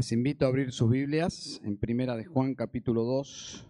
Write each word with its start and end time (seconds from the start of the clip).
Les 0.00 0.12
invito 0.12 0.46
a 0.46 0.48
abrir 0.48 0.72
sus 0.72 0.90
Biblias 0.90 1.60
en 1.62 1.76
Primera 1.76 2.16
de 2.16 2.24
Juan 2.24 2.54
capítulo 2.54 3.04
2. 3.04 3.68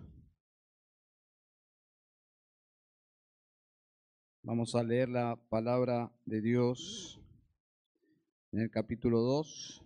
Vamos 4.44 4.76
a 4.76 4.84
leer 4.84 5.08
la 5.08 5.34
palabra 5.48 6.12
de 6.26 6.40
Dios 6.40 7.20
en 8.52 8.60
el 8.60 8.70
capítulo 8.70 9.22
2, 9.22 9.84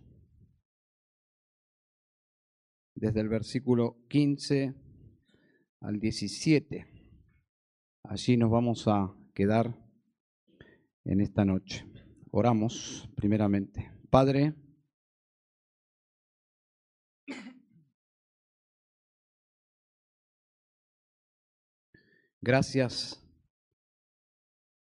desde 2.93 3.21
el 3.21 3.27
versículo 3.27 3.97
15 4.07 4.75
al 5.81 5.99
17. 5.99 6.85
Allí 8.03 8.37
nos 8.37 8.51
vamos 8.51 8.87
a 8.87 9.11
quedar 9.33 9.75
en 11.05 11.21
esta 11.21 11.43
noche. 11.43 11.87
Oramos 12.29 13.09
primeramente. 13.15 13.91
Padre, 14.11 14.53
gracias 22.45 23.19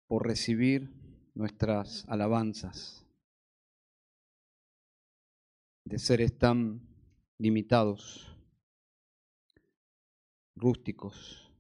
por 0.09 0.27
recibir 0.27 0.91
nuestras 1.35 2.09
alabanzas 2.09 3.07
de 5.85 5.99
seres 5.99 6.39
tan 6.39 6.81
limitados, 7.39 8.35
rústicos, 10.57 11.53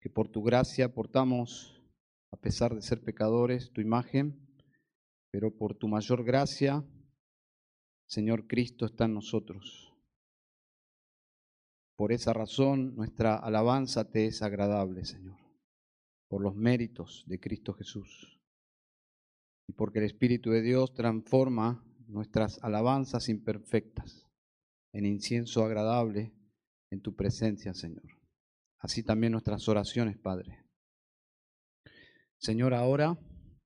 que 0.00 0.10
por 0.10 0.28
tu 0.28 0.42
gracia 0.42 0.92
portamos, 0.92 1.80
a 2.32 2.36
pesar 2.36 2.74
de 2.74 2.82
ser 2.82 3.00
pecadores, 3.00 3.70
tu 3.70 3.80
imagen, 3.80 4.44
pero 5.30 5.56
por 5.56 5.76
tu 5.76 5.86
mayor 5.86 6.24
gracia, 6.24 6.84
Señor 8.08 8.48
Cristo 8.48 8.86
está 8.86 9.04
en 9.04 9.14
nosotros. 9.14 9.93
Por 11.96 12.12
esa 12.12 12.32
razón 12.32 12.96
nuestra 12.96 13.36
alabanza 13.36 14.10
te 14.10 14.26
es 14.26 14.42
agradable, 14.42 15.04
Señor 15.04 15.44
por 16.34 16.42
los 16.42 16.56
méritos 16.56 17.22
de 17.28 17.38
Cristo 17.38 17.74
Jesús 17.74 18.40
y 19.68 19.72
porque 19.72 20.00
el 20.00 20.06
Espíritu 20.06 20.50
de 20.50 20.62
Dios 20.62 20.92
transforma 20.92 21.84
nuestras 22.08 22.58
alabanzas 22.62 23.28
imperfectas 23.28 24.26
en 24.92 25.06
incienso 25.06 25.64
agradable 25.64 26.34
en 26.90 27.00
tu 27.00 27.14
presencia, 27.14 27.72
Señor. 27.72 28.20
Así 28.78 29.02
también 29.02 29.32
nuestras 29.32 29.68
oraciones, 29.68 30.18
Padre. 30.18 30.66
Señor, 32.38 32.74
ahora 32.74 33.18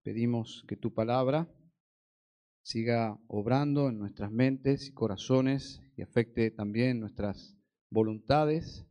pedimos 0.03 0.65
que 0.69 0.77
tu 0.77 0.95
palabra 0.95 1.53
siga 2.63 3.19
obrando 3.27 3.89
en 3.89 3.99
nuestras 3.99 4.31
mentes 4.31 4.89
y 4.89 4.93
corazones 4.93 5.81
y 5.97 6.03
afecte 6.03 6.51
también 6.51 7.01
nuestras 7.01 7.58
voluntades 7.91 8.87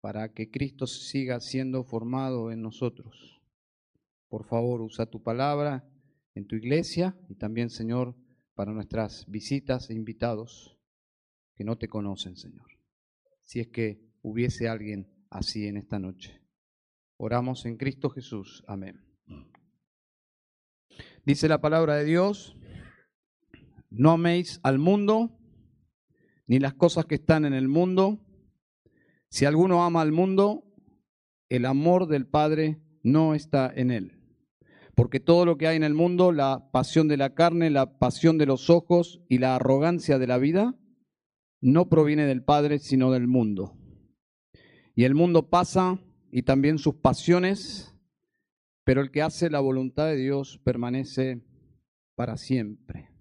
para 0.00 0.32
que 0.32 0.50
Cristo 0.50 0.86
siga 0.86 1.40
siendo 1.40 1.84
formado 1.84 2.50
en 2.50 2.62
nosotros. 2.62 3.40
Por 4.28 4.44
favor, 4.44 4.80
usa 4.80 5.06
tu 5.06 5.22
palabra 5.22 5.88
en 6.34 6.46
tu 6.46 6.56
iglesia 6.56 7.16
y 7.28 7.36
también, 7.36 7.70
Señor, 7.70 8.16
para 8.54 8.72
nuestras 8.72 9.26
visitas 9.28 9.90
e 9.90 9.94
invitados 9.94 10.78
que 11.54 11.64
no 11.64 11.78
te 11.78 11.88
conocen, 11.88 12.36
Señor. 12.36 12.66
Si 13.42 13.60
es 13.60 13.68
que 13.68 14.12
hubiese 14.22 14.68
alguien 14.68 15.12
así 15.30 15.66
en 15.66 15.76
esta 15.76 15.98
noche. 15.98 16.40
Oramos 17.16 17.66
en 17.66 17.76
Cristo 17.76 18.10
Jesús. 18.10 18.64
Amén. 18.66 19.04
Dice 21.24 21.48
la 21.48 21.60
palabra 21.60 21.96
de 21.96 22.04
Dios, 22.04 22.56
no 23.90 24.12
améis 24.12 24.60
al 24.62 24.78
mundo 24.78 25.38
ni 26.46 26.58
las 26.58 26.74
cosas 26.74 27.06
que 27.06 27.16
están 27.16 27.44
en 27.44 27.54
el 27.54 27.68
mundo 27.68 28.20
si 29.32 29.46
alguno 29.46 29.82
ama 29.82 30.02
al 30.02 30.12
mundo, 30.12 30.62
el 31.48 31.64
amor 31.64 32.06
del 32.06 32.26
Padre 32.26 32.82
no 33.02 33.34
está 33.34 33.72
en 33.74 33.90
él. 33.90 34.20
Porque 34.94 35.20
todo 35.20 35.46
lo 35.46 35.56
que 35.56 35.66
hay 35.66 35.76
en 35.78 35.84
el 35.84 35.94
mundo, 35.94 36.32
la 36.32 36.68
pasión 36.70 37.08
de 37.08 37.16
la 37.16 37.34
carne, 37.34 37.70
la 37.70 37.98
pasión 37.98 38.36
de 38.36 38.44
los 38.44 38.68
ojos 38.68 39.22
y 39.30 39.38
la 39.38 39.56
arrogancia 39.56 40.18
de 40.18 40.26
la 40.26 40.36
vida, 40.36 40.78
no 41.62 41.88
proviene 41.88 42.26
del 42.26 42.44
Padre, 42.44 42.78
sino 42.78 43.10
del 43.10 43.26
mundo. 43.26 43.74
Y 44.94 45.04
el 45.04 45.14
mundo 45.14 45.48
pasa 45.48 45.98
y 46.30 46.42
también 46.42 46.76
sus 46.76 46.96
pasiones, 46.96 47.94
pero 48.84 49.00
el 49.00 49.10
que 49.10 49.22
hace 49.22 49.48
la 49.48 49.60
voluntad 49.60 50.08
de 50.08 50.16
Dios 50.16 50.60
permanece 50.62 51.42
para 52.16 52.36
siempre. 52.36 53.11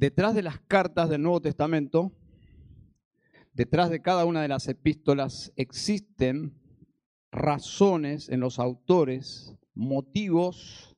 Detrás 0.00 0.34
de 0.34 0.40
las 0.40 0.58
cartas 0.60 1.10
del 1.10 1.20
Nuevo 1.20 1.42
Testamento 1.42 2.10
Detrás 3.52 3.90
de 3.90 4.00
cada 4.00 4.24
una 4.24 4.40
de 4.40 4.48
las 4.48 4.66
epístolas 4.66 5.52
existen 5.56 6.58
razones 7.30 8.30
en 8.30 8.40
los 8.40 8.58
autores, 8.58 9.54
motivos, 9.74 10.96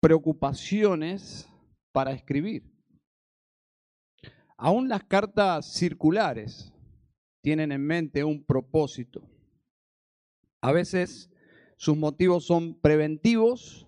preocupaciones 0.00 1.48
para 1.92 2.12
escribir. 2.12 2.70
Aún 4.58 4.90
las 4.90 5.04
cartas 5.04 5.72
circulares 5.72 6.74
tienen 7.40 7.72
en 7.72 7.86
mente 7.86 8.24
un 8.24 8.44
propósito. 8.44 9.22
A 10.60 10.72
veces 10.72 11.30
sus 11.78 11.96
motivos 11.96 12.44
son 12.44 12.74
preventivos 12.74 13.86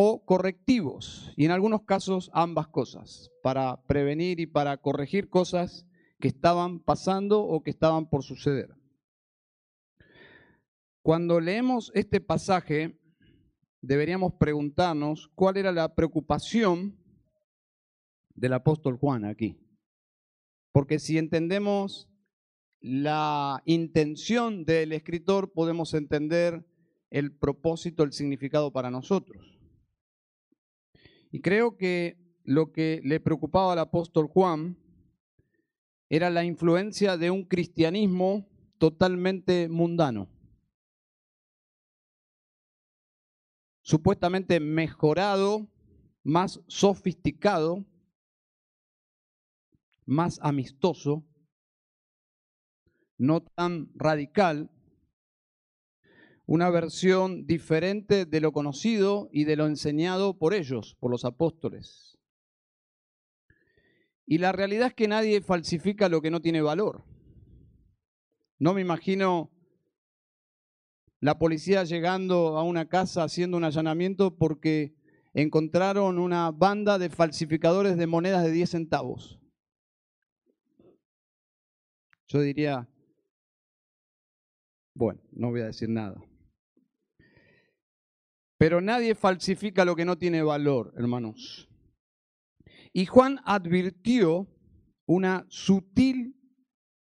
o 0.00 0.24
correctivos, 0.24 1.32
y 1.36 1.44
en 1.44 1.50
algunos 1.50 1.82
casos 1.82 2.30
ambas 2.32 2.68
cosas, 2.68 3.32
para 3.42 3.82
prevenir 3.88 4.38
y 4.38 4.46
para 4.46 4.76
corregir 4.76 5.28
cosas 5.28 5.88
que 6.20 6.28
estaban 6.28 6.78
pasando 6.78 7.40
o 7.42 7.64
que 7.64 7.70
estaban 7.70 8.08
por 8.08 8.22
suceder. 8.22 8.76
Cuando 11.02 11.40
leemos 11.40 11.90
este 11.96 12.20
pasaje, 12.20 12.96
deberíamos 13.82 14.34
preguntarnos 14.34 15.32
cuál 15.34 15.56
era 15.56 15.72
la 15.72 15.92
preocupación 15.96 16.96
del 18.36 18.52
apóstol 18.52 18.98
Juan 18.98 19.24
aquí. 19.24 19.58
Porque 20.70 21.00
si 21.00 21.18
entendemos 21.18 22.08
la 22.78 23.64
intención 23.64 24.64
del 24.64 24.92
escritor, 24.92 25.52
podemos 25.52 25.92
entender 25.92 26.64
el 27.10 27.36
propósito, 27.36 28.04
el 28.04 28.12
significado 28.12 28.72
para 28.72 28.92
nosotros. 28.92 29.57
Y 31.30 31.40
creo 31.40 31.76
que 31.76 32.16
lo 32.44 32.72
que 32.72 33.00
le 33.04 33.20
preocupaba 33.20 33.72
al 33.72 33.78
apóstol 33.78 34.28
Juan 34.28 34.78
era 36.08 36.30
la 36.30 36.44
influencia 36.44 37.16
de 37.16 37.30
un 37.30 37.44
cristianismo 37.44 38.48
totalmente 38.78 39.68
mundano. 39.68 40.28
Supuestamente 43.82 44.60
mejorado, 44.60 45.68
más 46.22 46.60
sofisticado, 46.66 47.84
más 50.06 50.38
amistoso, 50.42 51.24
no 53.18 53.42
tan 53.42 53.90
radical, 53.94 54.70
una 56.48 56.70
versión 56.70 57.46
diferente 57.46 58.24
de 58.24 58.40
lo 58.40 58.52
conocido 58.52 59.28
y 59.30 59.44
de 59.44 59.54
lo 59.54 59.66
enseñado 59.66 60.38
por 60.38 60.54
ellos, 60.54 60.96
por 60.98 61.10
los 61.10 61.26
apóstoles. 61.26 62.18
Y 64.24 64.38
la 64.38 64.52
realidad 64.52 64.88
es 64.88 64.94
que 64.94 65.08
nadie 65.08 65.42
falsifica 65.42 66.08
lo 66.08 66.22
que 66.22 66.30
no 66.30 66.40
tiene 66.40 66.62
valor. 66.62 67.04
No 68.58 68.72
me 68.72 68.80
imagino 68.80 69.50
la 71.20 71.38
policía 71.38 71.84
llegando 71.84 72.56
a 72.56 72.62
una 72.62 72.88
casa 72.88 73.24
haciendo 73.24 73.58
un 73.58 73.64
allanamiento 73.64 74.34
porque 74.38 74.96
encontraron 75.34 76.18
una 76.18 76.50
banda 76.50 76.98
de 76.98 77.10
falsificadores 77.10 77.98
de 77.98 78.06
monedas 78.06 78.42
de 78.42 78.52
10 78.52 78.70
centavos. 78.70 79.38
Yo 82.26 82.40
diría, 82.40 82.88
bueno, 84.94 85.20
no 85.30 85.50
voy 85.50 85.60
a 85.60 85.66
decir 85.66 85.90
nada. 85.90 86.18
Pero 88.58 88.80
nadie 88.80 89.14
falsifica 89.14 89.84
lo 89.84 89.94
que 89.94 90.04
no 90.04 90.18
tiene 90.18 90.42
valor, 90.42 90.92
hermanos. 90.96 91.68
Y 92.92 93.06
Juan 93.06 93.38
advirtió 93.44 94.48
una 95.06 95.46
sutil 95.48 96.34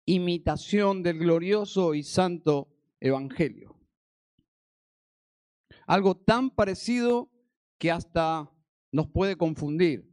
imitación 0.05 1.03
del 1.03 1.19
glorioso 1.19 1.93
y 1.93 2.03
santo 2.03 2.69
Evangelio. 2.99 3.79
Algo 5.85 6.15
tan 6.15 6.49
parecido 6.49 7.29
que 7.77 7.91
hasta 7.91 8.49
nos 8.91 9.07
puede 9.09 9.35
confundir. 9.35 10.09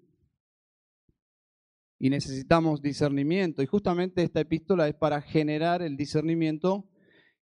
Y 1.99 2.11
necesitamos 2.11 2.83
discernimiento. 2.83 3.63
Y 3.63 3.67
justamente 3.67 4.23
esta 4.23 4.41
epístola 4.41 4.89
es 4.89 4.95
para 4.95 5.23
generar 5.23 5.83
el 5.83 5.97
discernimiento 5.97 6.89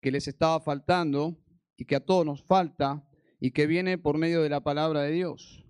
que 0.02 0.12
les 0.12 0.28
estaba 0.28 0.60
faltando 0.62 1.38
y 1.76 1.86
que 1.86 1.96
a 1.96 2.06
todos 2.06 2.26
nos 2.26 2.44
falta 2.44 3.08
y 3.44 3.52
que 3.52 3.68
viene 3.68 3.98
por 3.98 4.18
medio 4.18 4.42
de 4.42 4.48
la 4.48 4.62
palabra 4.62 5.02
de 5.02 5.12
Dios. 5.12 5.66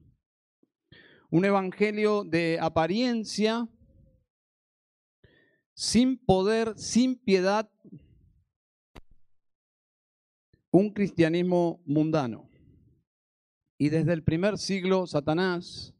un 1.31 1.43
evangelio 1.43 2.23
de 2.23 2.59
apariencia, 2.61 3.67
sin 5.73 6.23
poder, 6.23 6.77
sin 6.77 7.15
piedad, 7.15 7.67
un 10.69 10.93
cristianismo 10.93 11.81
mundano. 11.87 12.47
Y 13.79 13.89
desde 13.89 14.13
el 14.13 14.23
primer 14.23 14.59
siglo, 14.59 15.07
Satanás 15.07 15.95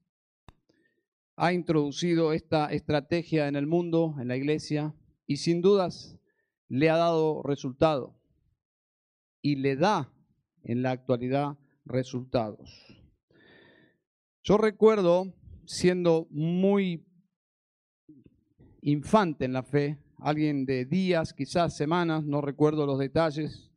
ha 1.36 1.54
introducido 1.54 2.34
esta 2.34 2.72
estrategia 2.72 3.48
en 3.48 3.56
el 3.56 3.66
mundo, 3.66 4.16
en 4.20 4.28
la 4.28 4.38
iglesia, 4.38 4.94
y 5.25 5.38
sin 5.38 5.64
dudas 5.64 6.20
le 6.70 6.92
ha 6.92 6.98
dado 6.98 7.42
resultado. 7.42 8.16
Y 9.42 9.56
le 9.56 9.75
da 9.75 10.14
en 10.62 10.84
la 10.84 10.92
actualidad 10.92 11.58
resultados. 11.86 12.70
Yo 14.44 14.58
recuerdo, 14.58 15.34
siendo 15.66 16.28
muy 16.30 17.06
infante 18.82 19.46
en 19.46 19.54
la 19.54 19.64
fe, 19.64 19.98
alguien 20.18 20.66
de 20.66 20.86
días, 20.86 21.34
quizás 21.34 21.76
semanas, 21.76 22.26
no 22.26 22.42
recuerdo 22.42 22.86
los 22.86 23.00
detalles, 23.00 23.72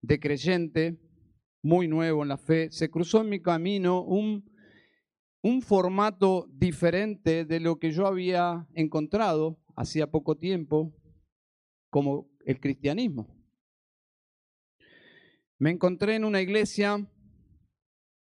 de 0.00 0.18
creyente, 0.18 0.98
muy 1.62 1.86
nuevo 1.86 2.22
en 2.22 2.28
la 2.28 2.38
fe, 2.38 2.70
se 2.72 2.90
cruzó 2.90 3.20
en 3.20 3.28
mi 3.28 3.40
camino 3.40 4.02
un, 4.02 4.44
un 5.42 5.62
formato 5.62 6.48
diferente 6.52 7.44
de 7.44 7.60
lo 7.60 7.78
que 7.78 7.92
yo 7.92 8.06
había 8.06 8.66
encontrado 8.74 9.60
hacía 9.76 10.10
poco 10.10 10.36
tiempo 10.36 10.92
como 11.88 12.28
el 12.44 12.58
cristianismo. 12.58 13.28
Me 15.58 15.70
encontré 15.70 16.16
en 16.16 16.24
una 16.24 16.40
iglesia 16.40 17.06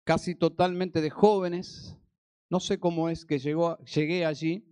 casi 0.04 0.36
totalmente 0.36 1.02
de 1.02 1.10
jóvenes, 1.10 1.98
no 2.50 2.60
sé 2.60 2.80
cómo 2.80 3.10
es 3.10 3.26
que 3.26 3.40
llegó, 3.40 3.78
llegué 3.86 4.26
allí, 4.26 4.66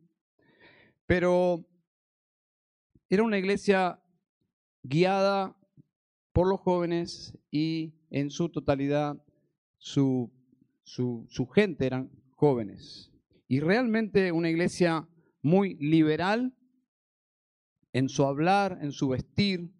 pero 1.05 1.65
era 3.09 3.23
una 3.23 3.37
iglesia 3.37 4.01
guiada 4.83 5.57
por 6.33 6.47
los 6.47 6.59
jóvenes 6.59 7.37
y 7.49 7.93
en 8.09 8.29
su 8.29 8.49
totalidad 8.49 9.21
su, 9.77 10.31
su, 10.83 11.25
su 11.29 11.47
gente 11.47 11.85
eran 11.85 12.11
jóvenes. 12.31 13.11
Y 13.47 13.59
realmente 13.59 14.31
una 14.31 14.49
iglesia 14.49 15.07
muy 15.41 15.75
liberal 15.75 16.55
en 17.93 18.07
su 18.07 18.23
hablar, 18.25 18.79
en 18.81 18.91
su 18.91 19.09
vestir, 19.09 19.73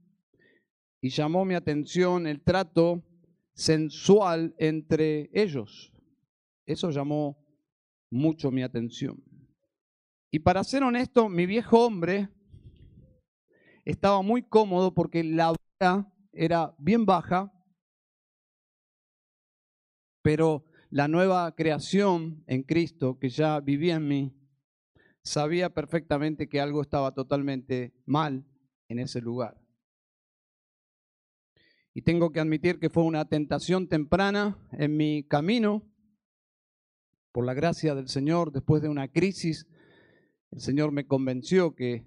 y 1.01 1.09
llamó 1.09 1.45
mi 1.45 1.56
atención 1.56 2.27
el 2.27 2.42
trato 2.42 3.03
sensual 3.53 4.56
entre 4.57 5.30
ellos. 5.33 5.92
Eso 6.65 6.89
llamó 6.89 7.38
mucho 8.09 8.51
mi 8.51 8.63
atención. 8.63 9.24
Y 10.31 10.39
para 10.39 10.63
ser 10.63 10.83
honesto, 10.83 11.27
mi 11.30 11.45
viejo 11.45 11.86
hombre 11.86 12.30
estaba 13.86 14.21
muy 14.21 14.44
cómodo 14.44 14.94
porque 14.94 15.24
la 15.24 15.53
vara 15.80 16.13
era 16.31 16.74
bien 16.77 17.06
baja, 17.06 17.51
pero 20.21 20.65
la 20.89 21.07
nueva 21.07 21.53
creación 21.56 22.44
en 22.48 22.63
Cristo 22.63 23.18
que 23.19 23.30
ya 23.30 23.59
vivía 23.59 23.95
en 23.95 24.07
mí, 24.07 24.38
sabía 25.24 25.74
perfectamente 25.74 26.50
que 26.50 26.59
algo 26.59 26.81
estaba 26.81 27.13
totalmente 27.13 27.94
mal 28.06 28.45
en 28.88 29.00
ese 29.00 29.21
lugar. 29.21 29.61
Y 31.93 32.03
tengo 32.03 32.31
que 32.31 32.39
admitir 32.39 32.79
que 32.79 32.89
fue 32.89 33.03
una 33.03 33.25
tentación 33.25 33.88
temprana 33.88 34.57
en 34.71 34.95
mi 34.95 35.23
camino, 35.23 35.83
por 37.31 37.45
la 37.45 37.53
gracia 37.53 37.95
del 37.95 38.09
Señor, 38.09 38.51
después 38.51 38.81
de 38.81 38.89
una 38.89 39.07
crisis, 39.07 39.67
el 40.51 40.59
Señor 40.59 40.91
me 40.91 41.07
convenció 41.07 41.75
que, 41.75 42.05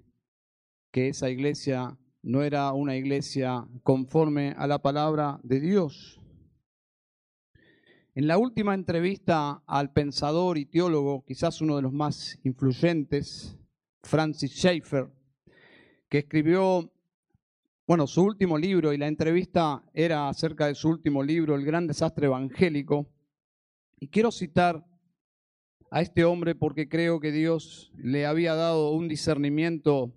que 0.91 1.09
esa 1.09 1.31
iglesia 1.31 1.99
no 2.23 2.43
era 2.43 2.73
una 2.73 2.97
iglesia 2.97 3.67
conforme 3.83 4.55
a 4.57 4.67
la 4.67 4.81
palabra 4.81 5.41
de 5.43 5.61
Dios. 5.61 6.21
En 8.15 8.27
la 8.27 8.39
última 8.39 8.75
entrevista 8.75 9.63
al 9.67 9.93
pensador 9.93 10.57
y 10.57 10.67
teólogo, 10.67 11.25
quizás 11.27 11.61
uno 11.61 11.77
de 11.77 11.83
los 11.83 11.93
más 11.93 12.39
influyentes, 12.45 13.59
Francis 14.03 14.53
Schaeffer, 14.53 15.11
que 16.09 16.19
escribió, 16.19 16.93
bueno, 17.87 18.07
su 18.07 18.23
último 18.23 18.57
libro, 18.57 18.95
y 18.95 18.97
la 18.97 19.09
entrevista 19.09 19.85
era 19.93 20.29
acerca 20.29 20.67
de 20.69 20.75
su 20.75 20.89
último 20.89 21.23
libro, 21.23 21.55
El 21.55 21.67
gran 21.67 21.87
desastre 21.87 22.27
evangélico, 22.27 23.13
y 24.01 24.09
quiero 24.09 24.33
citar 24.33 24.87
a 25.91 26.01
este 26.01 26.25
hombre 26.25 26.55
porque 26.55 26.89
creo 26.89 27.21
que 27.21 27.31
Dios 27.31 27.93
le 27.97 28.25
había 28.25 28.55
dado 28.55 28.93
un 28.93 29.07
discernimiento 29.07 30.15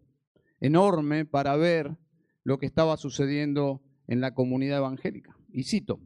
enorme 0.61 1.25
para 1.25 1.57
ver 1.57 1.97
lo 2.43 2.57
que 2.57 2.65
estaba 2.65 2.95
sucediendo 2.95 3.81
en 4.07 4.21
la 4.21 4.33
comunidad 4.33 4.77
evangélica. 4.77 5.37
Y 5.51 5.63
cito, 5.63 5.99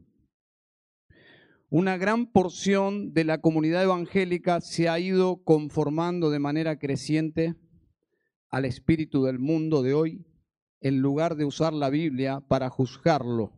una 1.70 1.96
gran 1.96 2.26
porción 2.26 3.14
de 3.14 3.24
la 3.24 3.40
comunidad 3.40 3.84
evangélica 3.84 4.60
se 4.60 4.88
ha 4.88 4.98
ido 4.98 5.44
conformando 5.44 6.28
de 6.30 6.40
manera 6.40 6.78
creciente 6.80 7.54
al 8.50 8.64
espíritu 8.64 9.22
del 9.22 9.38
mundo 9.38 9.82
de 9.82 9.94
hoy 9.94 10.26
en 10.82 11.00
lugar 11.00 11.36
de 11.36 11.44
usar 11.44 11.72
la 11.72 11.88
Biblia 11.88 12.40
para 12.40 12.68
juzgarlo. 12.68 13.52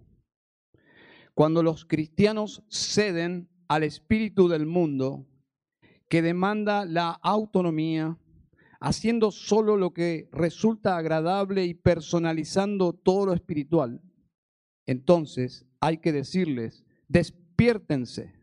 Cuando 1.34 1.62
los 1.62 1.84
cristianos 1.84 2.62
ceden 2.68 3.48
al 3.66 3.82
espíritu 3.82 4.48
del 4.48 4.66
mundo 4.66 5.26
que 6.08 6.22
demanda 6.22 6.84
la 6.84 7.10
autonomía, 7.10 8.18
haciendo 8.78 9.30
solo 9.32 9.76
lo 9.76 9.92
que 9.92 10.28
resulta 10.30 10.96
agradable 10.96 11.64
y 11.64 11.74
personalizando 11.74 12.92
todo 12.92 13.26
lo 13.26 13.32
espiritual, 13.32 14.00
entonces 14.86 15.66
hay 15.80 15.98
que 15.98 16.12
decirles, 16.12 16.84
despiértense, 17.08 18.34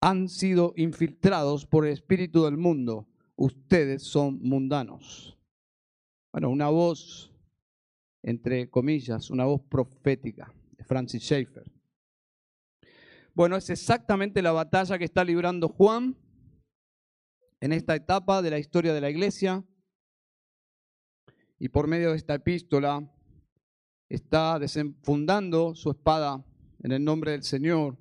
han 0.00 0.28
sido 0.28 0.72
infiltrados 0.76 1.66
por 1.66 1.84
el 1.84 1.92
espíritu 1.92 2.44
del 2.44 2.56
mundo, 2.56 3.08
ustedes 3.36 4.02
son 4.04 4.40
mundanos. 4.40 5.36
Bueno, 6.32 6.48
una 6.50 6.68
voz, 6.68 7.29
entre 8.22 8.68
comillas, 8.70 9.30
una 9.30 9.44
voz 9.44 9.62
profética 9.62 10.52
de 10.76 10.84
Francis 10.84 11.22
Schaeffer. 11.22 11.70
Bueno, 13.34 13.56
es 13.56 13.70
exactamente 13.70 14.42
la 14.42 14.52
batalla 14.52 14.98
que 14.98 15.04
está 15.04 15.24
librando 15.24 15.68
Juan 15.68 16.16
en 17.60 17.72
esta 17.72 17.94
etapa 17.94 18.42
de 18.42 18.50
la 18.50 18.58
historia 18.58 18.92
de 18.92 19.00
la 19.00 19.10
iglesia. 19.10 19.64
Y 21.58 21.68
por 21.68 21.86
medio 21.86 22.10
de 22.10 22.16
esta 22.16 22.34
epístola 22.34 23.08
está 24.08 24.58
desenfundando 24.58 25.74
su 25.74 25.90
espada 25.90 26.44
en 26.82 26.92
el 26.92 27.04
nombre 27.04 27.32
del 27.32 27.42
Señor 27.42 27.98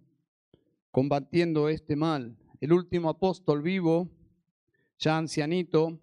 combatiendo 0.92 1.70
este 1.70 1.96
mal. 1.96 2.38
El 2.60 2.74
último 2.74 3.10
apóstol 3.10 3.62
vivo, 3.62 4.10
ya 4.98 5.18
ancianito, 5.18 6.00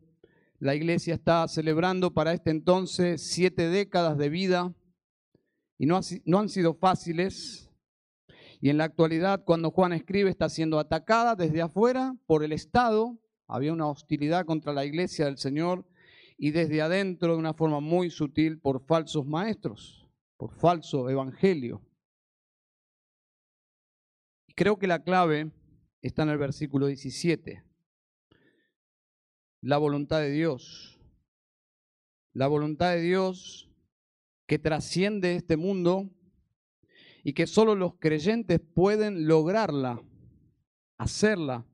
la 0.58 0.74
iglesia 0.74 1.14
está 1.14 1.46
celebrando 1.48 2.12
para 2.12 2.32
este 2.32 2.50
entonces 2.50 3.30
siete 3.30 3.68
décadas 3.68 4.16
de 4.16 4.28
vida 4.28 4.74
y 5.78 5.86
no, 5.86 6.00
han 6.38 6.48
sido 6.48 6.74
fáciles. 6.74 7.70
Y 8.60 8.70
en 8.70 8.78
la 8.78 8.84
actualidad, 8.84 9.44
cuando 9.44 9.70
Juan 9.70 9.92
escribe, 9.92 10.30
está 10.30 10.48
siendo 10.48 10.78
atacada 10.78 11.36
desde 11.36 11.60
afuera 11.60 12.16
por 12.26 12.42
el 12.42 12.52
Estado. 12.52 13.18
Había 13.46 13.72
una 13.72 13.86
hostilidad 13.86 14.46
contra 14.46 14.72
la 14.72 14.86
iglesia 14.86 15.26
del 15.26 15.36
Señor 15.36 15.86
y 16.38 16.50
desde 16.50 16.80
adentro 16.80 17.32
de 17.32 17.38
una 17.38 17.52
forma 17.52 17.80
muy 17.80 18.10
sutil 18.10 18.58
por 18.58 18.84
falsos 18.86 19.26
maestros, 19.26 20.08
por 20.38 20.54
falso 20.54 21.10
evangelio. 21.10 21.82
Creo 24.54 24.78
que 24.78 24.86
la 24.86 25.02
clave 25.02 25.52
está 26.00 26.22
en 26.22 26.30
el 26.30 26.38
versículo 26.38 26.86
17. 26.86 27.65
La 29.66 29.78
voluntad 29.78 30.20
de 30.20 30.30
Dios. 30.30 30.96
La 32.32 32.46
voluntad 32.46 32.92
de 32.92 33.00
Dios 33.00 33.68
que 34.46 34.60
trasciende 34.60 35.34
este 35.34 35.56
mundo 35.56 36.08
y 37.24 37.32
que 37.32 37.48
solo 37.48 37.74
los 37.74 37.96
creyentes 37.96 38.60
pueden 38.60 39.26
lograrla, 39.26 40.00
hacerla. 40.98 41.66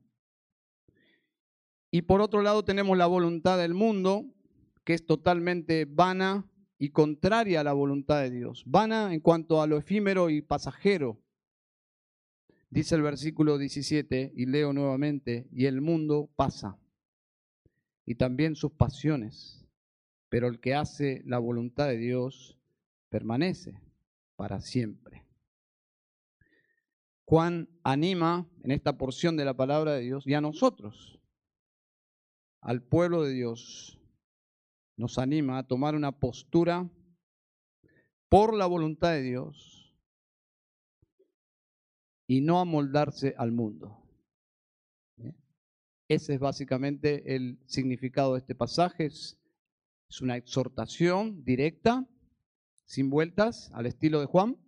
Y 1.91 2.01
por 2.01 2.21
otro 2.21 2.41
lado 2.41 2.65
tenemos 2.65 2.97
la 2.97 3.05
voluntad 3.05 3.59
del 3.59 3.75
mundo, 3.75 4.25
que 4.83 4.95
es 4.95 5.05
totalmente 5.05 5.85
vana 5.85 6.49
y 6.79 6.89
contraria 6.89 7.59
a 7.59 7.63
la 7.63 7.73
voluntad 7.73 8.23
de 8.23 8.31
Dios. 8.31 8.63
Vana 8.65 9.13
en 9.13 9.19
cuanto 9.19 9.61
a 9.61 9.67
lo 9.67 9.77
efímero 9.77 10.31
y 10.31 10.41
pasajero, 10.41 11.19
Dice 12.71 12.95
el 12.95 13.03
versículo 13.03 13.59
17, 13.59 14.33
y 14.35 14.47
leo 14.47 14.73
nuevamente, 14.73 15.47
y 15.51 15.65
el 15.65 15.79
mundo 15.79 16.31
pasa, 16.35 16.79
y 18.05 18.15
también 18.15 18.55
sus 18.55 18.71
pasiones, 18.71 19.65
pero 20.29 20.47
el 20.47 20.59
que 20.59 20.75
hace 20.75 21.21
la 21.25 21.39
voluntad 21.39 21.87
de 21.87 21.97
Dios 21.97 22.59
permanece 23.09 23.79
para 24.35 24.61
siempre. 24.61 25.25
Juan 27.25 27.69
anima 27.83 28.49
en 28.63 28.71
esta 28.71 28.97
porción 28.97 29.37
de 29.37 29.45
la 29.45 29.53
palabra 29.53 29.93
de 29.93 30.01
Dios 30.01 30.27
y 30.27 30.33
a 30.33 30.41
nosotros 30.41 31.19
al 32.63 32.81
pueblo 32.81 33.23
de 33.23 33.33
Dios, 33.33 33.99
nos 34.95 35.17
anima 35.17 35.57
a 35.57 35.67
tomar 35.67 35.95
una 35.95 36.13
postura 36.13 36.89
por 38.29 38.55
la 38.55 38.65
voluntad 38.65 39.11
de 39.11 39.21
Dios 39.21 39.93
y 42.25 42.39
no 42.39 42.59
amoldarse 42.59 43.35
al 43.37 43.51
mundo. 43.51 44.02
Ese 46.13 46.35
es 46.35 46.39
básicamente 46.39 47.35
el 47.35 47.57
significado 47.65 48.33
de 48.33 48.39
este 48.39 48.53
pasaje. 48.53 49.05
Es, 49.05 49.39
una 50.21 50.37
exhortación 50.37 51.43
directa, 51.43 52.07
sin 52.85 53.09
vueltas, 53.09 53.71
al 53.73 53.87
estilo 53.87 54.19
de 54.19 54.27
Juan. 54.27 54.59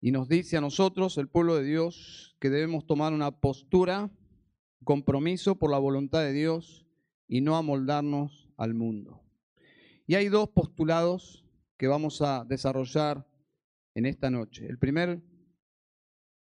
Y 0.00 0.12
nos 0.12 0.28
dice 0.28 0.56
a 0.56 0.60
nosotros, 0.60 1.18
el 1.18 1.26
pueblo 1.28 1.56
de 1.56 1.64
Dios, 1.64 2.36
que 2.38 2.48
debemos 2.48 2.86
tomar 2.86 3.12
una 3.12 3.40
postura, 3.40 4.08
compromiso 4.84 5.56
por 5.58 5.72
la 5.72 5.78
voluntad 5.78 6.20
de 6.20 6.32
Dios 6.32 6.86
y 7.26 7.40
no 7.40 7.56
amoldarnos 7.56 8.52
al 8.56 8.72
mundo. 8.72 9.20
Y 10.06 10.14
hay 10.14 10.28
dos 10.28 10.48
postulados 10.50 11.44
que 11.76 11.88
vamos 11.88 12.22
a 12.22 12.44
desarrollar 12.44 13.26
en 13.96 14.06
esta 14.06 14.30
noche. 14.30 14.64
El 14.68 14.78
primer 14.78 15.24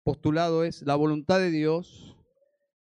postulado 0.06 0.62
es 0.62 0.82
la 0.82 0.94
voluntad 0.94 1.40
de 1.40 1.50
Dios 1.50 2.16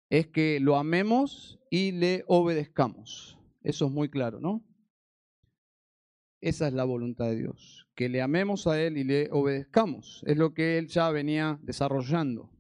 es 0.10 0.28
que 0.28 0.60
lo 0.60 0.76
amemos 0.76 1.58
y 1.70 1.94
le 1.94 2.26
obedezcamos. 2.28 3.40
Eso 3.62 3.86
es 3.86 3.92
muy 3.94 4.10
claro, 4.10 4.42
¿no? 4.42 4.62
Esa 6.42 6.68
es 6.68 6.74
la 6.74 6.84
voluntad 6.84 7.28
de 7.28 7.38
Dios, 7.38 7.88
que 7.96 8.10
le 8.10 8.22
amemos 8.22 8.68
a 8.68 8.78
Él 8.82 8.98
y 8.98 9.06
le 9.06 9.30
obedezcamos. 9.32 10.22
Es 10.28 10.36
lo 10.36 10.54
que 10.54 10.78
Él 10.78 10.90
ya 10.90 11.10
venía 11.12 11.62
desarrollando. 11.64 12.52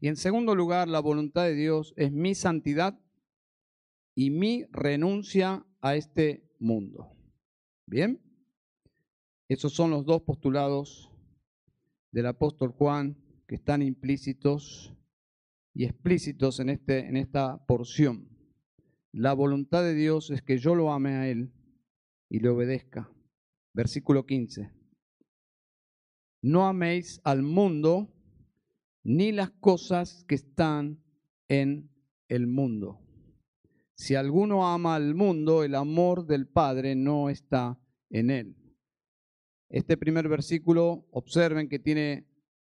Y 0.00 0.06
en 0.06 0.14
segundo 0.14 0.54
lugar, 0.54 0.86
la 0.86 1.00
voluntad 1.00 1.42
de 1.42 1.56
Dios 1.56 1.92
es 1.96 2.12
mi 2.12 2.36
santidad 2.36 2.96
y 4.14 4.30
mi 4.30 4.66
renuncia 4.70 5.66
a 5.80 5.96
este 5.96 6.48
mundo. 6.60 7.10
¿Bien? 7.86 8.22
Esos 9.48 9.72
son 9.72 9.90
los 9.90 10.06
dos 10.06 10.22
postulados 10.22 11.10
del 12.12 12.26
apóstol 12.26 12.70
Juan 12.70 13.25
que 13.46 13.54
están 13.54 13.82
implícitos 13.82 14.94
y 15.74 15.84
explícitos 15.84 16.60
en, 16.60 16.70
este, 16.70 17.06
en 17.06 17.16
esta 17.16 17.64
porción. 17.66 18.28
La 19.12 19.32
voluntad 19.32 19.82
de 19.82 19.94
Dios 19.94 20.30
es 20.30 20.42
que 20.42 20.58
yo 20.58 20.74
lo 20.74 20.92
ame 20.92 21.14
a 21.14 21.28
Él 21.28 21.52
y 22.28 22.40
le 22.40 22.48
obedezca. 22.48 23.10
Versículo 23.72 24.26
15. 24.26 24.72
No 26.42 26.66
améis 26.66 27.20
al 27.24 27.42
mundo 27.42 28.12
ni 29.02 29.32
las 29.32 29.50
cosas 29.50 30.24
que 30.26 30.34
están 30.34 31.02
en 31.48 31.90
el 32.28 32.46
mundo. 32.46 33.00
Si 33.94 34.14
alguno 34.14 34.68
ama 34.68 34.94
al 34.94 35.14
mundo, 35.14 35.62
el 35.64 35.74
amor 35.74 36.26
del 36.26 36.46
Padre 36.46 36.94
no 36.94 37.30
está 37.30 37.80
en 38.10 38.30
él. 38.30 38.56
Este 39.68 39.96
primer 39.96 40.28
versículo, 40.28 41.08
observen 41.10 41.68
que 41.68 41.78
tiene, 41.78 42.26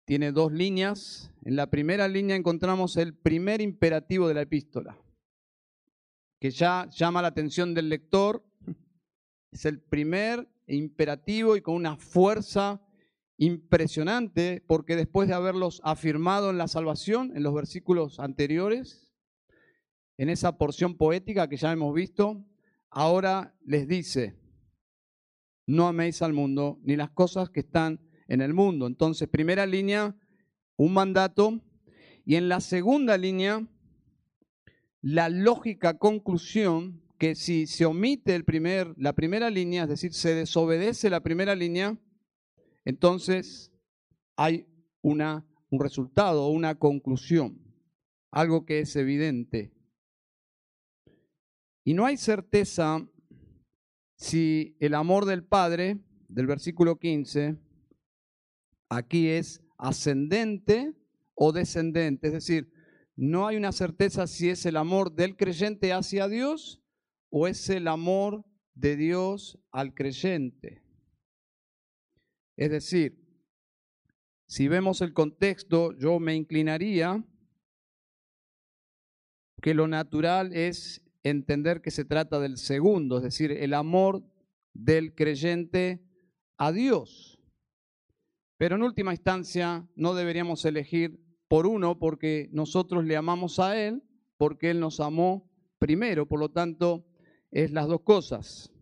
tiene 0.07 0.33
dos 0.33 0.53
líneas. 0.53 1.31
En 1.45 1.57
la 1.57 1.69
primera 1.69 2.09
línea 2.09 2.37
encontramos 2.37 2.97
el 2.97 3.13
primer 3.13 3.61
imperativo 3.61 4.29
de 4.29 4.35
la 4.35 4.43
epístola, 4.43 4.97
que 6.41 6.51
ya 6.51 6.89
llama 6.91 7.21
la 7.21 7.29
atención 7.29 7.75
del 7.75 7.91
lector. 7.91 8.43
Es 9.51 9.67
el 9.67 9.81
primer 9.81 10.49
imperativo 10.69 11.57
y 11.57 11.61
con 11.61 11.75
una 11.75 11.97
fuerza 11.97 12.81
impresionante, 13.37 14.65
porque 14.67 14.97
después 14.97 15.29
de 15.29 15.35
haberlos 15.35 15.81
afirmado 15.85 16.51
en 16.51 16.59
la 16.59 16.69
salvación, 16.69 17.33
en 17.37 17.43
los 17.43 17.53
versículos 17.53 18.19
anteriores, 18.19 19.13
en 20.17 20.31
esa 20.31 20.57
porción 20.57 20.97
poética 20.97 21.49
que 21.49 21.57
ya 21.57 21.73
hemos 21.73 21.93
visto, 21.95 22.47
ahora 22.91 23.55
les 23.65 23.87
dice, 23.87 24.39
no 25.67 25.89
améis 25.89 26.23
al 26.23 26.33
mundo 26.33 26.79
ni 26.85 26.97
las 26.97 27.11
cosas 27.11 27.51
que 27.51 27.61
están 27.61 28.06
en 28.29 28.41
el 28.41 28.55
mundo. 28.55 28.87
Entonces, 28.87 29.29
primera 29.29 29.67
línea, 29.67 30.15
un 30.77 30.93
mandato, 30.93 31.61
y 32.25 32.35
en 32.35 32.49
la 32.49 32.61
segunda 32.61 33.17
línea, 33.17 33.67
la 35.01 35.29
lógica 35.29 35.99
conclusión 35.99 37.03
que 37.19 37.35
si 37.35 37.67
se 37.67 37.87
omite 37.87 38.35
el 38.35 38.45
primer, 38.45 38.93
la 38.99 39.15
primera 39.15 39.49
línea, 39.49 39.85
es 39.85 39.89
decir, 39.89 40.13
se 40.13 40.35
desobedece 40.35 41.09
la 41.09 41.21
primera 41.21 41.55
línea, 41.55 41.99
entonces 42.85 43.73
hay 44.37 44.67
una, 45.03 45.47
un 45.71 45.81
resultado, 45.81 46.49
una 46.49 46.75
conclusión, 46.75 47.59
algo 48.31 48.67
que 48.67 48.81
es 48.81 48.97
evidente. 48.97 49.73
Y 51.85 51.95
no 51.95 52.05
hay 52.05 52.17
certeza 52.17 53.09
si 54.17 54.77
el 54.81 54.95
amor 54.95 55.25
del 55.25 55.45
Padre, 55.45 55.99
del 56.29 56.47
versículo 56.47 56.99
15, 56.99 57.57
aquí 58.89 59.29
es 59.29 59.63
ascendente 59.79 60.95
o 61.35 61.53
descendente. 61.53 62.29
Es 62.29 62.33
decir, 62.33 62.73
no 63.17 63.47
hay 63.47 63.57
una 63.57 63.73
certeza 63.73 64.27
si 64.27 64.51
es 64.51 64.67
el 64.67 64.77
amor 64.77 65.15
del 65.15 65.37
creyente 65.37 65.93
hacia 65.93 66.29
Dios 66.29 66.83
o 67.31 67.47
es 67.47 67.69
el 67.71 67.89
amor 67.89 68.45
de 68.75 68.97
Dios 68.97 69.59
al 69.71 69.95
creyente. 69.95 70.83
Es 72.57 72.71
decir, 72.71 73.27
si 74.47 74.69
vemos 74.69 75.01
el 75.01 75.13
contexto, 75.13 75.97
yo 75.99 76.21
me 76.21 76.35
inclinaría 76.35 77.25
que 79.61 79.75
lo 79.75 79.89
natural 79.89 80.53
es 80.53 81.03
entender 81.23 81.83
que 81.83 81.91
se 81.91 82.05
trata 82.05 82.39
del 82.39 82.57
segundo, 82.57 83.17
es 83.17 83.25
decir, 83.25 83.51
el 83.51 83.75
amor 83.75 84.23
del 84.73 85.15
creyente 85.15 86.07
a 86.57 86.71
Dios. 86.71 87.36
Pero 88.59 88.77
en 88.77 88.83
última 88.83 89.13
instancia 89.13 89.87
no 89.97 90.15
deberíamos 90.15 90.65
elegir 90.65 91.21
por 91.49 91.67
uno 91.67 91.99
porque 91.99 92.49
nosotros 92.53 93.05
le 93.05 93.17
amamos 93.17 93.59
a 93.59 93.79
Él, 93.79 94.03
porque 94.37 94.71
Él 94.71 94.81
nos 94.81 95.01
amó 95.01 95.51
primero, 95.79 96.27
por 96.27 96.41
lo 96.41 96.51
tanto 96.51 97.07
es 97.51 97.71
las 97.71 97.87
dos 97.87 98.03
cosas. 98.03 98.73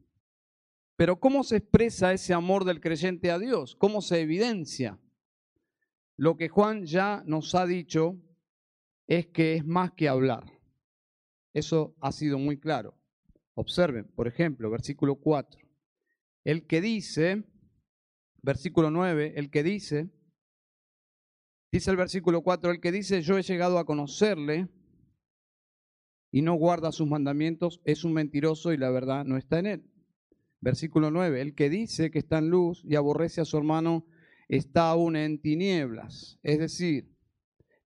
Pero 0.96 1.18
¿cómo 1.18 1.42
se 1.42 1.56
expresa 1.56 2.12
ese 2.12 2.34
amor 2.34 2.64
del 2.64 2.80
creyente 2.80 3.30
a 3.30 3.38
Dios? 3.38 3.74
¿Cómo 3.76 4.00
se 4.00 4.20
evidencia? 4.20 4.98
Lo 6.16 6.36
que 6.36 6.48
Juan 6.48 6.86
ya 6.86 7.24
nos 7.26 7.54
ha 7.56 7.66
dicho 7.66 8.16
es 9.08 9.26
que 9.26 9.54
es 9.54 9.66
más 9.66 9.92
que 9.92 10.08
hablar. 10.08 10.44
Eso 11.52 11.96
ha 12.00 12.12
sido 12.12 12.38
muy 12.38 12.58
claro. 12.58 12.96
Observen, 13.54 14.06
por 14.14 14.28
ejemplo, 14.28 14.70
versículo 14.70 15.16
4. 15.16 15.60
El 16.44 16.66
que 16.66 16.80
dice, 16.80 17.44
versículo 18.44 18.90
9, 18.90 19.32
el 19.36 19.50
que 19.50 19.62
dice, 19.62 20.10
dice 21.72 21.90
el 21.90 21.96
versículo 21.96 22.42
4, 22.42 22.72
el 22.72 22.80
que 22.80 22.92
dice, 22.92 23.22
yo 23.22 23.38
he 23.38 23.42
llegado 23.42 23.78
a 23.78 23.86
conocerle 23.86 24.68
y 26.30 26.42
no 26.42 26.54
guarda 26.54 26.92
sus 26.92 27.08
mandamientos, 27.08 27.80
es 27.84 28.04
un 28.04 28.12
mentiroso 28.12 28.72
y 28.72 28.76
la 28.76 28.90
verdad 28.90 29.24
no 29.24 29.38
está 29.38 29.58
en 29.60 29.66
él. 29.66 29.90
Versículo 30.60 31.10
9, 31.10 31.40
el 31.40 31.54
que 31.54 31.70
dice 31.70 32.10
que 32.10 32.18
está 32.18 32.38
en 32.38 32.50
luz 32.50 32.82
y 32.84 32.96
aborrece 32.96 33.40
a 33.40 33.46
su 33.46 33.56
hermano, 33.56 34.06
está 34.48 34.90
aún 34.90 35.16
en 35.16 35.40
tinieblas. 35.40 36.38
Es 36.42 36.58
decir, 36.58 37.16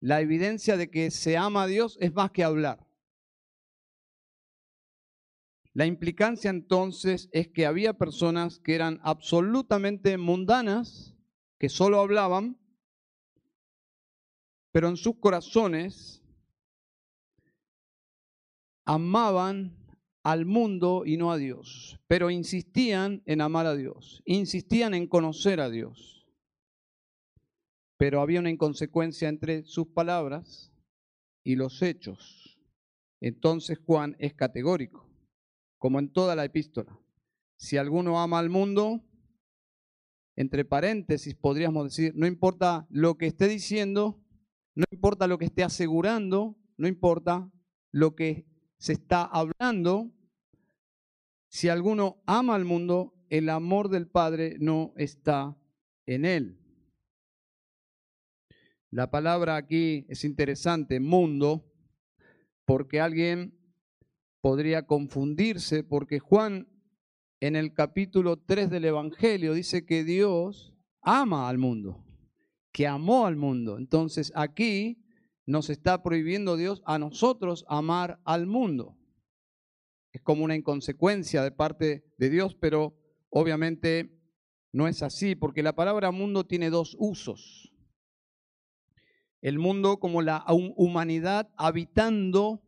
la 0.01 0.21
evidencia 0.21 0.77
de 0.77 0.91
que 0.91 1.13
se 1.13 1.37
ama 1.37 1.65
a 1.65 1.67
Dios 1.69 1.99
es 2.01 2.13
más 2.15 2.33
que 2.33 2.43
hablar. 2.43 2.88
La 5.75 5.87
implicancia 5.87 6.51
entonces 6.51 7.29
es 7.33 7.49
que 7.49 7.67
había 7.67 7.93
personas 7.93 8.59
que 8.59 8.75
eran 8.75 9.01
absolutamente 9.03 10.17
mundanas, 10.17 11.15
que 11.59 11.69
solo 11.69 12.01
hablaban, 12.01 12.59
pero 14.73 14.89
en 14.89 14.97
sus 14.97 15.17
corazones 15.19 16.23
amaban 18.85 19.77
al 20.23 20.47
mundo 20.47 21.05
y 21.05 21.17
no 21.17 21.33
a 21.33 21.37
Dios, 21.37 21.99
pero 22.07 22.31
insistían 22.31 23.23
en 23.27 23.41
amar 23.41 23.67
a 23.67 23.75
Dios, 23.75 24.23
insistían 24.25 24.95
en 24.95 25.07
conocer 25.07 25.61
a 25.61 25.71
Dios. 25.71 26.27
Pero 27.97 28.21
había 28.21 28.41
una 28.41 28.51
inconsecuencia 28.51 29.29
entre 29.29 29.65
sus 29.65 29.89
palabras 29.89 30.73
y 31.43 31.57
los 31.57 31.83
hechos. 31.83 32.59
Entonces 33.21 33.79
Juan 33.85 34.17
es 34.21 34.35
categórico 34.35 35.08
como 35.79 35.99
en 35.99 36.13
toda 36.13 36.37
la 36.37 36.45
epístola. 36.45 36.99
Si 37.57 37.77
alguno 37.77 38.21
ama 38.21 38.39
al 38.39 38.51
mundo, 38.51 39.05
entre 40.37 40.65
paréntesis 40.65 41.35
podríamos 41.35 41.85
decir, 41.85 42.13
no 42.15 42.27
importa 42.27 42.87
lo 42.91 43.17
que 43.17 43.27
esté 43.27 43.49
diciendo, 43.49 44.23
no 44.75 44.85
importa 44.91 45.27
lo 45.27 45.39
que 45.39 45.47
esté 45.47 45.65
asegurando, 45.65 46.57
no 46.77 46.87
importa 46.87 47.51
lo 47.91 48.15
que 48.15 48.47
se 48.79 48.93
está 48.93 49.25
hablando, 49.25 50.13
si 51.49 51.69
alguno 51.69 52.23
ama 52.27 52.55
al 52.55 52.65
mundo, 52.65 53.15
el 53.31 53.49
amor 53.49 53.89
del 53.89 54.07
Padre 54.07 54.57
no 54.61 54.93
está 54.97 55.59
en 56.07 56.25
él. 56.25 56.61
La 58.91 59.11
palabra 59.11 59.57
aquí 59.57 60.07
es 60.09 60.25
interesante, 60.25 61.01
mundo, 61.01 61.71
porque 62.65 63.01
alguien 63.01 63.58
podría 64.41 64.87
confundirse, 64.87 65.83
porque 65.85 66.19
Juan 66.19 66.69
en 67.41 67.57
el 67.57 67.73
capítulo 67.73 68.37
3 68.37 68.71
del 68.71 68.85
Evangelio 68.87 69.55
dice 69.55 69.87
que 69.87 70.05
Dios 70.05 70.75
ama 71.03 71.49
al 71.49 71.59
mundo, 71.59 72.05
que 72.73 72.87
amó 72.87 73.27
al 73.27 73.37
mundo. 73.37 73.79
Entonces 73.79 74.33
aquí 74.35 75.05
nos 75.47 75.71
está 75.71 76.03
prohibiendo 76.03 76.57
Dios 76.57 76.83
a 76.85 76.99
nosotros 76.99 77.65
amar 77.69 78.21
al 78.25 78.47
mundo. 78.47 78.97
Es 80.13 80.23
como 80.23 80.45
una 80.45 80.57
inconsecuencia 80.57 81.43
de 81.43 81.53
parte 81.53 82.05
de 82.19 82.31
Dios, 82.31 82.55
pero 82.55 82.97
obviamente 83.31 84.19
no 84.73 84.89
es 84.89 85.03
así, 85.03 85.35
porque 85.35 85.63
la 85.63 85.75
palabra 85.75 86.11
mundo 86.11 86.47
tiene 86.47 86.71
dos 86.71 86.97
usos. 86.99 87.73
El 89.41 89.59
mundo 89.59 90.01
como 90.01 90.21
la 90.23 90.45
humanidad 90.49 91.51
habitando 91.57 92.68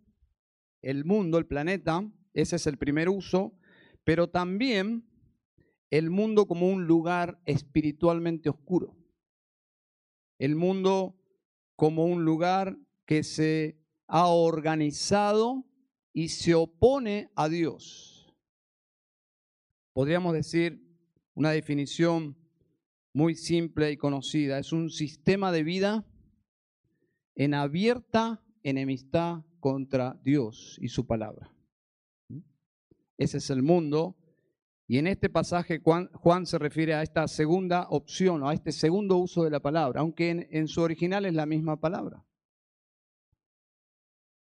el 0.83 1.05
mundo, 1.05 1.39
el 1.39 1.47
planeta, 1.47 2.11
ese 2.33 2.57
es 2.57 2.67
el 2.67 2.79
primer 2.79 3.09
uso, 3.09 3.59
pero 4.05 4.31
también 4.31 5.07
el 5.91 6.11
mundo 6.11 6.47
como 6.47 6.69
un 6.69 6.87
lugar 6.87 7.41
espiritualmente 7.45 8.49
oscuro. 8.49 8.97
El 10.39 10.57
mundo 10.57 11.17
como 11.77 12.07
un 12.07 12.25
lugar 12.25 12.79
que 13.05 13.25
se 13.25 13.79
ha 14.07 14.29
organizado 14.29 15.67
y 16.13 16.29
se 16.29 16.55
opone 16.55 17.31
a 17.35 17.49
Dios. 17.49 18.35
Podríamos 19.93 20.33
decir 20.33 20.83
una 21.35 21.51
definición 21.51 22.37
muy 23.13 23.35
simple 23.35 23.91
y 23.91 23.97
conocida. 23.97 24.59
Es 24.59 24.73
un 24.73 24.91
sistema 24.91 25.53
de 25.53 25.65
vida 25.65 26.07
en 27.35 27.55
abierta 27.55 28.43
enemistad 28.63 29.45
contra 29.61 30.19
Dios 30.25 30.77
y 30.81 30.89
su 30.89 31.07
palabra. 31.07 31.53
Ese 33.17 33.37
es 33.37 33.51
el 33.51 33.63
mundo. 33.63 34.17
Y 34.89 34.99
en 34.99 35.07
este 35.07 35.29
pasaje 35.29 35.81
Juan, 35.81 36.47
se 36.47 36.59
refiere 36.59 36.95
a 36.95 37.03
esta 37.03 37.29
segunda 37.29 37.87
opción, 37.91 38.43
a 38.43 38.53
este 38.53 38.73
segundo 38.73 39.19
uso 39.19 39.45
de 39.45 39.51
la 39.51 39.61
palabra, 39.61 40.01
aunque 40.01 40.31
en, 40.31 40.49
en 40.51 40.67
su 40.67 40.81
original 40.81 41.27
es 41.27 41.35
la 41.35 41.47
misma 41.47 41.79
palabra. 41.79 42.25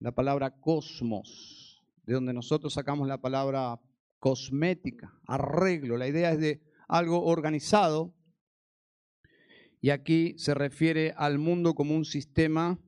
La 0.00 0.12
palabra 0.12 0.58
cosmos, 0.58 1.84
de 2.04 2.14
donde 2.14 2.32
nosotros 2.32 2.72
sacamos 2.72 3.06
la 3.06 3.20
palabra 3.20 3.78
cosmética, 4.18 5.20
arreglo. 5.26 5.96
La 5.96 6.08
idea 6.08 6.32
es 6.32 6.40
de 6.40 6.62
algo 6.88 7.24
organizado. 7.24 8.14
Y 9.80 9.90
aquí 9.90 10.34
se 10.38 10.54
refiere 10.54 11.12
al 11.16 11.38
mundo 11.38 11.74
como 11.74 11.94
un 11.94 12.04
sistema 12.04 12.80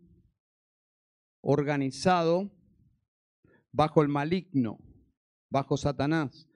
organizado 1.45 2.51
bajo 3.71 4.03
el 4.03 4.09
maligno, 4.09 4.79
bajo 5.51 5.77
Satanás. 5.77 6.49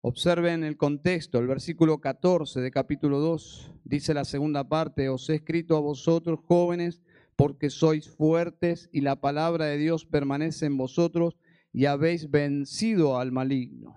Observen 0.00 0.64
el 0.64 0.76
contexto, 0.76 1.38
el 1.38 1.46
versículo 1.46 2.00
14 2.00 2.60
de 2.60 2.70
capítulo 2.70 3.20
2 3.20 3.74
dice 3.84 4.14
la 4.14 4.24
segunda 4.24 4.68
parte, 4.68 5.08
os 5.08 5.28
he 5.28 5.36
escrito 5.36 5.76
a 5.76 5.80
vosotros 5.80 6.40
jóvenes 6.46 7.02
porque 7.36 7.70
sois 7.70 8.08
fuertes 8.08 8.88
y 8.92 9.00
la 9.00 9.20
palabra 9.20 9.66
de 9.66 9.78
Dios 9.78 10.04
permanece 10.04 10.66
en 10.66 10.76
vosotros 10.76 11.36
y 11.72 11.86
habéis 11.86 12.30
vencido 12.30 13.18
al 13.18 13.32
maligno. 13.32 13.94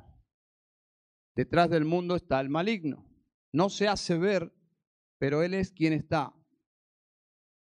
Detrás 1.36 1.70
del 1.70 1.86
mundo 1.86 2.16
está 2.16 2.40
el 2.40 2.50
maligno. 2.50 3.08
No 3.54 3.70
se 3.70 3.88
hace 3.88 4.18
ver, 4.18 4.54
pero 5.18 5.44
Él 5.44 5.54
es 5.54 5.72
quien 5.72 5.94
está. 5.94 6.34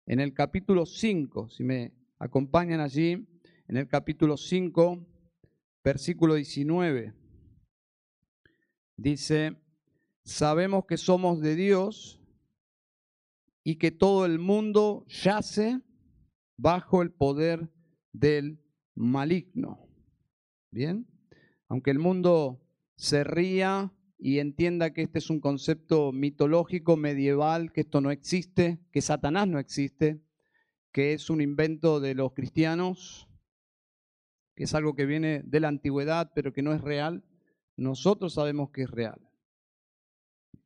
En 0.05 0.19
el 0.19 0.33
capítulo 0.33 0.85
5, 0.85 1.49
si 1.49 1.63
me 1.63 1.93
acompañan 2.23 2.79
allí 2.79 3.27
en 3.67 3.75
el 3.75 3.89
capítulo 3.89 4.37
5, 4.37 5.05
versículo 5.83 6.35
19. 6.35 7.13
Dice, 8.95 9.57
sabemos 10.23 10.85
que 10.85 10.95
somos 10.95 11.41
de 11.41 11.55
Dios 11.55 12.21
y 13.65 13.75
que 13.75 13.91
todo 13.91 14.25
el 14.25 14.39
mundo 14.39 15.05
yace 15.09 15.81
bajo 16.55 17.01
el 17.01 17.11
poder 17.11 17.69
del 18.13 18.63
maligno. 18.95 19.85
Bien, 20.71 21.05
aunque 21.67 21.91
el 21.91 21.99
mundo 21.99 22.61
se 22.95 23.25
ría 23.25 23.93
y 24.17 24.39
entienda 24.39 24.93
que 24.93 25.01
este 25.01 25.19
es 25.19 25.29
un 25.29 25.41
concepto 25.41 26.13
mitológico, 26.13 26.95
medieval, 26.95 27.73
que 27.73 27.81
esto 27.81 27.99
no 27.99 28.11
existe, 28.11 28.79
que 28.93 29.01
Satanás 29.01 29.49
no 29.49 29.59
existe, 29.59 30.21
que 30.93 31.13
es 31.13 31.31
un 31.31 31.41
invento 31.41 31.99
de 31.99 32.13
los 32.13 32.33
cristianos, 32.33 33.27
que 34.55 34.65
es 34.65 34.75
algo 34.75 34.95
que 34.95 35.07
viene 35.07 35.41
de 35.43 35.59
la 35.59 35.67
antigüedad, 35.67 36.31
pero 36.35 36.53
que 36.53 36.61
no 36.61 36.71
es 36.71 36.81
real, 36.81 37.25
nosotros 37.75 38.35
sabemos 38.35 38.69
que 38.69 38.83
es 38.83 38.91
real. 38.91 39.19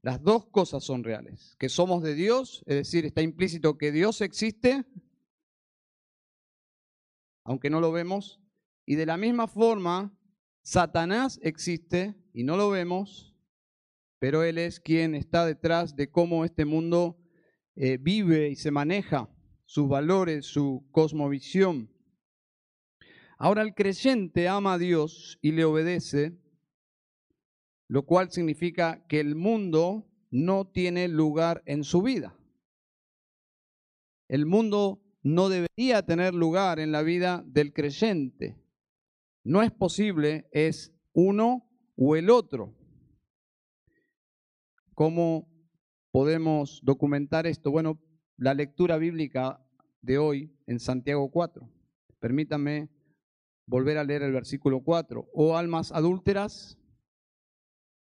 Las 0.01 0.21
dos 0.21 0.45
cosas 0.47 0.83
son 0.83 1.05
reales, 1.05 1.55
que 1.57 1.69
somos 1.69 2.03
de 2.03 2.13
Dios, 2.13 2.61
es 2.67 2.75
decir, 2.75 3.05
está 3.05 3.21
implícito 3.21 3.77
que 3.77 3.93
Dios 3.93 4.19
existe, 4.19 4.85
aunque 7.45 7.69
no 7.69 7.79
lo 7.79 7.93
vemos, 7.93 8.41
y 8.85 8.95
de 8.95 9.05
la 9.05 9.15
misma 9.15 9.47
forma, 9.47 10.13
Satanás 10.61 11.39
existe 11.41 12.15
y 12.33 12.43
no 12.43 12.57
lo 12.57 12.69
vemos, 12.69 13.33
pero 14.19 14.43
Él 14.43 14.57
es 14.57 14.81
quien 14.81 15.15
está 15.15 15.45
detrás 15.45 15.95
de 15.95 16.11
cómo 16.11 16.43
este 16.43 16.65
mundo 16.65 17.17
eh, 17.75 17.97
vive 17.97 18.49
y 18.49 18.57
se 18.57 18.71
maneja 18.71 19.29
sus 19.67 19.87
valores, 19.87 20.45
su 20.45 20.87
cosmovisión. 20.91 21.91
Ahora 23.37 23.61
el 23.61 23.75
creyente 23.75 24.47
ama 24.47 24.73
a 24.73 24.77
Dios 24.77 25.37
y 25.41 25.51
le 25.51 25.65
obedece, 25.65 26.39
lo 27.87 28.05
cual 28.05 28.31
significa 28.31 29.05
que 29.07 29.19
el 29.19 29.35
mundo 29.35 30.09
no 30.31 30.71
tiene 30.71 31.07
lugar 31.07 31.61
en 31.65 31.83
su 31.83 32.01
vida. 32.01 32.35
El 34.29 34.45
mundo 34.45 35.03
no 35.21 35.49
debería 35.49 36.05
tener 36.05 36.33
lugar 36.33 36.79
en 36.79 36.91
la 36.91 37.03
vida 37.03 37.43
del 37.45 37.73
creyente. 37.73 38.57
No 39.43 39.61
es 39.61 39.71
posible, 39.71 40.47
es 40.51 40.93
uno 41.13 41.69
o 41.95 42.15
el 42.15 42.29
otro. 42.29 42.73
¿Cómo 44.93 45.47
podemos 46.11 46.81
documentar 46.83 47.45
esto? 47.45 47.69
Bueno, 47.69 48.01
la 48.37 48.53
lectura 48.53 48.97
bíblica 48.97 49.59
de 50.01 50.17
hoy 50.19 50.55
en 50.67 50.79
Santiago 50.79 51.29
4. 51.29 51.67
Permítanme 52.19 52.89
volver 53.65 53.97
a 53.97 54.03
leer 54.03 54.21
el 54.21 54.31
versículo 54.31 54.81
4. 54.83 55.29
Oh 55.33 55.57
almas 55.57 55.91
adúlteras, 55.91 56.77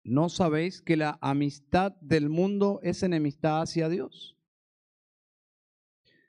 ¿no 0.03 0.29
sabéis 0.29 0.81
que 0.81 0.97
la 0.97 1.17
amistad 1.21 1.93
del 2.01 2.29
mundo 2.29 2.79
es 2.83 3.01
enemistad 3.01 3.61
hacia 3.61 3.89
Dios? 3.89 4.37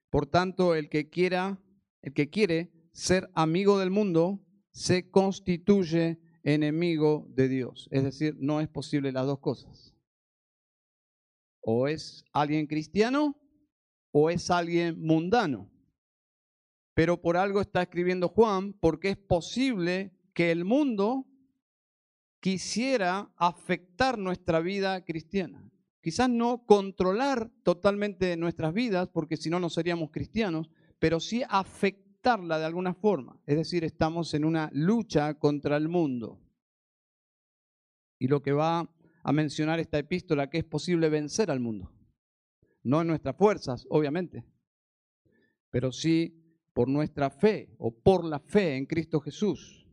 Por 0.08 0.26
tanto, 0.26 0.74
el 0.74 0.88
que 0.88 1.10
quiera, 1.10 1.60
el 2.00 2.14
que 2.14 2.30
quiere 2.30 2.72
ser 2.92 3.28
amigo 3.34 3.78
del 3.78 3.90
mundo, 3.90 4.40
se 4.70 5.10
constituye 5.10 6.20
enemigo 6.44 7.26
de 7.30 7.48
Dios. 7.48 7.88
Es 7.90 8.04
decir, 8.04 8.36
no 8.38 8.60
es 8.60 8.68
posible 8.68 9.10
las 9.10 9.26
dos 9.26 9.40
cosas. 9.40 9.94
O 11.60 11.88
es 11.88 12.24
alguien 12.32 12.68
cristiano 12.68 13.36
o 14.18 14.30
es 14.30 14.50
alguien 14.50 14.98
mundano. 14.98 15.68
Pero 16.94 17.20
por 17.20 17.36
algo 17.36 17.60
está 17.60 17.82
escribiendo 17.82 18.30
Juan, 18.30 18.72
porque 18.72 19.10
es 19.10 19.18
posible 19.18 20.14
que 20.32 20.50
el 20.50 20.64
mundo 20.64 21.26
quisiera 22.40 23.30
afectar 23.36 24.16
nuestra 24.16 24.60
vida 24.60 25.04
cristiana. 25.04 25.70
Quizás 26.00 26.30
no 26.30 26.64
controlar 26.64 27.50
totalmente 27.62 28.34
nuestras 28.38 28.72
vidas, 28.72 29.06
porque 29.12 29.36
si 29.36 29.50
no, 29.50 29.60
no 29.60 29.68
seríamos 29.68 30.10
cristianos, 30.10 30.70
pero 30.98 31.20
sí 31.20 31.42
afectarla 31.46 32.58
de 32.58 32.64
alguna 32.64 32.94
forma. 32.94 33.38
Es 33.44 33.56
decir, 33.58 33.84
estamos 33.84 34.32
en 34.32 34.46
una 34.46 34.70
lucha 34.72 35.34
contra 35.34 35.76
el 35.76 35.90
mundo. 35.90 36.40
Y 38.18 38.28
lo 38.28 38.42
que 38.42 38.52
va 38.52 38.90
a 39.22 39.32
mencionar 39.34 39.78
esta 39.78 39.98
epístola, 39.98 40.48
que 40.48 40.56
es 40.56 40.64
posible 40.64 41.10
vencer 41.10 41.50
al 41.50 41.60
mundo 41.60 41.92
no 42.86 43.00
en 43.00 43.08
nuestras 43.08 43.36
fuerzas, 43.36 43.84
obviamente, 43.90 44.44
pero 45.70 45.90
sí 45.90 46.40
por 46.72 46.88
nuestra 46.88 47.30
fe 47.30 47.74
o 47.78 47.90
por 47.90 48.24
la 48.24 48.38
fe 48.38 48.76
en 48.76 48.86
Cristo 48.86 49.20
Jesús. 49.20 49.88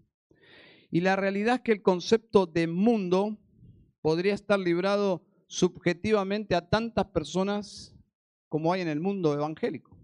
Y 0.91 1.01
la 1.01 1.15
realidad 1.15 1.56
es 1.56 1.62
que 1.62 1.71
el 1.71 1.82
concepto 1.82 2.45
de 2.45 2.67
mundo 2.67 3.39
podría 4.01 4.36
estar 4.36 4.60
librado 4.60 5.25
subjetivamente 5.47 6.53
a 6.53 6.69
tantas 6.69 7.06
personas 7.06 7.95
como 8.47 8.71
hay 8.71 8.82
en 8.82 8.88
el 8.88 8.99
mundo 8.99 9.34
evangélico. 9.34 9.97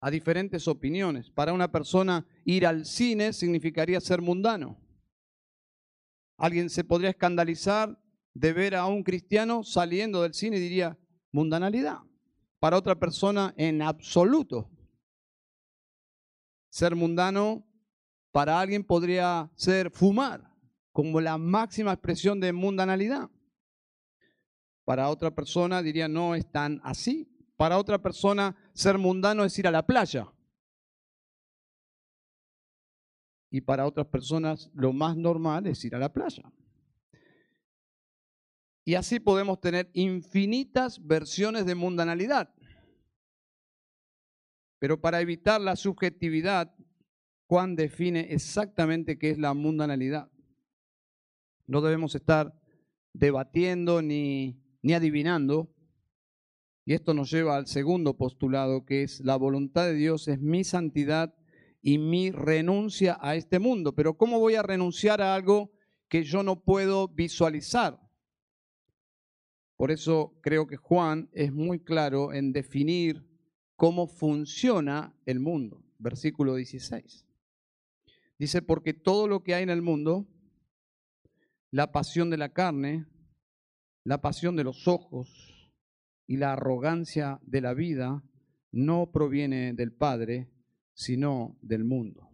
A 0.00 0.10
diferentes 0.10 0.66
opiniones. 0.66 1.30
Para 1.30 1.52
una 1.52 1.70
persona 1.70 2.26
ir 2.44 2.66
al 2.66 2.86
cine 2.86 3.32
significaría 3.32 4.00
ser 4.00 4.20
mundano. 4.20 4.80
Alguien 6.36 6.70
se 6.70 6.82
podría 6.82 7.10
escandalizar 7.10 7.96
de 8.38 8.52
ver 8.52 8.74
a 8.74 8.84
un 8.84 9.02
cristiano 9.02 9.62
saliendo 9.64 10.20
del 10.20 10.34
cine 10.34 10.58
diría 10.58 10.98
mundanalidad. 11.32 12.00
Para 12.58 12.76
otra 12.76 12.94
persona 12.94 13.54
en 13.56 13.80
absoluto. 13.80 14.70
Ser 16.68 16.94
mundano 16.94 17.66
para 18.32 18.60
alguien 18.60 18.84
podría 18.84 19.50
ser 19.54 19.90
fumar, 19.90 20.52
como 20.92 21.18
la 21.22 21.38
máxima 21.38 21.92
expresión 21.92 22.38
de 22.38 22.52
mundanalidad. 22.52 23.30
Para 24.84 25.08
otra 25.08 25.34
persona 25.34 25.80
diría, 25.80 26.06
no 26.06 26.34
es 26.34 26.50
tan 26.50 26.80
así. 26.84 27.32
Para 27.56 27.78
otra 27.78 28.02
persona, 28.02 28.54
ser 28.74 28.98
mundano 28.98 29.44
es 29.44 29.58
ir 29.58 29.66
a 29.66 29.70
la 29.70 29.86
playa. 29.86 30.30
Y 33.50 33.62
para 33.62 33.86
otras 33.86 34.08
personas, 34.08 34.70
lo 34.74 34.92
más 34.92 35.16
normal 35.16 35.66
es 35.66 35.82
ir 35.86 35.94
a 35.94 35.98
la 35.98 36.12
playa. 36.12 36.42
Y 38.88 38.94
así 38.94 39.18
podemos 39.18 39.60
tener 39.60 39.90
infinitas 39.94 41.04
versiones 41.04 41.66
de 41.66 41.74
mundanalidad. 41.74 42.54
Pero 44.78 45.00
para 45.00 45.20
evitar 45.20 45.60
la 45.60 45.74
subjetividad, 45.74 46.72
Juan 47.48 47.74
define 47.74 48.32
exactamente 48.32 49.18
qué 49.18 49.30
es 49.30 49.38
la 49.38 49.54
mundanalidad. 49.54 50.30
No 51.66 51.80
debemos 51.80 52.14
estar 52.14 52.54
debatiendo 53.12 54.02
ni, 54.02 54.62
ni 54.82 54.92
adivinando. 54.92 55.74
Y 56.84 56.94
esto 56.94 57.12
nos 57.12 57.28
lleva 57.32 57.56
al 57.56 57.66
segundo 57.66 58.16
postulado, 58.16 58.84
que 58.84 59.02
es 59.02 59.18
la 59.18 59.34
voluntad 59.34 59.86
de 59.86 59.94
Dios 59.94 60.28
es 60.28 60.40
mi 60.40 60.62
santidad 60.62 61.34
y 61.82 61.98
mi 61.98 62.30
renuncia 62.30 63.18
a 63.20 63.34
este 63.34 63.58
mundo. 63.58 63.96
Pero 63.96 64.16
¿cómo 64.16 64.38
voy 64.38 64.54
a 64.54 64.62
renunciar 64.62 65.20
a 65.22 65.34
algo 65.34 65.72
que 66.08 66.22
yo 66.22 66.44
no 66.44 66.62
puedo 66.62 67.08
visualizar? 67.08 68.05
Por 69.76 69.90
eso 69.90 70.38
creo 70.40 70.66
que 70.66 70.76
Juan 70.76 71.28
es 71.32 71.52
muy 71.52 71.80
claro 71.80 72.32
en 72.32 72.52
definir 72.52 73.26
cómo 73.76 74.06
funciona 74.06 75.14
el 75.26 75.40
mundo. 75.40 75.82
Versículo 75.98 76.54
16. 76.54 77.26
Dice, 78.38 78.62
porque 78.62 78.94
todo 78.94 79.28
lo 79.28 79.42
que 79.42 79.54
hay 79.54 79.62
en 79.62 79.70
el 79.70 79.82
mundo, 79.82 80.26
la 81.70 81.92
pasión 81.92 82.30
de 82.30 82.36
la 82.36 82.50
carne, 82.50 83.06
la 84.04 84.20
pasión 84.20 84.56
de 84.56 84.64
los 84.64 84.88
ojos 84.88 85.70
y 86.26 86.36
la 86.36 86.52
arrogancia 86.52 87.38
de 87.42 87.60
la 87.60 87.74
vida, 87.74 88.22
no 88.72 89.10
proviene 89.10 89.72
del 89.72 89.92
Padre, 89.92 90.50
sino 90.94 91.56
del 91.62 91.84
mundo. 91.84 92.28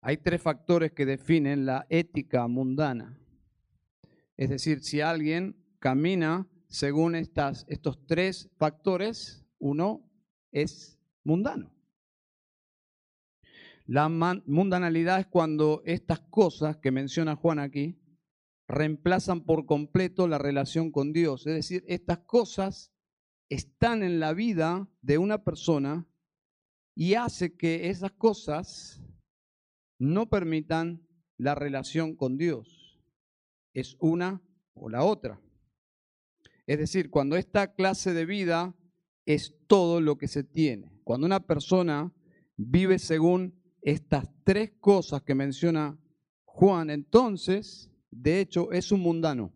Hay 0.00 0.18
tres 0.18 0.40
factores 0.40 0.92
que 0.92 1.04
definen 1.04 1.66
la 1.66 1.86
ética 1.90 2.46
mundana. 2.46 3.18
Es 4.36 4.50
decir, 4.50 4.82
si 4.82 5.00
alguien 5.00 5.56
camina 5.78 6.48
según 6.68 7.14
estos 7.14 8.06
tres 8.06 8.50
factores, 8.58 9.46
uno 9.58 10.10
es 10.52 10.98
mundano. 11.24 11.72
La 13.86 14.08
mundanalidad 14.08 15.20
es 15.20 15.26
cuando 15.26 15.82
estas 15.84 16.20
cosas 16.20 16.76
que 16.78 16.90
menciona 16.90 17.36
Juan 17.36 17.60
aquí 17.60 18.02
reemplazan 18.66 19.44
por 19.44 19.64
completo 19.64 20.26
la 20.26 20.38
relación 20.38 20.90
con 20.90 21.12
Dios. 21.12 21.46
Es 21.46 21.54
decir, 21.54 21.84
estas 21.86 22.18
cosas 22.18 22.92
están 23.48 24.02
en 24.02 24.18
la 24.18 24.34
vida 24.34 24.90
de 25.02 25.18
una 25.18 25.44
persona 25.44 26.04
y 26.96 27.14
hace 27.14 27.56
que 27.56 27.90
esas 27.90 28.10
cosas 28.12 29.00
no 29.98 30.28
permitan 30.28 31.06
la 31.38 31.54
relación 31.54 32.16
con 32.16 32.36
Dios 32.36 32.75
es 33.76 33.94
una 34.00 34.42
o 34.72 34.88
la 34.88 35.04
otra. 35.04 35.38
Es 36.66 36.78
decir, 36.78 37.10
cuando 37.10 37.36
esta 37.36 37.74
clase 37.74 38.14
de 38.14 38.24
vida 38.24 38.74
es 39.26 39.54
todo 39.66 40.00
lo 40.00 40.16
que 40.16 40.28
se 40.28 40.44
tiene. 40.44 40.98
Cuando 41.04 41.26
una 41.26 41.46
persona 41.46 42.10
vive 42.56 42.98
según 42.98 43.54
estas 43.82 44.28
tres 44.44 44.72
cosas 44.80 45.22
que 45.22 45.34
menciona 45.34 46.00
Juan, 46.46 46.88
entonces, 46.88 47.92
de 48.10 48.40
hecho, 48.40 48.72
es 48.72 48.90
un 48.92 49.00
mundano. 49.00 49.52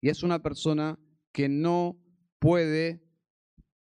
Y 0.00 0.08
es 0.08 0.22
una 0.22 0.40
persona 0.40 0.96
que 1.32 1.48
no 1.48 1.98
puede 2.38 3.02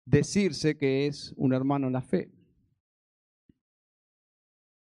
decirse 0.03 0.77
que 0.77 1.07
es 1.07 1.33
un 1.37 1.53
hermano 1.53 1.87
en 1.87 1.93
la 1.93 2.01
fe. 2.01 2.33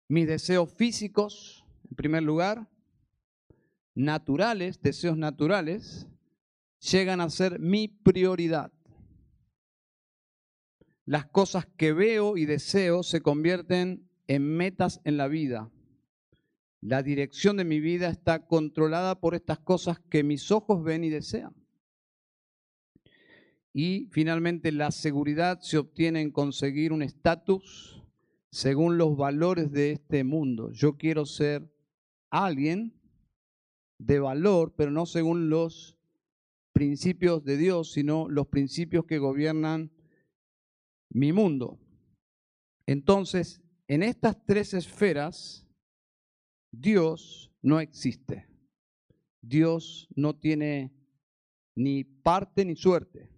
Mis 0.08 0.26
deseos 0.26 0.72
físicos, 0.74 1.64
en 1.88 1.94
primer 1.94 2.24
lugar, 2.24 2.68
naturales, 3.94 4.80
deseos 4.80 5.16
naturales, 5.16 6.06
llegan 6.80 7.20
a 7.20 7.30
ser 7.30 7.58
mi 7.58 7.88
prioridad. 7.88 8.72
Las 11.06 11.26
cosas 11.26 11.66
que 11.76 11.92
veo 11.92 12.36
y 12.36 12.46
deseo 12.46 13.02
se 13.02 13.20
convierten 13.20 14.08
en 14.26 14.56
metas 14.56 15.00
en 15.04 15.16
la 15.16 15.28
vida. 15.28 15.70
La 16.80 17.02
dirección 17.02 17.56
de 17.56 17.64
mi 17.64 17.80
vida 17.80 18.08
está 18.08 18.46
controlada 18.46 19.20
por 19.20 19.34
estas 19.34 19.58
cosas 19.58 20.00
que 20.10 20.22
mis 20.22 20.50
ojos 20.50 20.82
ven 20.82 21.04
y 21.04 21.10
desean. 21.10 21.54
Y 23.72 24.08
finalmente 24.12 24.70
la 24.70 24.90
seguridad 24.90 25.60
se 25.60 25.78
obtiene 25.78 26.20
en 26.20 26.30
conseguir 26.30 26.92
un 26.92 27.02
estatus 27.02 28.02
según 28.50 28.98
los 28.98 29.16
valores 29.16 29.72
de 29.72 29.92
este 29.92 30.24
mundo. 30.24 30.70
Yo 30.72 30.96
quiero 30.96 31.26
ser 31.26 31.68
alguien 32.30 32.94
de 34.04 34.18
valor, 34.20 34.74
pero 34.76 34.90
no 34.90 35.06
según 35.06 35.48
los 35.48 35.98
principios 36.72 37.44
de 37.44 37.56
Dios, 37.56 37.92
sino 37.92 38.28
los 38.28 38.48
principios 38.48 39.06
que 39.06 39.18
gobiernan 39.18 39.92
mi 41.10 41.32
mundo. 41.32 41.80
Entonces, 42.86 43.62
en 43.88 44.02
estas 44.02 44.44
tres 44.44 44.74
esferas, 44.74 45.66
Dios 46.70 47.52
no 47.62 47.80
existe. 47.80 48.48
Dios 49.40 50.08
no 50.16 50.36
tiene 50.36 50.92
ni 51.76 52.04
parte 52.04 52.64
ni 52.64 52.76
suerte. 52.76 53.30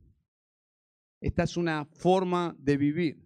Esta 1.20 1.44
es 1.44 1.56
una 1.56 1.84
forma 1.84 2.56
de 2.58 2.76
vivir. 2.76 3.22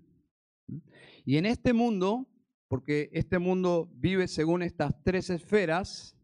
Y 1.24 1.36
en 1.36 1.46
este 1.46 1.72
mundo, 1.72 2.28
porque 2.68 3.10
este 3.12 3.38
mundo 3.38 3.90
vive 3.94 4.28
según 4.28 4.62
estas 4.62 5.02
tres 5.02 5.30
esferas, 5.30 6.16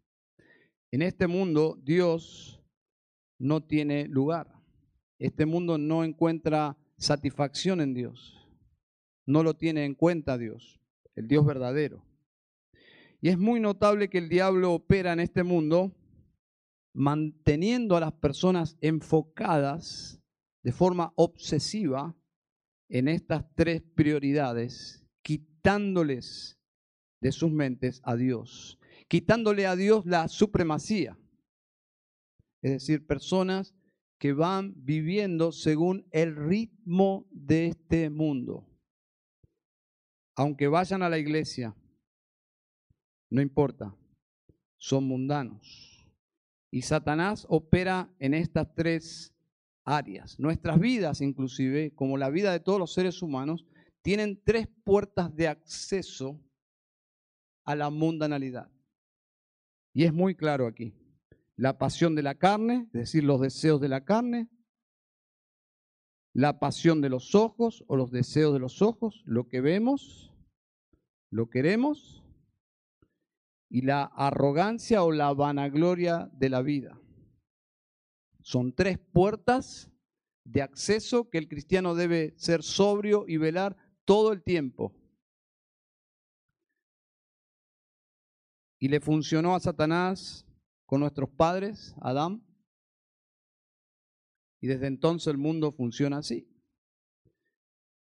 en 0.90 1.02
este 1.02 1.26
mundo 1.26 1.78
Dios 1.82 2.62
no 3.38 3.62
tiene 3.62 4.06
lugar. 4.08 4.52
Este 5.18 5.46
mundo 5.46 5.78
no 5.78 6.04
encuentra 6.04 6.76
satisfacción 6.96 7.80
en 7.80 7.94
Dios. 7.94 8.48
No 9.26 9.42
lo 9.42 9.54
tiene 9.54 9.84
en 9.84 9.94
cuenta 9.94 10.38
Dios, 10.38 10.80
el 11.14 11.26
Dios 11.26 11.44
verdadero. 11.44 12.04
Y 13.20 13.28
es 13.28 13.38
muy 13.38 13.60
notable 13.60 14.08
que 14.08 14.18
el 14.18 14.28
diablo 14.28 14.72
opera 14.72 15.12
en 15.12 15.20
este 15.20 15.42
mundo 15.42 15.92
manteniendo 16.94 17.96
a 17.96 18.00
las 18.00 18.12
personas 18.12 18.76
enfocadas 18.80 20.20
de 20.62 20.72
forma 20.72 21.12
obsesiva 21.16 22.16
en 22.88 23.08
estas 23.08 23.44
tres 23.54 23.82
prioridades, 23.94 25.04
quitándoles 25.22 26.58
de 27.20 27.32
sus 27.32 27.50
mentes 27.50 28.00
a 28.04 28.16
Dios 28.16 28.78
quitándole 29.08 29.66
a 29.66 29.76
Dios 29.76 30.06
la 30.06 30.28
supremacía. 30.28 31.18
Es 32.62 32.72
decir, 32.72 33.06
personas 33.06 33.74
que 34.18 34.32
van 34.32 34.74
viviendo 34.76 35.52
según 35.52 36.06
el 36.10 36.34
ritmo 36.34 37.26
de 37.30 37.66
este 37.66 38.10
mundo. 38.10 38.66
Aunque 40.34 40.68
vayan 40.68 41.02
a 41.02 41.08
la 41.08 41.18
iglesia, 41.18 41.74
no 43.30 43.40
importa, 43.40 43.94
son 44.76 45.04
mundanos. 45.04 46.06
Y 46.70 46.82
Satanás 46.82 47.46
opera 47.48 48.12
en 48.18 48.34
estas 48.34 48.74
tres 48.74 49.32
áreas. 49.84 50.38
Nuestras 50.38 50.78
vidas, 50.78 51.20
inclusive, 51.20 51.94
como 51.94 52.18
la 52.18 52.28
vida 52.28 52.52
de 52.52 52.60
todos 52.60 52.78
los 52.78 52.92
seres 52.92 53.22
humanos, 53.22 53.64
tienen 54.02 54.40
tres 54.44 54.68
puertas 54.84 55.34
de 55.34 55.48
acceso 55.48 56.40
a 57.64 57.74
la 57.74 57.90
mundanalidad. 57.90 58.70
Y 59.96 60.04
es 60.04 60.12
muy 60.12 60.34
claro 60.34 60.66
aquí. 60.66 60.92
La 61.56 61.78
pasión 61.78 62.14
de 62.14 62.22
la 62.22 62.34
carne, 62.34 62.86
es 62.92 63.00
decir, 63.00 63.24
los 63.24 63.40
deseos 63.40 63.80
de 63.80 63.88
la 63.88 64.04
carne, 64.04 64.50
la 66.34 66.58
pasión 66.58 67.00
de 67.00 67.08
los 67.08 67.34
ojos 67.34 67.82
o 67.86 67.96
los 67.96 68.10
deseos 68.10 68.52
de 68.52 68.58
los 68.58 68.82
ojos, 68.82 69.22
lo 69.24 69.48
que 69.48 69.62
vemos, 69.62 70.34
lo 71.30 71.48
queremos, 71.48 72.22
y 73.70 73.80
la 73.86 74.02
arrogancia 74.02 75.02
o 75.02 75.12
la 75.12 75.32
vanagloria 75.32 76.30
de 76.34 76.50
la 76.50 76.60
vida. 76.60 77.00
Son 78.42 78.74
tres 78.74 78.98
puertas 78.98 79.90
de 80.44 80.60
acceso 80.60 81.30
que 81.30 81.38
el 81.38 81.48
cristiano 81.48 81.94
debe 81.94 82.34
ser 82.36 82.62
sobrio 82.62 83.24
y 83.26 83.38
velar 83.38 83.78
todo 84.04 84.34
el 84.34 84.42
tiempo. 84.42 84.92
Y 88.86 88.88
le 88.88 89.00
funcionó 89.00 89.56
a 89.56 89.58
Satanás 89.58 90.46
con 90.84 91.00
nuestros 91.00 91.28
padres, 91.28 91.92
Adán. 92.00 92.46
Y 94.60 94.68
desde 94.68 94.86
entonces 94.86 95.26
el 95.26 95.38
mundo 95.38 95.72
funciona 95.72 96.18
así. 96.18 96.48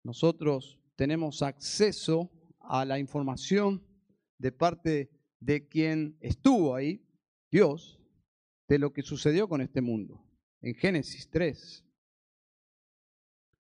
Nosotros 0.04 0.78
tenemos 0.98 1.42
acceso 1.44 2.30
a 2.60 2.84
la 2.84 3.00
información 3.00 3.88
de 4.38 4.52
parte 4.52 5.10
de 5.40 5.66
quien 5.66 6.18
estuvo 6.20 6.76
ahí, 6.76 7.08
Dios, 7.50 7.98
de 8.68 8.78
lo 8.78 8.92
que 8.92 9.02
sucedió 9.02 9.48
con 9.48 9.62
este 9.62 9.80
mundo, 9.80 10.28
en 10.60 10.76
Génesis 10.76 11.30
3. 11.30 11.86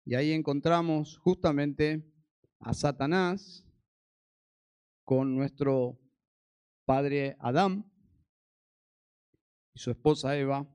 Y 0.05 0.15
ahí 0.15 0.31
encontramos 0.31 1.19
justamente 1.19 2.09
a 2.61 2.73
Satanás 2.73 3.67
con 5.05 5.35
nuestro 5.35 5.99
padre 6.85 7.37
Adán 7.41 7.91
y 9.75 9.79
su 9.79 9.91
esposa 9.91 10.37
Eva 10.37 10.67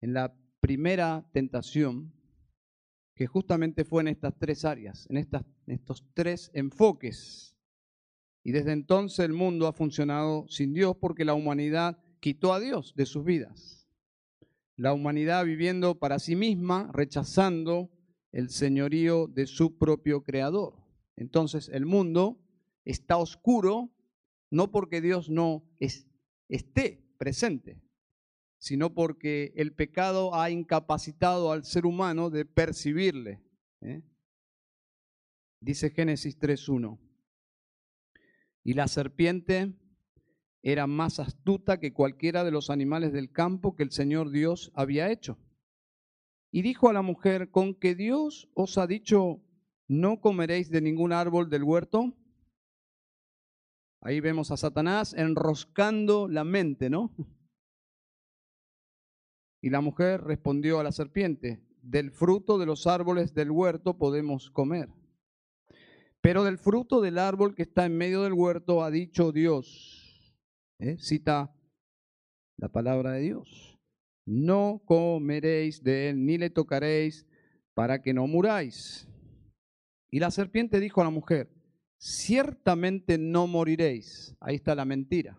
en 0.00 0.12
la 0.12 0.34
primera 0.60 1.28
tentación, 1.32 2.12
que 3.14 3.26
justamente 3.26 3.84
fue 3.84 4.02
en 4.02 4.08
estas 4.08 4.38
tres 4.38 4.64
áreas, 4.64 5.06
en, 5.10 5.16
estas, 5.16 5.44
estos 5.66 6.04
tres 6.14 6.50
enfoques. 6.54 7.56
Y 8.44 8.52
desde 8.52 8.72
entonces 8.72 9.24
el 9.24 9.32
mundo 9.32 9.66
ha 9.66 9.72
funcionado 9.72 10.46
sin 10.48 10.72
Dios 10.72 10.96
porque 11.00 11.24
la 11.24 11.34
humanidad 11.34 11.98
quitó 12.20 12.52
a 12.52 12.60
Dios 12.60 12.94
de 12.94 13.06
sus 13.06 13.24
vidas. 13.24 13.88
La 14.76 14.92
humanidad 14.92 15.44
viviendo 15.44 15.98
para 15.98 16.20
sí 16.20 16.36
misma, 16.36 16.90
rechazando 16.92 17.90
el 18.30 18.50
señorío 18.50 19.26
de 19.26 19.46
su 19.46 19.76
propio 19.76 20.22
creador. 20.22 20.76
Entonces 21.16 21.68
el 21.70 21.86
mundo 21.86 22.38
está 22.84 23.16
oscuro 23.16 23.90
no 24.50 24.70
porque 24.70 25.00
Dios 25.00 25.30
no 25.30 25.64
esté 26.48 27.04
presente, 27.18 27.80
sino 28.58 28.94
porque 28.94 29.52
el 29.56 29.74
pecado 29.74 30.34
ha 30.34 30.50
incapacitado 30.50 31.52
al 31.52 31.64
ser 31.64 31.86
humano 31.86 32.30
de 32.30 32.44
percibirle. 32.44 33.42
¿eh? 33.80 34.02
Dice 35.60 35.90
Génesis 35.90 36.38
3.1. 36.38 36.98
Y 38.64 38.74
la 38.74 38.88
serpiente 38.88 39.74
era 40.62 40.86
más 40.86 41.20
astuta 41.20 41.78
que 41.78 41.92
cualquiera 41.92 42.44
de 42.44 42.50
los 42.50 42.70
animales 42.70 43.12
del 43.12 43.30
campo 43.30 43.74
que 43.74 43.84
el 43.84 43.92
Señor 43.92 44.30
Dios 44.30 44.72
había 44.74 45.10
hecho. 45.10 45.38
Y 46.50 46.62
dijo 46.62 46.88
a 46.88 46.92
la 46.92 47.02
mujer, 47.02 47.50
¿con 47.50 47.74
que 47.74 47.94
Dios 47.94 48.50
os 48.54 48.78
ha 48.78 48.86
dicho, 48.86 49.42
no 49.86 50.20
comeréis 50.20 50.70
de 50.70 50.80
ningún 50.80 51.12
árbol 51.12 51.50
del 51.50 51.62
huerto? 51.62 52.14
Ahí 54.00 54.20
vemos 54.20 54.50
a 54.50 54.56
Satanás 54.56 55.14
enroscando 55.14 56.28
la 56.28 56.44
mente, 56.44 56.88
¿no? 56.88 57.14
Y 59.60 59.70
la 59.70 59.80
mujer 59.80 60.22
respondió 60.22 60.78
a 60.78 60.84
la 60.84 60.92
serpiente, 60.92 61.64
del 61.82 62.12
fruto 62.12 62.58
de 62.58 62.66
los 62.66 62.86
árboles 62.86 63.34
del 63.34 63.50
huerto 63.50 63.98
podemos 63.98 64.50
comer. 64.50 64.88
Pero 66.20 66.44
del 66.44 66.58
fruto 66.58 67.00
del 67.00 67.18
árbol 67.18 67.54
que 67.54 67.62
está 67.62 67.86
en 67.86 67.96
medio 67.96 68.22
del 68.22 68.34
huerto 68.34 68.84
ha 68.84 68.90
dicho 68.90 69.32
Dios. 69.32 70.34
¿eh? 70.78 70.96
Cita 70.98 71.54
la 72.56 72.68
palabra 72.68 73.12
de 73.12 73.20
Dios. 73.20 73.78
No 74.26 74.82
comeréis 74.84 75.82
de 75.82 76.10
él, 76.10 76.26
ni 76.26 76.36
le 76.38 76.50
tocaréis, 76.50 77.26
para 77.74 78.02
que 78.02 78.12
no 78.12 78.26
muráis. 78.26 79.08
Y 80.10 80.18
la 80.18 80.30
serpiente 80.30 80.80
dijo 80.80 81.00
a 81.00 81.04
la 81.04 81.10
mujer, 81.10 81.50
ciertamente 81.98 83.18
no 83.18 83.46
moriréis. 83.46 84.34
Ahí 84.40 84.56
está 84.56 84.74
la 84.74 84.84
mentira. 84.84 85.38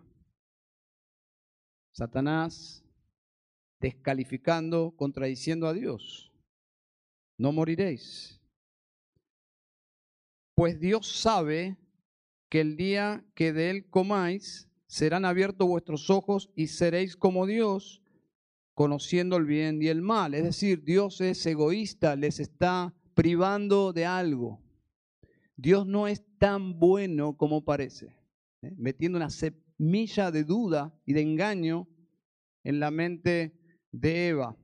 Satanás 1.91 2.83
descalificando, 3.79 4.93
contradiciendo 4.95 5.67
a 5.67 5.73
Dios. 5.73 6.31
No 7.37 7.51
moriréis. 7.51 8.41
Pues 10.55 10.79
Dios 10.79 11.07
sabe 11.07 11.77
que 12.49 12.61
el 12.61 12.75
día 12.75 13.23
que 13.35 13.53
de 13.53 13.69
él 13.69 13.89
comáis, 13.89 14.67
serán 14.87 15.23
abiertos 15.23 15.67
vuestros 15.67 16.09
ojos 16.09 16.49
y 16.55 16.67
seréis 16.67 17.15
como 17.15 17.45
Dios, 17.45 18.01
conociendo 18.73 19.37
el 19.37 19.45
bien 19.45 19.81
y 19.81 19.87
el 19.87 20.01
mal. 20.01 20.33
Es 20.33 20.43
decir, 20.43 20.83
Dios 20.83 21.21
es 21.21 21.45
egoísta, 21.45 22.15
les 22.15 22.39
está 22.39 22.93
privando 23.13 23.93
de 23.93 24.05
algo. 24.05 24.59
Dios 25.61 25.85
no 25.85 26.07
es 26.07 26.23
tan 26.37 26.79
bueno 26.79 27.35
como 27.35 27.65
parece, 27.65 28.15
¿eh? 28.61 28.73
metiendo 28.77 29.17
una 29.17 29.29
semilla 29.29 30.31
de 30.31 30.45
duda 30.45 30.97
y 31.05 31.11
de 31.11 31.21
engaño 31.21 31.89
en 32.63 32.79
la 32.79 32.91
mente 32.91 33.59
de 33.91 34.29
Eva. 34.29 34.55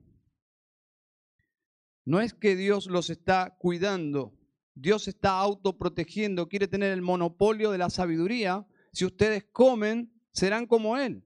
No 2.06 2.22
es 2.22 2.32
que 2.32 2.56
Dios 2.56 2.86
los 2.86 3.10
está 3.10 3.58
cuidando, 3.58 4.32
Dios 4.74 5.06
está 5.06 5.38
autoprotegiendo, 5.38 6.48
quiere 6.48 6.66
tener 6.66 6.92
el 6.92 7.02
monopolio 7.02 7.72
de 7.72 7.78
la 7.78 7.90
sabiduría. 7.90 8.66
Si 8.92 9.04
ustedes 9.04 9.44
comen, 9.52 10.10
serán 10.32 10.66
como 10.66 10.96
Él. 10.96 11.22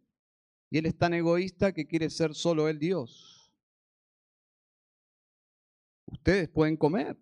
Y 0.69 0.79
Él 0.79 0.87
es 0.87 0.99
tan 0.99 1.15
egoísta 1.15 1.73
que 1.73 1.87
quiere 1.87 2.11
ser 2.11 2.35
solo 2.35 2.69
Él 2.69 2.81
Dios. 2.81 3.53
Ustedes 6.07 6.49
pueden 6.49 6.77
comer. 6.77 7.17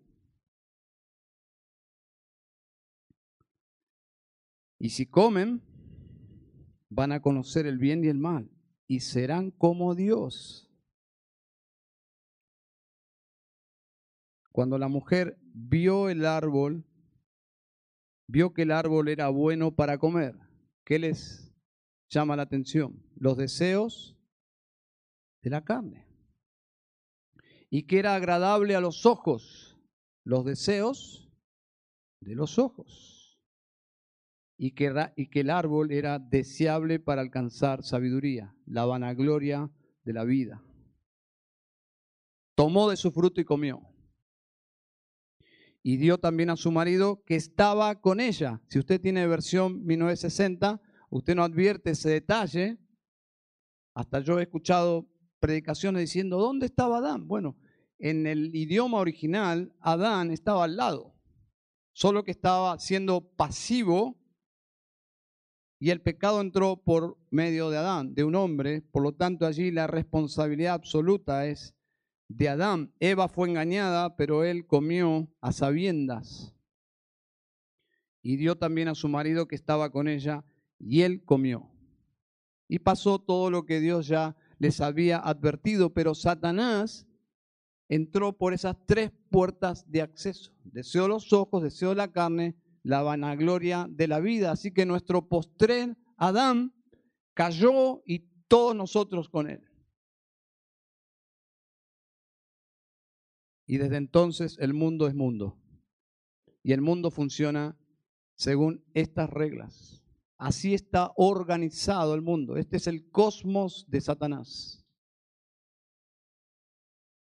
Y 4.79 4.91
si 4.91 5.05
comen, 5.05 5.61
van 6.89 7.11
a 7.11 7.21
conocer 7.21 7.67
el 7.67 7.77
bien 7.77 8.03
y 8.03 8.07
el 8.07 8.17
mal 8.17 8.49
y 8.87 9.01
serán 9.01 9.51
como 9.51 9.93
Dios. 9.93 10.67
Cuando 14.51 14.77
la 14.77 14.87
mujer 14.87 15.37
vio 15.53 16.09
el 16.09 16.25
árbol, 16.25 16.83
vio 18.27 18.53
que 18.53 18.63
el 18.63 18.71
árbol 18.71 19.09
era 19.09 19.29
bueno 19.29 19.75
para 19.75 19.99
comer. 19.99 20.35
¿Qué 20.83 20.97
les 20.97 21.53
llama 22.09 22.35
la 22.35 22.43
atención? 22.43 23.03
Los 23.15 23.37
deseos 23.37 24.17
de 25.43 25.49
la 25.51 25.63
carne. 25.63 26.07
Y 27.69 27.83
que 27.83 27.99
era 27.99 28.15
agradable 28.15 28.75
a 28.75 28.81
los 28.81 29.05
ojos, 29.05 29.77
los 30.25 30.45
deseos 30.45 31.29
de 32.21 32.33
los 32.33 32.57
ojos. 32.57 33.18
Y 34.61 34.71
que, 34.71 34.87
el 35.39 35.49
árbol 35.49 35.91
era 35.91 36.19
deseable 36.19 36.99
para 36.99 37.21
alcanzar 37.21 37.81
sabiduría, 37.81 38.53
la 38.65 38.85
vanagloria 38.85 39.71
de 40.03 40.13
la 40.13 40.25
vida. 40.25 40.61
Tomó 42.55 42.89
de 42.89 42.97
su 42.97 43.11
fruto 43.11 43.39
y 43.39 43.45
comió 43.45 43.81
y 45.81 45.95
dio 45.95 46.17
también 46.17 46.49
a 46.49 46.57
su 46.57 46.71
marido 46.71 47.23
que 47.23 47.35
estaba 47.35 48.01
con 48.01 48.19
ella. 48.19 48.61
Si 48.67 48.79
usted 48.79 48.99
tiene 48.99 49.25
versión 49.27 49.85
1960, 49.85 50.81
usted 51.09 51.35
no 51.35 51.43
advierte 51.43 51.91
ese 51.91 52.09
detalle. 52.09 52.77
Hasta 53.93 54.19
yo 54.19 54.39
he 54.39 54.43
escuchado 54.43 55.09
predicaciones 55.39 56.01
diciendo, 56.01 56.37
¿dónde 56.37 56.65
estaba 56.65 56.97
Adán? 56.97 57.29
Bueno, 57.29 57.55
en 57.97 58.27
el 58.27 58.53
idioma 58.53 58.97
original, 58.97 59.73
Adán 59.79 60.31
estaba 60.31 60.65
al 60.65 60.75
lado, 60.75 61.15
solo 61.93 62.25
que 62.25 62.31
estaba 62.31 62.77
siendo 62.77 63.21
pasivo 63.21 64.18
y 65.79 65.91
el 65.91 66.01
pecado 66.01 66.41
entró 66.41 66.75
por 66.75 67.17
medio 67.29 67.69
de 67.69 67.77
Adán, 67.77 68.13
de 68.13 68.25
un 68.25 68.35
hombre, 68.35 68.81
por 68.81 69.01
lo 69.01 69.13
tanto 69.13 69.45
allí 69.45 69.71
la 69.71 69.87
responsabilidad 69.87 70.73
absoluta 70.73 71.47
es 71.47 71.73
de 72.27 72.49
Adán. 72.49 72.93
Eva 72.99 73.29
fue 73.29 73.47
engañada, 73.47 74.17
pero 74.17 74.43
él 74.43 74.67
comió 74.67 75.29
a 75.39 75.53
sabiendas. 75.53 76.53
Y 78.21 78.35
dio 78.35 78.57
también 78.57 78.89
a 78.89 78.95
su 78.95 79.07
marido 79.07 79.47
que 79.47 79.55
estaba 79.55 79.89
con 79.89 80.09
ella, 80.09 80.43
y 80.77 81.01
él 81.01 81.23
comió. 81.23 81.71
Y 82.67 82.79
pasó 82.79 83.19
todo 83.19 83.49
lo 83.49 83.65
que 83.65 83.79
Dios 83.79 84.07
ya 84.07 84.35
les 84.59 84.81
había 84.81 85.17
advertido, 85.17 85.93
pero 85.93 86.13
Satanás 86.13 87.07
entró 87.87 88.37
por 88.37 88.53
esas 88.53 88.75
tres 88.85 89.11
puertas 89.29 89.89
de 89.89 90.01
acceso. 90.01 90.51
Deseó 90.65 91.07
los 91.07 91.31
ojos, 91.31 91.63
deseó 91.63 91.95
la 91.95 92.11
carne, 92.11 92.55
la 92.83 93.01
vanagloria 93.01 93.87
de 93.89 94.07
la 94.07 94.19
vida. 94.19 94.51
Así 94.51 94.71
que 94.71 94.85
nuestro 94.85 95.27
postrer 95.27 95.97
Adán 96.17 96.73
cayó 97.33 98.01
y 98.05 98.27
todos 98.47 98.75
nosotros 98.75 99.29
con 99.29 99.49
él. 99.49 99.61
Y 103.65 103.77
desde 103.77 103.97
entonces 103.97 104.57
el 104.59 104.73
mundo 104.73 105.07
es 105.07 105.13
mundo. 105.13 105.57
Y 106.63 106.73
el 106.73 106.81
mundo 106.81 107.11
funciona 107.11 107.77
según 108.35 108.83
estas 108.93 109.29
reglas. 109.29 110.03
Así 110.37 110.73
está 110.73 111.11
organizado 111.15 112.15
el 112.15 112.21
mundo. 112.21 112.57
Este 112.57 112.77
es 112.77 112.87
el 112.87 113.09
cosmos 113.11 113.85
de 113.89 114.01
Satanás. 114.01 114.85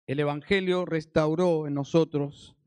El 0.06 0.20
Evangelio 0.20 0.86
restauró 0.86 1.66
en 1.66 1.76
nosotros 1.76 2.58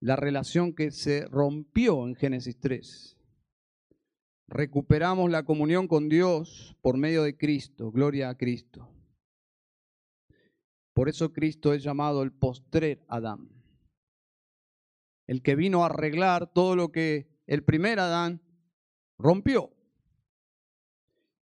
la 0.00 0.16
relación 0.16 0.74
que 0.74 0.90
se 0.90 1.26
rompió 1.26 2.06
en 2.06 2.14
Génesis 2.14 2.58
3. 2.58 3.16
Recuperamos 4.48 5.30
la 5.30 5.44
comunión 5.44 5.88
con 5.88 6.08
Dios 6.08 6.76
por 6.80 6.96
medio 6.96 7.22
de 7.22 7.36
Cristo. 7.36 7.90
Gloria 7.90 8.30
a 8.30 8.36
Cristo. 8.36 8.88
Por 10.94 11.08
eso 11.08 11.32
Cristo 11.32 11.72
es 11.72 11.82
llamado 11.82 12.22
el 12.22 12.32
postrer 12.32 13.04
Adán. 13.08 13.50
el 15.26 15.42
que 15.42 15.54
vino 15.56 15.82
a 15.82 15.86
arreglar 15.86 16.50
todo 16.54 16.74
lo 16.74 16.90
que 16.90 17.28
el 17.46 17.62
primer 17.62 18.00
Adán 18.00 18.40
rompió. 19.18 19.70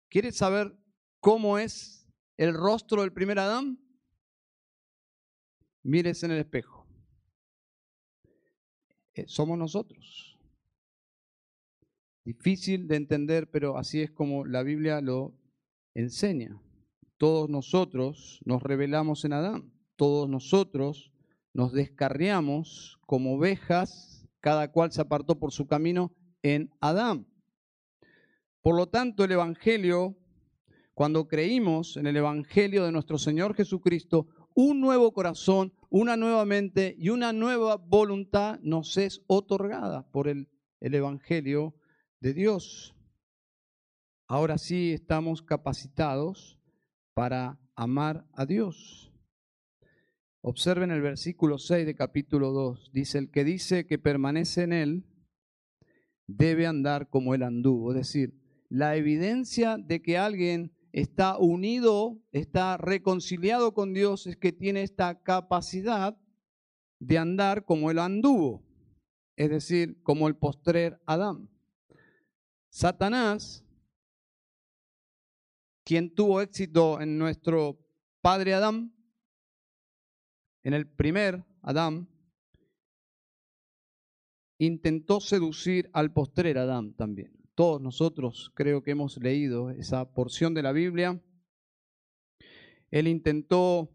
¿Quieres 0.09 0.37
saber 0.37 0.76
cómo 1.20 1.57
es 1.57 2.09
el 2.37 2.53
rostro 2.53 3.03
del 3.03 3.12
primer 3.12 3.38
Adán? 3.38 3.79
Mires 5.85 6.24
en 6.24 6.33
el 6.33 6.38
espejo. 6.38 6.80
Eh, 9.14 9.25
somos 9.27 9.59
nosotros. 9.59 10.38
Difícil 12.25 12.87
de 12.87 12.96
entender, 12.96 13.51
pero 13.51 13.77
así 13.77 14.03
es 14.03 14.11
como 14.11 14.44
la 14.44 14.62
Biblia 14.62 15.01
lo 15.01 15.35
enseña. 15.94 16.61
Todos 17.16 17.49
nosotros 17.49 18.40
nos 18.44 18.62
revelamos 18.62 19.25
en 19.25 19.33
Adán. 19.33 19.73
Todos 19.96 20.29
nosotros 20.29 21.12
nos 21.53 21.73
descarriamos 21.73 22.99
como 23.07 23.35
ovejas, 23.35 24.29
cada 24.40 24.70
cual 24.70 24.92
se 24.92 25.01
apartó 25.01 25.38
por 25.38 25.53
su 25.53 25.66
camino 25.66 26.14
en 26.42 26.70
Adán. 26.81 27.27
Por 28.62 28.77
lo 28.77 28.88
tanto, 28.88 29.25
el 29.25 29.33
Evangelio, 29.33 30.16
cuando 30.94 31.27
creímos 31.27 31.96
en 31.96 32.07
el 32.07 32.16
Evangelio 32.16 32.85
de 32.85 32.92
nuestro 32.92 33.18
Señor 33.18 33.55
Jesucristo, 33.55 34.29
un 34.55 34.81
nuevo 34.81 35.12
corazón, 35.12 35.73
una 35.90 36.16
nueva 36.16 36.44
mente 36.44 36.94
y 36.96 37.11
una 37.11 37.33
nueva 37.33 37.76
voluntad 37.76 38.61
nos 38.62 38.96
es 38.96 39.22
otorgada 39.26 40.09
por 40.11 40.29
el, 40.29 40.48
el 40.81 40.94
Evangelio 40.94 41.74
de 42.20 42.33
Dios. 42.33 42.94
Ahora 44.29 44.57
sí 44.57 44.92
estamos 44.92 45.42
capacitados 45.42 46.61
para 47.12 47.59
amar 47.74 48.24
a 48.33 48.46
Dios. 48.46 49.12
Observen 50.42 50.92
el 50.92 51.03
versículo 51.03 51.59
6 51.59 51.85
de 51.85 51.96
capítulo 51.96 52.53
2. 52.53 52.92
Dice, 52.92 53.18
el 53.18 53.31
que 53.31 53.44
dice 53.44 53.87
que 53.87 53.98
permanece 53.98 54.62
en 54.62 54.72
él 54.72 55.05
debe 56.29 56.66
andar 56.66 57.11
como 57.11 57.35
él 57.35 57.42
anduvo. 57.42 57.90
Es 57.90 57.98
decir, 57.98 58.40
la 58.68 58.96
evidencia 58.96 59.76
de 59.76 60.00
que 60.00 60.16
alguien 60.16 60.72
está 60.92 61.38
unido, 61.38 62.18
está 62.33 62.76
reconciliado 62.76 63.74
con 63.74 63.94
Dios, 63.94 64.26
es 64.26 64.37
que 64.37 64.53
tiene 64.53 64.83
esta 64.83 65.22
capacidad 65.22 66.16
de 66.98 67.18
andar 67.18 67.64
como 67.64 67.90
él 67.90 67.98
anduvo, 67.98 68.62
es 69.37 69.50
decir, 69.50 70.03
como 70.03 70.29
el 70.29 70.37
postrer 70.37 71.00
Adán. 71.07 71.48
Satanás, 72.68 73.64
quien 75.85 76.14
tuvo 76.14 76.40
éxito 76.40 77.00
en 77.00 77.18
nuestro 77.18 77.79
padre 78.20 78.55
Adán, 78.55 78.94
en 80.62 80.74
el 80.74 80.88
primer 80.88 81.44
Adán, 81.62 82.09
intentó 84.59 85.20
seducir 85.20 85.88
al 85.94 86.12
postrer 86.12 86.59
Adán 86.59 86.94
también 86.94 87.39
todos 87.61 87.83
nosotros 87.83 88.51
creo 88.55 88.83
que 88.83 88.92
hemos 88.92 89.18
leído 89.18 89.68
esa 89.68 90.14
porción 90.14 90.55
de 90.55 90.62
la 90.62 90.73
Biblia. 90.73 91.23
Él 92.90 93.07
intentó 93.07 93.94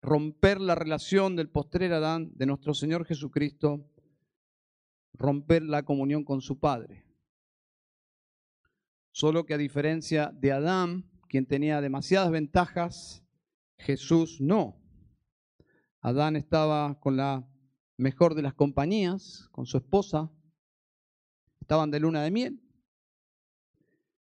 romper 0.00 0.58
la 0.58 0.74
relación 0.74 1.36
del 1.36 1.50
postrer 1.50 1.92
Adán, 1.92 2.32
de 2.34 2.46
nuestro 2.46 2.72
Señor 2.72 3.04
Jesucristo, 3.04 3.86
romper 5.12 5.64
la 5.64 5.82
comunión 5.82 6.24
con 6.24 6.40
su 6.40 6.58
Padre. 6.58 7.04
Solo 9.10 9.44
que 9.44 9.52
a 9.52 9.58
diferencia 9.58 10.32
de 10.34 10.52
Adán, 10.52 11.10
quien 11.28 11.44
tenía 11.44 11.82
demasiadas 11.82 12.30
ventajas, 12.30 13.22
Jesús 13.76 14.40
no. 14.40 14.80
Adán 16.00 16.36
estaba 16.36 16.98
con 17.00 17.18
la 17.18 17.46
mejor 17.98 18.34
de 18.34 18.40
las 18.40 18.54
compañías, 18.54 19.46
con 19.52 19.66
su 19.66 19.76
esposa, 19.76 20.32
estaban 21.70 21.92
de 21.92 22.00
luna 22.00 22.24
de 22.24 22.32
miel, 22.32 22.60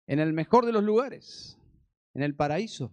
en 0.09 0.19
el 0.19 0.33
mejor 0.33 0.67
de 0.67 0.73
los 0.73 0.83
lugares, 0.83 1.57
en 2.13 2.25
el 2.25 2.35
paraíso. 2.35 2.91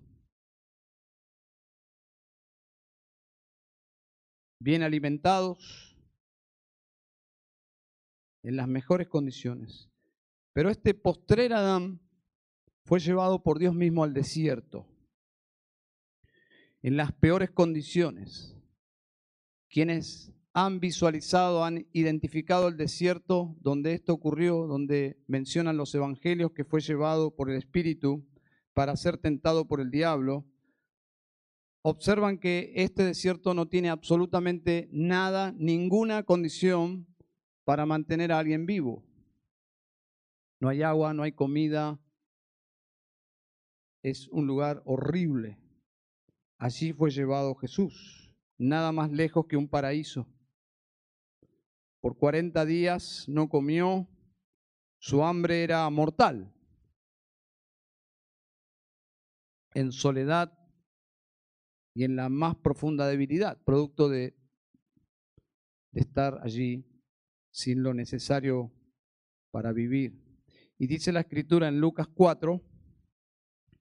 Bien 4.60 4.84
alimentados, 4.84 5.98
en 8.44 8.58
las 8.58 8.68
mejores 8.68 9.08
condiciones. 9.08 9.90
Pero 10.54 10.70
este 10.70 10.94
postrer 10.94 11.54
Adán 11.54 12.00
fue 12.86 13.00
llevado 13.00 13.42
por 13.42 13.58
Dios 13.58 13.74
mismo 13.74 14.04
al 14.04 14.14
desierto, 14.14 14.86
en 16.84 16.96
las 16.96 17.12
peores 17.12 17.50
condiciones. 17.50 18.56
Quienes 19.68 20.32
han 20.60 20.80
visualizado, 20.80 21.64
han 21.64 21.86
identificado 21.94 22.68
el 22.68 22.78
desierto 22.78 23.56
donde 23.60 23.94
esto 23.94 24.12
ocurrió, 24.12 24.66
donde 24.66 25.22
mencionan 25.28 25.78
los 25.78 25.94
evangelios 25.94 26.52
que 26.54 26.66
fue 26.66 26.82
llevado 26.82 27.30
por 27.30 27.52
el 27.52 27.58
Espíritu 27.58 28.26
para 28.74 28.96
ser 28.96 29.20
tentado 29.20 29.68
por 29.68 29.82
el 29.82 29.92
diablo, 29.92 30.48
observan 31.84 32.40
que 32.40 32.72
este 32.74 33.04
desierto 33.04 33.54
no 33.54 33.68
tiene 33.68 33.92
absolutamente 33.92 34.90
nada, 34.92 35.54
ninguna 35.60 36.24
condición 36.24 37.06
para 37.64 37.86
mantener 37.86 38.32
a 38.32 38.40
alguien 38.40 38.66
vivo. 38.66 39.06
No 40.60 40.70
hay 40.70 40.82
agua, 40.82 41.14
no 41.14 41.22
hay 41.22 41.34
comida. 41.34 42.00
Es 44.02 44.28
un 44.30 44.48
lugar 44.48 44.82
horrible. 44.86 45.60
Allí 46.58 46.94
fue 46.94 47.12
llevado 47.12 47.54
Jesús, 47.54 48.34
nada 48.58 48.92
más 48.92 49.12
lejos 49.12 49.46
que 49.46 49.56
un 49.56 49.68
paraíso. 49.68 50.28
Por 52.00 52.18
40 52.18 52.66
días 52.66 53.26
no 53.28 53.50
comió, 53.50 54.08
su 55.00 55.24
hambre 55.24 55.64
era 55.64 55.90
mortal. 55.90 56.54
En 59.74 59.92
soledad 59.92 60.54
y 61.94 62.04
en 62.04 62.16
la 62.16 62.30
más 62.30 62.56
profunda 62.56 63.08
debilidad, 63.08 63.62
producto 63.64 64.10
de, 64.10 64.36
estar 65.94 66.40
allí 66.44 66.86
sin 67.50 67.82
lo 67.82 67.94
necesario 67.94 68.72
para 69.50 69.72
vivir. 69.72 70.24
Y 70.78 70.86
dice 70.86 71.12
la 71.12 71.22
escritura 71.22 71.68
en 71.68 71.80
Lucas 71.80 72.08
4 72.14 72.62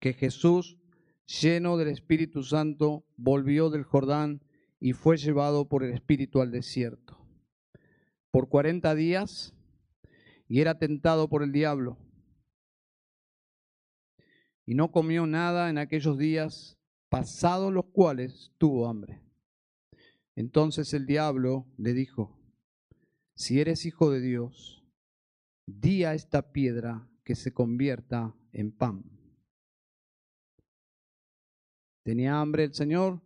que 0.01 0.15
Jesús, 0.15 0.79
lleno 1.27 1.77
del 1.77 1.89
Espíritu 1.89 2.43
Santo, 2.43 3.05
volvió 3.17 3.69
del 3.69 3.85
Jordán 3.85 4.43
y 4.81 4.95
fue 4.95 5.19
llevado 5.19 5.69
por 5.69 5.85
el 5.85 5.93
Espíritu 5.93 6.41
al 6.41 6.51
desierto 6.51 7.16
por 8.37 8.51
40 8.51 8.95
días 8.95 9.55
y 10.47 10.61
era 10.61 10.79
tentado 10.79 11.27
por 11.27 11.43
el 11.43 11.53
diablo. 11.53 11.97
Y 14.67 14.75
no 14.75 14.93
comió 14.93 15.27
nada 15.27 15.71
en 15.71 15.79
aquellos 15.79 16.19
días, 16.19 16.77
pasados 17.09 17.73
los 17.73 17.87
cuales 17.87 18.53
tuvo 18.59 18.89
hambre. 18.89 19.23
Entonces 20.35 20.93
el 20.93 21.07
diablo 21.07 21.65
le 21.79 21.95
dijo, 21.95 22.39
si 23.35 23.59
eres 23.59 23.87
hijo 23.87 24.11
de 24.11 24.21
Dios, 24.21 24.85
di 25.65 26.05
a 26.05 26.13
esta 26.13 26.53
piedra 26.53 27.09
que 27.25 27.37
se 27.37 27.55
convierta 27.55 28.37
en 28.53 28.71
pan. 28.71 29.03
¿Tenía 32.03 32.39
hambre 32.39 32.65
el 32.65 32.75
Señor? 32.75 33.23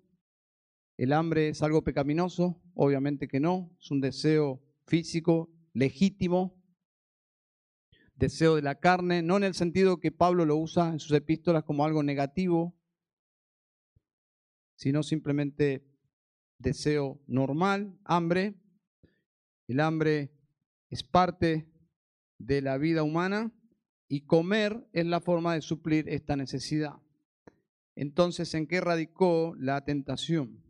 ¿El 0.96 1.12
hambre 1.12 1.49
es 1.49 1.64
algo 1.64 1.83
pecaminoso? 1.83 2.62
Obviamente 2.75 3.27
que 3.27 3.40
no, 3.40 3.77
es 3.81 3.90
un 3.90 4.01
deseo 4.01 4.69
físico, 4.90 5.48
legítimo, 5.72 6.61
deseo 8.16 8.57
de 8.57 8.62
la 8.62 8.74
carne, 8.74 9.22
no 9.22 9.37
en 9.37 9.44
el 9.44 9.55
sentido 9.55 10.00
que 10.00 10.11
Pablo 10.11 10.44
lo 10.44 10.57
usa 10.57 10.88
en 10.88 10.98
sus 10.98 11.12
epístolas 11.12 11.62
como 11.62 11.85
algo 11.85 12.03
negativo, 12.03 12.76
sino 14.75 15.04
simplemente 15.04 15.87
deseo 16.58 17.23
normal, 17.29 17.96
hambre. 18.04 18.56
El 19.69 19.79
hambre 19.79 20.33
es 20.88 21.04
parte 21.04 21.71
de 22.38 22.60
la 22.60 22.77
vida 22.77 23.04
humana 23.04 23.52
y 24.08 24.23
comer 24.23 24.88
es 24.92 25.06
la 25.06 25.21
forma 25.21 25.54
de 25.54 25.62
suplir 25.62 26.08
esta 26.08 26.35
necesidad. 26.35 26.96
Entonces, 27.94 28.52
¿en 28.54 28.67
qué 28.67 28.81
radicó 28.81 29.54
la 29.56 29.85
tentación? 29.85 30.64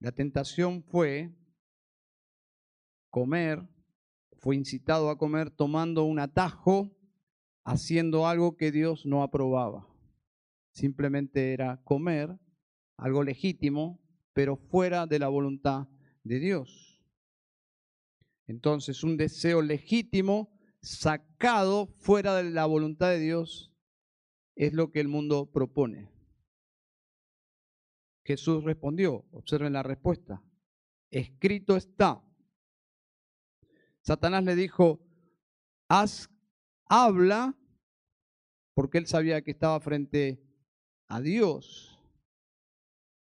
La 0.00 0.10
tentación 0.10 0.82
fue 0.82 1.32
comer, 3.10 3.66
fue 4.38 4.56
incitado 4.56 5.10
a 5.10 5.18
comer 5.18 5.50
tomando 5.50 6.04
un 6.04 6.18
atajo, 6.18 6.90
haciendo 7.64 8.26
algo 8.26 8.56
que 8.56 8.70
Dios 8.70 9.06
no 9.06 9.22
aprobaba. 9.22 9.88
Simplemente 10.72 11.52
era 11.52 11.82
comer 11.84 12.38
algo 12.96 13.22
legítimo, 13.22 14.00
pero 14.32 14.56
fuera 14.56 15.06
de 15.06 15.18
la 15.18 15.28
voluntad 15.28 15.88
de 16.22 16.38
Dios. 16.38 17.02
Entonces, 18.46 19.02
un 19.02 19.16
deseo 19.16 19.62
legítimo 19.62 20.52
sacado 20.80 21.86
fuera 21.86 22.36
de 22.36 22.50
la 22.50 22.66
voluntad 22.66 23.10
de 23.10 23.18
Dios 23.18 23.72
es 24.54 24.72
lo 24.72 24.92
que 24.92 25.00
el 25.00 25.08
mundo 25.08 25.50
propone. 25.50 26.10
Jesús 28.24 28.64
respondió, 28.64 29.24
observen 29.30 29.72
la 29.72 29.82
respuesta, 29.82 30.42
escrito 31.10 31.76
está. 31.76 32.25
Satanás 34.06 34.44
le 34.44 34.54
dijo, 34.54 35.00
haz, 35.88 36.30
habla, 36.88 37.56
porque 38.72 38.98
él 38.98 39.06
sabía 39.08 39.42
que 39.42 39.50
estaba 39.50 39.80
frente 39.80 40.40
a 41.08 41.20
Dios. 41.20 41.98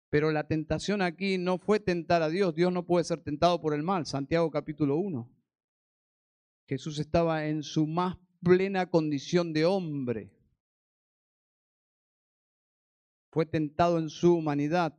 Pero 0.10 0.32
la 0.32 0.46
tentación 0.46 1.02
aquí 1.02 1.38
no 1.38 1.58
fue 1.58 1.80
tentar 1.80 2.22
a 2.22 2.28
Dios. 2.28 2.54
Dios 2.54 2.74
no 2.74 2.86
puede 2.86 3.06
ser 3.06 3.24
tentado 3.24 3.62
por 3.62 3.74
el 3.74 3.82
mal. 3.82 4.06
Santiago 4.06 4.52
capítulo 4.52 4.98
1. 4.98 5.30
Jesús 6.68 7.00
estaba 7.00 7.48
en 7.48 7.64
su 7.64 7.88
más 7.88 8.18
plena 8.44 8.90
condición 8.90 9.54
de 9.54 9.66
hombre. 9.66 10.34
Fue 13.32 13.46
tentado 13.46 14.00
en 14.00 14.10
su 14.10 14.36
humanidad. 14.36 14.98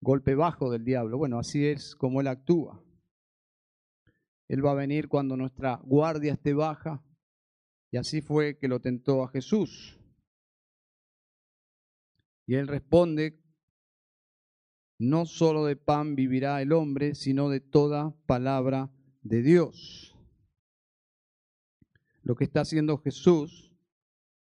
Golpe 0.00 0.34
bajo 0.34 0.70
del 0.70 0.84
diablo. 0.84 1.18
Bueno, 1.18 1.38
así 1.38 1.66
es 1.66 1.94
como 1.94 2.20
él 2.20 2.26
actúa. 2.26 2.82
Él 4.48 4.64
va 4.64 4.72
a 4.72 4.74
venir 4.74 5.08
cuando 5.08 5.36
nuestra 5.36 5.76
guardia 5.84 6.32
esté 6.32 6.54
baja. 6.54 7.04
Y 7.92 7.96
así 7.96 8.20
fue 8.20 8.58
que 8.58 8.68
lo 8.68 8.80
tentó 8.80 9.22
a 9.22 9.28
Jesús. 9.28 9.98
Y 12.46 12.54
él 12.54 12.66
responde, 12.66 13.40
no 14.98 15.24
solo 15.24 15.64
de 15.64 15.76
pan 15.76 16.14
vivirá 16.14 16.60
el 16.60 16.72
hombre, 16.72 17.14
sino 17.14 17.48
de 17.48 17.60
toda 17.60 18.14
palabra 18.26 18.90
de 19.22 19.42
Dios. 19.42 20.16
Lo 22.22 22.34
que 22.36 22.44
está 22.44 22.60
haciendo 22.60 22.98
Jesús 22.98 23.72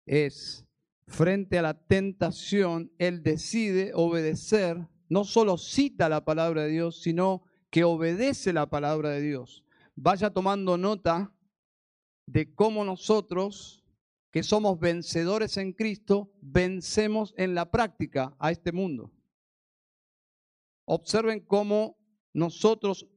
es, 0.05 0.67
frente 1.07 1.57
a 1.57 1.61
la 1.61 1.85
tentación, 1.85 2.91
él 2.97 3.23
decide 3.23 3.93
obedecer, 3.95 4.87
no 5.13 5.25
solo 5.25 5.59
cita 5.59 6.09
la 6.09 6.25
palabra 6.25 6.63
de 6.63 6.71
Dios, 6.71 6.99
sino 6.99 7.43
que 7.69 7.83
obedece 7.83 8.51
la 8.51 8.65
palabra 8.65 9.11
de 9.11 9.21
Dios. 9.21 9.63
Vaya 9.95 10.31
tomando 10.31 10.75
nota 10.75 11.31
de 12.25 12.51
cómo 12.55 12.83
nosotros 12.83 13.85
que 14.31 14.41
somos 14.41 14.79
vencedores 14.79 15.57
en 15.57 15.73
Cristo, 15.73 16.33
vencemos 16.41 17.35
en 17.37 17.53
la 17.53 17.69
práctica 17.69 18.35
a 18.39 18.49
este 18.49 18.71
mundo. 18.71 19.11
Observen 20.85 21.41
cómo 21.41 21.95
nosotros 22.33 23.07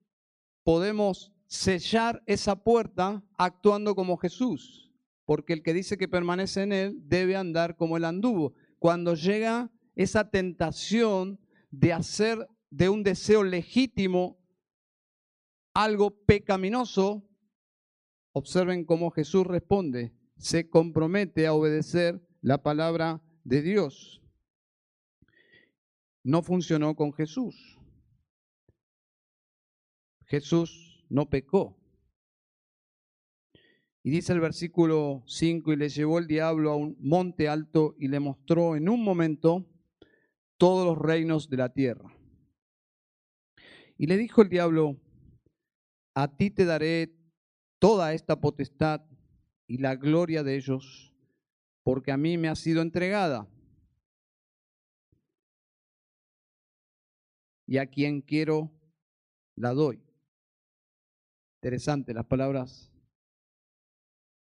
podemos 0.64 1.32
sellar 1.46 2.22
esa 2.26 2.62
puerta 2.62 3.24
actuando 3.38 3.94
como 3.94 4.18
Jesús, 4.18 4.92
porque 5.24 5.54
el 5.54 5.62
que 5.62 5.72
dice 5.72 5.96
que 5.96 6.08
permanece 6.08 6.62
en 6.64 6.72
Él 6.72 6.98
debe 7.08 7.36
andar 7.36 7.74
como 7.74 7.96
Él 7.96 8.04
anduvo. 8.04 8.52
Cuando 8.78 9.14
llega 9.14 9.70
esa 9.94 10.30
tentación 10.30 11.40
de 11.78 11.92
hacer 11.92 12.48
de 12.70 12.88
un 12.88 13.02
deseo 13.02 13.44
legítimo 13.44 14.38
algo 15.74 16.10
pecaminoso, 16.24 17.28
observen 18.32 18.84
cómo 18.84 19.10
Jesús 19.10 19.46
responde 19.46 20.14
se 20.38 20.68
compromete 20.68 21.46
a 21.46 21.54
obedecer 21.54 22.20
la 22.42 22.62
palabra 22.62 23.22
de 23.44 23.62
Dios. 23.62 24.22
No 26.22 26.42
funcionó 26.42 26.94
con 26.94 27.12
Jesús. 27.12 27.78
Jesús 30.26 31.04
no 31.08 31.30
pecó. 31.30 31.78
Y 34.02 34.10
dice 34.10 34.32
el 34.32 34.40
versículo 34.40 35.24
5, 35.26 35.72
y 35.72 35.76
le 35.76 35.88
llevó 35.88 36.18
el 36.18 36.26
diablo 36.26 36.70
a 36.70 36.76
un 36.76 36.96
monte 37.00 37.48
alto 37.48 37.94
y 37.98 38.08
le 38.08 38.20
mostró 38.20 38.76
en 38.76 38.88
un 38.88 39.02
momento 39.02 39.66
todos 40.58 40.86
los 40.86 40.98
reinos 40.98 41.48
de 41.48 41.56
la 41.56 41.72
tierra. 41.72 42.16
Y 43.98 44.06
le 44.06 44.16
dijo 44.16 44.42
el 44.42 44.48
diablo, 44.48 44.96
a 46.14 46.36
ti 46.36 46.50
te 46.50 46.64
daré 46.64 47.14
toda 47.78 48.14
esta 48.14 48.40
potestad 48.40 49.02
y 49.66 49.78
la 49.78 49.96
gloria 49.96 50.42
de 50.42 50.56
ellos, 50.56 51.12
porque 51.82 52.12
a 52.12 52.16
mí 52.16 52.38
me 52.38 52.48
ha 52.48 52.56
sido 52.56 52.82
entregada. 52.82 53.48
Y 57.66 57.78
a 57.78 57.86
quien 57.86 58.20
quiero, 58.20 58.70
la 59.56 59.72
doy. 59.72 60.02
Interesante 61.60 62.14
las 62.14 62.26
palabras 62.26 62.92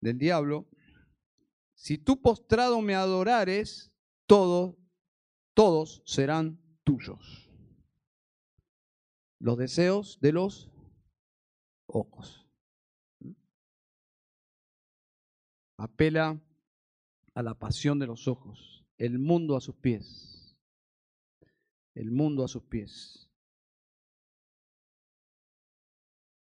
del 0.01 0.17
diablo. 0.17 0.67
Si 1.73 1.97
tú 1.97 2.21
postrado 2.21 2.81
me 2.81 2.95
adorares, 2.95 3.91
todos, 4.27 4.75
todos 5.57 6.03
serán 6.05 6.61
tuyos. 6.83 7.49
Los 9.39 9.57
deseos 9.57 10.19
de 10.21 10.31
los 10.31 10.69
ojos. 11.87 12.47
apela 15.77 16.39
a 17.33 17.43
la 17.43 17.53
pasión 17.53 17.99
de 17.99 18.07
los 18.07 18.27
ojos, 18.27 18.83
el 18.97 19.19
mundo 19.19 19.55
a 19.55 19.61
sus 19.61 19.75
pies, 19.75 20.55
el 21.93 22.11
mundo 22.11 22.43
a 22.43 22.47
sus 22.47 22.63
pies. 22.63 23.29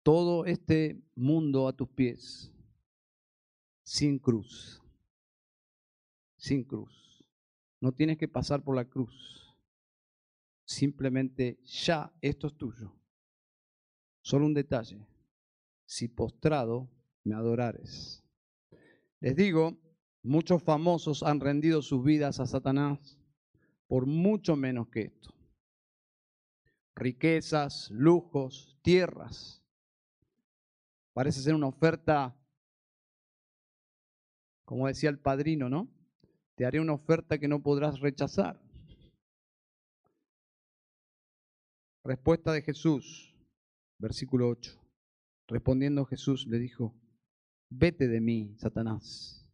Todo 0.03 0.45
este 0.45 1.03
mundo 1.15 1.67
a 1.67 1.73
tus 1.73 1.89
pies, 1.89 2.51
sin 3.83 4.19
cruz, 4.19 4.81
sin 6.37 6.63
cruz. 6.63 7.02
No 7.83 7.91
tienes 7.91 8.17
que 8.17 8.29
pasar 8.29 8.63
por 8.63 8.77
la 8.77 8.85
cruz. 8.85 9.53
Simplemente 10.63 11.59
ya 11.65 12.13
esto 12.21 12.47
es 12.47 12.55
tuyo. 12.55 12.95
Solo 14.21 14.45
un 14.45 14.53
detalle. 14.53 15.05
Si 15.85 16.07
postrado 16.07 16.89
me 17.25 17.35
adorares. 17.35 18.23
Les 19.19 19.35
digo, 19.35 19.77
muchos 20.21 20.63
famosos 20.63 21.23
han 21.23 21.41
rendido 21.41 21.81
sus 21.81 22.01
vidas 22.05 22.39
a 22.39 22.45
Satanás 22.45 23.19
por 23.87 24.05
mucho 24.05 24.55
menos 24.55 24.87
que 24.87 25.01
esto. 25.01 25.35
Riquezas, 26.95 27.91
lujos, 27.91 28.79
tierras. 28.81 29.61
Parece 31.11 31.41
ser 31.41 31.53
una 31.53 31.67
oferta, 31.67 32.33
como 34.63 34.87
decía 34.87 35.09
el 35.09 35.19
padrino, 35.19 35.67
¿no? 35.67 35.89
Te 36.55 36.65
haré 36.65 36.79
una 36.79 36.93
oferta 36.93 37.39
que 37.39 37.47
no 37.47 37.61
podrás 37.61 37.99
rechazar. 37.99 38.61
Respuesta 42.05 42.51
de 42.51 42.61
Jesús, 42.61 43.33
versículo 43.97 44.49
8. 44.49 44.79
Respondiendo 45.47 46.05
Jesús 46.05 46.45
le 46.47 46.59
dijo, 46.59 46.93
vete 47.69 48.07
de 48.07 48.21
mí, 48.21 48.55
Satanás, 48.57 49.49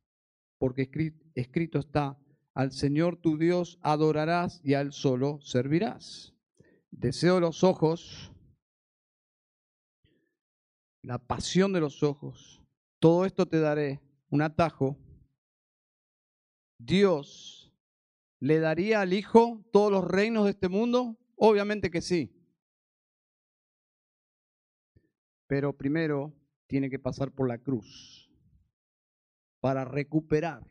porque 0.58 0.90
escrito 1.36 1.80
está, 1.80 2.20
al 2.54 2.72
Señor 2.72 3.18
tu 3.18 3.38
Dios 3.38 3.80
adorarás 3.82 4.60
y 4.64 4.74
a 4.74 4.82
Él 4.82 4.92
solo 4.92 5.40
servirás. 5.42 6.34
Deseo 6.92 7.40
los 7.40 7.64
ojos, 7.64 8.32
la 11.04 11.20
pasión 11.20 11.72
de 11.72 11.80
los 11.80 12.04
ojos, 12.04 12.62
todo 13.00 13.26
esto 13.26 13.46
te 13.48 13.60
daré, 13.60 14.02
un 14.30 14.42
atajo. 14.42 14.98
Dios 16.80 17.72
le 18.40 18.60
daría 18.60 19.02
al 19.02 19.14
Hijo 19.14 19.64
todos 19.72 19.92
los 19.92 20.04
reinos 20.06 20.46
de 20.46 20.52
este 20.52 20.70
mundo? 20.70 21.18
Obviamente 21.36 21.92
que 21.92 22.02
sí. 22.02 22.34
Pero 25.46 25.76
primero 25.76 26.34
tiene 26.68 26.90
que 26.90 27.00
pasar 27.00 27.32
por 27.32 27.48
la 27.48 27.58
cruz 27.58 28.32
para 29.60 29.84
recuperar 29.84 30.66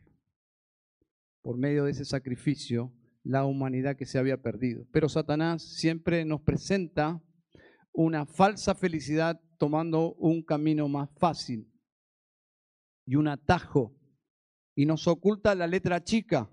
por 1.43 1.59
medio 1.59 1.85
de 1.85 1.91
ese 1.91 2.05
sacrificio 2.05 2.93
la 3.23 3.45
humanidad 3.45 3.97
que 3.97 4.07
se 4.07 4.19
había 4.19 4.41
perdido. 4.41 4.87
Pero 4.91 5.09
Satanás 5.09 5.63
siempre 5.63 6.25
nos 6.25 6.41
presenta 6.41 7.23
una 7.93 8.25
falsa 8.25 8.75
felicidad 8.75 9.41
tomando 9.59 10.15
un 10.15 10.43
camino 10.43 10.89
más 10.89 11.11
fácil 11.19 11.71
y 13.05 13.17
un 13.17 13.29
atajo 13.29 13.98
y 14.79 14.87
nos 14.87 15.09
oculta 15.09 15.55
la 15.55 15.67
letra 15.67 16.03
chica. 16.05 16.49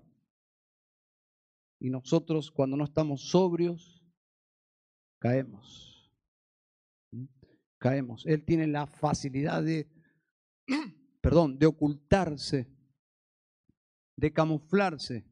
Y 1.78 1.90
nosotros 1.90 2.50
cuando 2.50 2.76
no 2.76 2.84
estamos 2.84 3.28
sobrios, 3.30 4.02
caemos 5.20 5.86
caemos. 7.78 8.24
Él 8.26 8.44
tiene 8.44 8.66
la 8.66 8.86
facilidad 8.86 9.62
de, 9.62 9.88
perdón, 11.20 11.58
de 11.58 11.66
ocultarse, 11.66 12.68
de 14.16 14.32
camuflarse, 14.32 15.24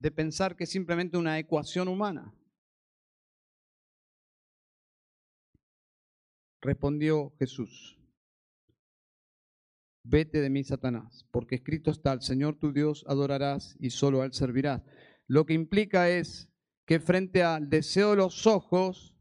de 0.00 0.10
pensar 0.10 0.56
que 0.56 0.64
es 0.64 0.70
simplemente 0.70 1.16
una 1.16 1.38
ecuación 1.38 1.88
humana. 1.88 2.34
Respondió 6.60 7.32
Jesús, 7.38 7.97
vete 10.08 10.40
de 10.40 10.50
mí, 10.50 10.64
Satanás, 10.64 11.26
porque 11.30 11.56
escrito 11.56 11.90
está, 11.90 12.12
al 12.12 12.22
Señor 12.22 12.56
tu 12.56 12.72
Dios 12.72 13.04
adorarás 13.06 13.76
y 13.78 13.90
solo 13.90 14.22
a 14.22 14.24
Él 14.24 14.32
servirás. 14.32 14.82
Lo 15.26 15.44
que 15.44 15.52
implica 15.54 16.08
es 16.08 16.48
que 16.86 17.00
frente 17.00 17.42
al 17.42 17.68
deseo 17.68 18.10
de 18.10 18.16
los 18.16 18.46
ojos, 18.46 19.14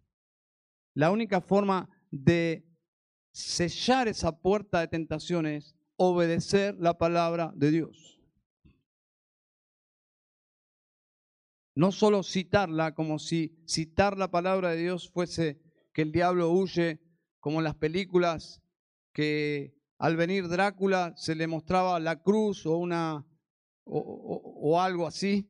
la 0.94 1.12
única 1.12 1.42
forma 1.42 1.90
de 2.10 2.66
sellar 3.34 4.08
esa 4.08 4.40
puerta 4.40 4.80
de 4.80 4.88
tentación 4.88 5.46
es 5.46 5.76
obedecer 5.98 6.76
la 6.80 6.98
palabra 6.98 7.52
de 7.56 7.72
Dios. 7.72 8.22
No 11.76 11.92
solo 11.92 12.24
citarla 12.24 12.96
como 12.96 13.20
si 13.20 13.62
citar 13.68 14.18
la 14.18 14.32
palabra 14.32 14.72
de 14.72 14.78
Dios 14.78 15.12
fuese 15.12 15.62
que 15.94 16.02
el 16.02 16.12
diablo 16.12 16.50
huye, 16.50 17.02
como 17.40 17.60
en 17.60 17.66
las 17.66 17.76
películas 17.76 18.64
que 19.14 19.77
al 19.98 20.16
venir 20.16 20.48
Drácula 20.48 21.14
se 21.18 21.36
le 21.36 21.48
mostraba 21.48 22.00
la 22.00 22.22
cruz 22.22 22.66
o 22.66 22.78
una 22.78 23.26
o, 23.86 24.80
algo 24.82 25.08
así. 25.08 25.50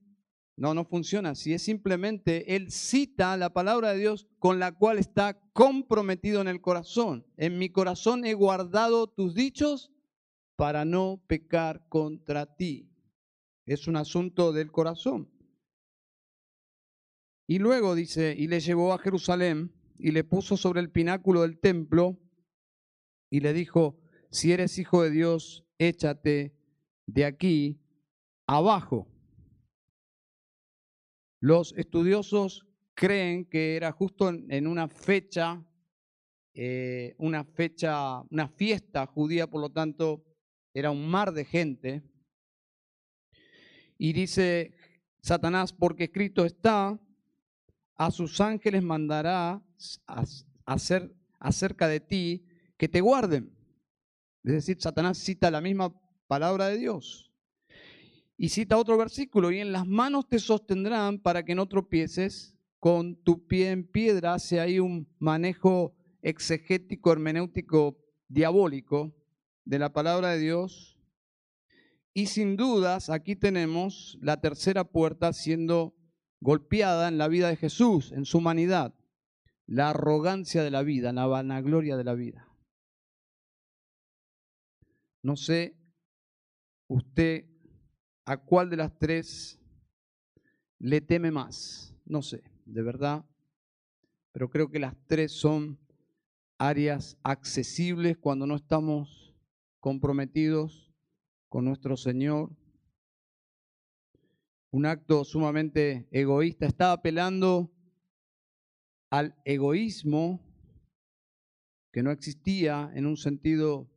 No, 0.56 0.74
no 0.74 0.86
funciona 0.86 1.32
así. 1.32 1.54
Es 1.54 1.64
simplemente 1.64 2.56
él 2.56 2.72
cita 2.72 3.38
la 3.38 3.52
palabra 3.52 3.94
de 3.94 4.00
Dios 4.00 4.28
con 4.40 4.60
la 4.60 4.72
cual 4.72 4.98
está 4.98 5.40
comprometido 5.54 6.42
en 6.42 6.48
el 6.48 6.62
corazón. 6.62 7.26
En 7.36 7.58
mi 7.58 7.70
corazón 7.70 8.26
he 8.26 8.34
guardado 8.34 9.08
tus 9.08 9.36
dichos 9.36 9.92
para 10.56 10.86
no 10.86 11.22
pecar 11.28 11.88
contra 11.90 12.56
ti. 12.56 12.90
Es 13.66 13.88
un 13.88 13.98
asunto 13.98 14.54
del 14.54 14.72
corazón. 14.72 15.30
Y 17.48 17.60
luego 17.60 17.96
dice, 17.96 18.36
y 18.38 18.48
le 18.48 18.60
llevó 18.60 18.94
a 18.94 18.98
Jerusalén 18.98 19.74
y 20.00 20.12
le 20.12 20.24
puso 20.24 20.58
sobre 20.58 20.82
el 20.82 20.92
pináculo 20.92 21.42
del 21.42 21.60
templo 21.60 22.20
y 23.30 23.40
le 23.40 23.54
dijo, 23.54 24.00
si 24.30 24.52
eres 24.52 24.78
hijo 24.78 25.04
de 25.04 25.12
Dios, 25.12 25.66
échate 25.78 26.54
de 27.06 27.26
aquí 27.26 27.80
abajo. 28.46 29.08
Los 31.40 31.74
estudiosos 31.78 32.66
creen 32.94 33.46
que 33.46 33.76
era 33.76 33.92
justo 33.92 34.30
en 34.30 34.68
una 34.68 34.88
fecha, 34.88 35.64
eh, 36.54 37.16
una 37.20 37.44
fecha, 37.44 38.22
una 38.30 38.48
fiesta 38.48 39.06
judía, 39.06 39.48
por 39.48 39.62
lo 39.62 39.70
tanto, 39.70 40.26
era 40.74 40.92
un 40.92 41.08
mar 41.08 41.32
de 41.32 41.46
gente. 41.46 42.04
Y 43.98 44.14
dice 44.14 44.74
Satanás, 45.22 45.74
porque 45.74 46.06
escrito 46.06 46.46
está, 46.46 47.00
a 47.96 48.12
sus 48.12 48.40
ángeles 48.42 48.84
mandará 48.84 49.62
hacer 50.66 51.16
acerca 51.40 51.88
de 51.88 52.00
ti 52.00 52.46
que 52.78 52.88
te 52.88 53.02
guarden. 53.02 53.57
Es 54.48 54.54
decir, 54.54 54.78
Satanás 54.80 55.18
cita 55.18 55.52
la 55.52 55.60
misma 55.60 55.94
palabra 56.26 56.70
de 56.70 56.78
Dios. 56.78 57.30
Y 58.38 58.48
cita 58.48 58.78
otro 58.78 58.98
versículo, 58.98 59.52
y 59.52 59.60
en 59.60 59.74
las 59.74 59.86
manos 59.86 60.30
te 60.30 60.40
sostendrán 60.40 61.20
para 61.20 61.44
que 61.44 61.54
no 61.54 61.68
tropieces 61.68 62.56
con 62.80 63.22
tu 63.24 63.46
pie 63.46 63.72
en 63.72 63.86
piedra. 63.86 64.36
Hace 64.36 64.62
ahí 64.62 64.80
un 64.80 65.06
manejo 65.20 65.98
exegético, 66.22 67.12
hermenéutico, 67.12 67.98
diabólico 68.30 69.14
de 69.66 69.80
la 69.80 69.92
palabra 69.92 70.30
de 70.30 70.40
Dios. 70.40 70.98
Y 72.14 72.28
sin 72.28 72.56
dudas, 72.56 73.10
aquí 73.10 73.36
tenemos 73.36 74.18
la 74.22 74.40
tercera 74.40 74.86
puerta 74.86 75.34
siendo 75.34 75.94
golpeada 76.40 77.10
en 77.10 77.18
la 77.18 77.28
vida 77.28 77.50
de 77.50 77.58
Jesús, 77.58 78.14
en 78.14 78.24
su 78.24 78.38
humanidad. 78.38 78.94
La 79.66 79.90
arrogancia 79.90 80.64
de 80.64 80.72
la 80.72 80.84
vida, 80.84 81.12
la 81.12 81.28
vanagloria 81.28 81.98
de 81.98 82.06
la 82.06 82.14
vida. 82.14 82.47
No 85.28 85.36
sé 85.36 85.76
usted 86.88 87.46
¿A 88.28 88.36
cuál 88.36 88.70
de 88.70 88.76
las 88.76 88.98
tres 89.00 89.58
le 90.80 91.00
teme 91.00 91.32
más? 91.32 91.96
No 92.04 92.22
sé, 92.22 92.44
de 92.66 92.82
verdad, 92.82 93.26
pero 94.34 94.50
creo 94.50 94.70
que 94.70 94.80
las 94.80 94.98
tres 95.08 95.32
son 95.32 95.80
áreas 96.58 97.18
accesibles 97.24 98.18
cuando 98.18 98.46
no 98.46 98.58
estamos 98.58 99.34
comprometidos 99.80 100.94
con 101.48 101.64
nuestro 101.64 101.96
Señor. 101.96 102.52
Un 104.72 104.86
acto 104.86 105.24
sumamente 105.24 106.10
egoísta. 106.12 106.66
Está 106.66 106.92
apelando 106.92 107.72
al 109.10 109.42
egoísmo 109.46 110.42
que 111.94 112.04
no 112.04 112.12
existía 112.12 112.92
en 112.94 113.06
un 113.06 113.16
sentido 113.16 113.90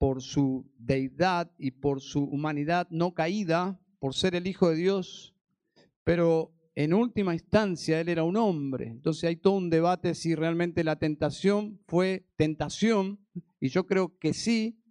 por 0.00 0.22
su 0.22 0.66
deidad 0.78 1.52
y 1.58 1.72
por 1.72 2.00
su 2.00 2.24
humanidad 2.24 2.88
no 2.88 3.12
caída, 3.12 3.78
por 3.98 4.14
ser 4.14 4.34
el 4.34 4.46
Hijo 4.46 4.70
de 4.70 4.76
Dios, 4.76 5.36
pero 6.04 6.54
en 6.74 6.94
última 6.94 7.34
instancia 7.34 8.00
él 8.00 8.08
era 8.08 8.24
un 8.24 8.38
hombre. 8.38 8.86
Entonces 8.86 9.24
hay 9.24 9.36
todo 9.36 9.58
un 9.58 9.68
debate 9.68 10.14
si 10.14 10.34
realmente 10.34 10.84
la 10.84 10.98
tentación 10.98 11.82
fue 11.86 12.26
tentación, 12.36 13.20
y 13.60 13.68
yo 13.68 13.84
creo 13.84 14.16
que 14.16 14.32
sí, 14.32 14.82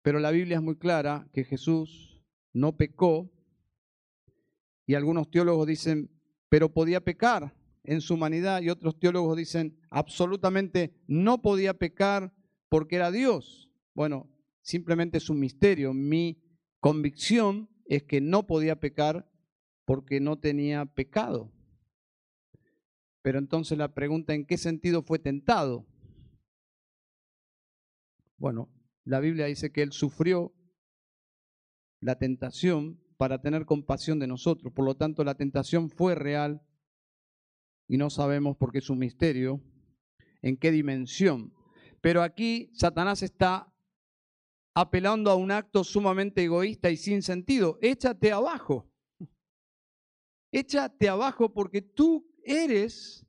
pero 0.00 0.20
la 0.20 0.30
Biblia 0.30 0.58
es 0.58 0.62
muy 0.62 0.76
clara 0.76 1.28
que 1.32 1.42
Jesús 1.42 2.22
no 2.52 2.76
pecó, 2.76 3.28
y 4.86 4.94
algunos 4.94 5.28
teólogos 5.32 5.66
dicen, 5.66 6.12
pero 6.48 6.72
podía 6.72 7.00
pecar 7.00 7.56
en 7.84 8.00
su 8.00 8.14
humanidad 8.14 8.62
y 8.62 8.70
otros 8.70 8.98
teólogos 8.98 9.36
dicen 9.36 9.78
absolutamente 9.90 10.94
no 11.06 11.42
podía 11.42 11.74
pecar 11.74 12.34
porque 12.68 12.96
era 12.96 13.10
Dios. 13.10 13.70
Bueno, 13.94 14.30
simplemente 14.62 15.18
es 15.18 15.30
un 15.30 15.38
misterio. 15.38 15.92
Mi 15.92 16.42
convicción 16.80 17.68
es 17.84 18.02
que 18.02 18.20
no 18.20 18.46
podía 18.46 18.80
pecar 18.80 19.30
porque 19.84 20.18
no 20.18 20.38
tenía 20.38 20.86
pecado. 20.86 21.52
Pero 23.22 23.38
entonces 23.38 23.78
la 23.78 23.94
pregunta, 23.94 24.34
¿en 24.34 24.46
qué 24.46 24.58
sentido 24.58 25.02
fue 25.02 25.18
tentado? 25.18 25.86
Bueno, 28.36 28.70
la 29.04 29.20
Biblia 29.20 29.46
dice 29.46 29.72
que 29.72 29.82
Él 29.82 29.92
sufrió 29.92 30.54
la 32.00 32.18
tentación 32.18 33.00
para 33.16 33.40
tener 33.40 33.64
compasión 33.64 34.18
de 34.18 34.26
nosotros. 34.26 34.72
Por 34.72 34.84
lo 34.84 34.96
tanto, 34.96 35.24
la 35.24 35.36
tentación 35.36 35.88
fue 35.88 36.14
real 36.14 36.62
y 37.88 37.96
no 37.96 38.10
sabemos 38.10 38.56
porque 38.56 38.78
es 38.78 38.90
un 38.90 38.98
misterio 38.98 39.62
en 40.42 40.56
qué 40.56 40.70
dimensión. 40.70 41.52
Pero 42.00 42.22
aquí 42.22 42.70
Satanás 42.74 43.22
está 43.22 43.72
apelando 44.74 45.30
a 45.30 45.36
un 45.36 45.50
acto 45.50 45.84
sumamente 45.84 46.44
egoísta 46.44 46.90
y 46.90 46.96
sin 46.96 47.22
sentido. 47.22 47.78
Échate 47.80 48.32
abajo. 48.32 48.90
Échate 50.52 51.08
abajo 51.08 51.52
porque 51.52 51.82
tú 51.82 52.30
eres, 52.44 53.26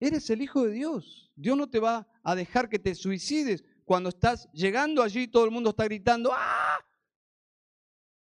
eres 0.00 0.30
el 0.30 0.42
Hijo 0.42 0.64
de 0.64 0.72
Dios. 0.72 1.32
Dios 1.36 1.56
no 1.56 1.68
te 1.68 1.78
va 1.78 2.08
a 2.22 2.34
dejar 2.34 2.68
que 2.68 2.78
te 2.78 2.94
suicides. 2.94 3.64
Cuando 3.84 4.08
estás 4.08 4.48
llegando 4.52 5.02
allí, 5.02 5.28
todo 5.28 5.44
el 5.44 5.50
mundo 5.50 5.70
está 5.70 5.84
gritando, 5.84 6.32
¡ah! 6.32 6.78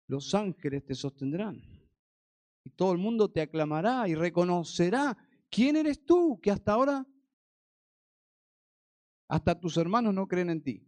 Los 0.08 0.34
ángeles 0.34 0.86
te 0.86 0.96
sostendrán. 0.96 1.79
Todo 2.76 2.92
el 2.92 2.98
mundo 2.98 3.30
te 3.30 3.42
aclamará 3.42 4.08
y 4.08 4.16
reconocerá 4.16 5.18
quién 5.50 5.76
eres 5.76 6.04
tú 6.06 6.40
que 6.42 6.52
hasta 6.52 6.74
ahora, 6.74 7.06
hasta 9.28 9.60
tus 9.60 9.78
hermanos 9.78 10.14
no 10.14 10.28
creen 10.28 10.50
en 10.50 10.64
ti. 10.64 10.86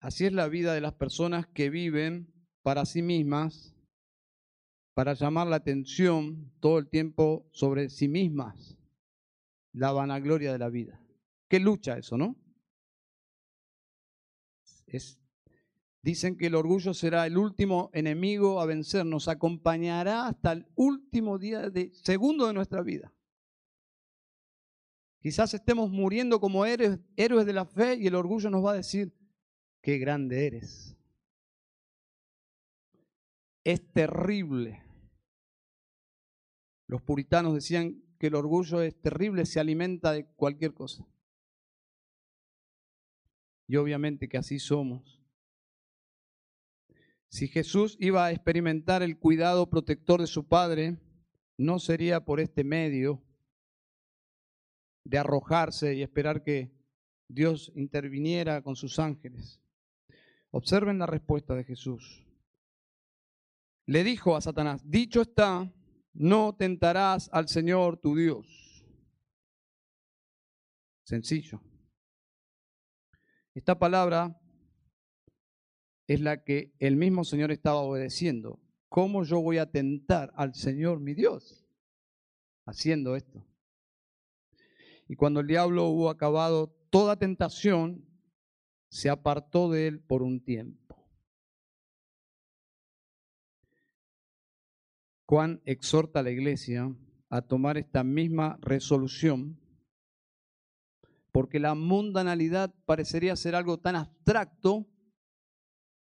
Así 0.00 0.24
es 0.24 0.32
la 0.32 0.46
vida 0.48 0.72
de 0.72 0.80
las 0.80 0.94
personas 0.94 1.46
que 1.48 1.68
viven 1.68 2.32
para 2.62 2.84
sí 2.84 3.02
mismas, 3.02 3.74
para 4.94 5.14
llamar 5.14 5.46
la 5.46 5.56
atención 5.56 6.52
todo 6.60 6.78
el 6.78 6.88
tiempo 6.88 7.48
sobre 7.52 7.90
sí 7.90 8.08
mismas, 8.08 8.76
la 9.72 9.92
vanagloria 9.92 10.52
de 10.52 10.58
la 10.58 10.68
vida. 10.68 11.00
¿Qué 11.48 11.60
lucha 11.60 11.98
eso, 11.98 12.16
no? 12.16 12.36
Es 14.86 15.18
Dicen 16.06 16.36
que 16.36 16.46
el 16.46 16.54
orgullo 16.54 16.94
será 16.94 17.26
el 17.26 17.36
último 17.36 17.90
enemigo 17.92 18.60
a 18.60 18.64
vencer, 18.64 19.04
nos 19.04 19.26
acompañará 19.26 20.28
hasta 20.28 20.52
el 20.52 20.64
último 20.76 21.36
día 21.36 21.68
de 21.68 21.92
segundo 21.94 22.46
de 22.46 22.52
nuestra 22.52 22.80
vida. 22.80 23.12
Quizás 25.18 25.52
estemos 25.52 25.90
muriendo 25.90 26.38
como 26.38 26.64
héroes, 26.64 27.00
héroes 27.16 27.44
de 27.44 27.52
la 27.52 27.64
fe 27.64 27.96
y 27.96 28.06
el 28.06 28.14
orgullo 28.14 28.50
nos 28.50 28.64
va 28.64 28.70
a 28.70 28.76
decir, 28.76 29.12
qué 29.82 29.98
grande 29.98 30.46
eres. 30.46 30.96
Es 33.64 33.92
terrible. 33.92 34.84
Los 36.86 37.02
puritanos 37.02 37.52
decían 37.52 38.00
que 38.20 38.28
el 38.28 38.36
orgullo 38.36 38.80
es 38.80 38.94
terrible, 39.02 39.44
se 39.44 39.58
alimenta 39.58 40.12
de 40.12 40.24
cualquier 40.24 40.72
cosa. 40.72 41.04
Y 43.66 43.74
obviamente 43.74 44.28
que 44.28 44.38
así 44.38 44.60
somos. 44.60 45.15
Si 47.28 47.48
Jesús 47.48 47.96
iba 48.00 48.24
a 48.24 48.32
experimentar 48.32 49.02
el 49.02 49.18
cuidado 49.18 49.68
protector 49.68 50.20
de 50.20 50.26
su 50.26 50.46
Padre, 50.46 50.98
no 51.58 51.78
sería 51.78 52.24
por 52.24 52.40
este 52.40 52.64
medio 52.64 53.22
de 55.04 55.18
arrojarse 55.18 55.94
y 55.94 56.02
esperar 56.02 56.42
que 56.42 56.72
Dios 57.28 57.72
interviniera 57.74 58.62
con 58.62 58.76
sus 58.76 58.98
ángeles. 58.98 59.60
Observen 60.50 60.98
la 60.98 61.06
respuesta 61.06 61.54
de 61.54 61.64
Jesús. 61.64 62.24
Le 63.86 64.02
dijo 64.04 64.36
a 64.36 64.40
Satanás, 64.40 64.82
dicho 64.84 65.22
está, 65.22 65.72
no 66.12 66.56
tentarás 66.56 67.28
al 67.32 67.48
Señor 67.48 67.98
tu 67.98 68.16
Dios. 68.16 68.84
Sencillo. 71.04 71.60
Esta 73.54 73.78
palabra 73.78 74.40
es 76.06 76.20
la 76.20 76.44
que 76.44 76.72
el 76.78 76.96
mismo 76.96 77.24
Señor 77.24 77.50
estaba 77.50 77.80
obedeciendo. 77.80 78.60
¿Cómo 78.88 79.24
yo 79.24 79.40
voy 79.40 79.58
a 79.58 79.70
tentar 79.70 80.32
al 80.36 80.54
Señor 80.54 81.00
mi 81.00 81.14
Dios? 81.14 81.66
Haciendo 82.64 83.16
esto. 83.16 83.46
Y 85.08 85.16
cuando 85.16 85.40
el 85.40 85.46
diablo 85.46 85.86
hubo 85.86 86.10
acabado 86.10 86.74
toda 86.90 87.16
tentación, 87.18 88.04
se 88.88 89.10
apartó 89.10 89.70
de 89.70 89.88
él 89.88 90.00
por 90.00 90.22
un 90.22 90.42
tiempo. 90.42 91.10
Juan 95.26 95.60
exhorta 95.64 96.20
a 96.20 96.22
la 96.22 96.30
iglesia 96.30 96.94
a 97.28 97.42
tomar 97.42 97.76
esta 97.76 98.04
misma 98.04 98.58
resolución 98.60 99.60
porque 101.36 101.60
la 101.60 101.74
mundanalidad 101.74 102.74
parecería 102.86 103.36
ser 103.36 103.54
algo 103.54 103.78
tan 103.78 103.94
abstracto, 103.94 104.86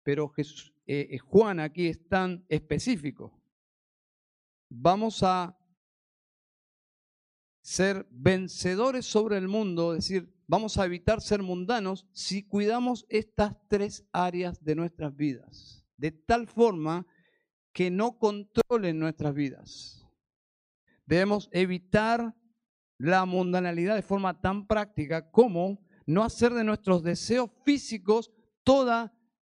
pero 0.03 0.33
eh, 0.37 0.43
eh, 0.85 1.17
Juan 1.17 1.59
aquí 1.59 1.87
es 1.87 2.07
tan 2.07 2.45
específico. 2.49 3.41
Vamos 4.69 5.23
a 5.23 5.57
ser 7.61 8.05
vencedores 8.11 9.05
sobre 9.05 9.37
el 9.37 9.47
mundo, 9.47 9.93
es 9.93 10.03
decir, 10.07 10.33
vamos 10.47 10.77
a 10.77 10.85
evitar 10.85 11.21
ser 11.21 11.41
mundanos 11.41 12.05
si 12.11 12.43
cuidamos 12.43 13.05
estas 13.07 13.55
tres 13.69 14.05
áreas 14.11 14.63
de 14.63 14.75
nuestras 14.75 15.15
vidas, 15.15 15.85
de 15.95 16.11
tal 16.11 16.47
forma 16.47 17.07
que 17.71 17.89
no 17.89 18.19
controlen 18.19 18.99
nuestras 18.99 19.33
vidas. 19.33 20.05
Debemos 21.05 21.49
evitar 21.51 22.35
la 22.97 23.25
mundanalidad 23.25 23.95
de 23.95 24.01
forma 24.01 24.39
tan 24.39 24.67
práctica 24.67 25.31
como 25.31 25.79
no 26.05 26.23
hacer 26.23 26.53
de 26.53 26.63
nuestros 26.63 27.03
deseos 27.03 27.49
físicos 27.63 28.31
toda 28.63 29.13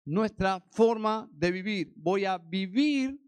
nuestra 0.07 0.61
forma 0.71 1.29
de 1.33 1.51
vivir. 1.51 1.93
Voy 1.97 2.25
a 2.25 2.39
vivir 2.39 3.21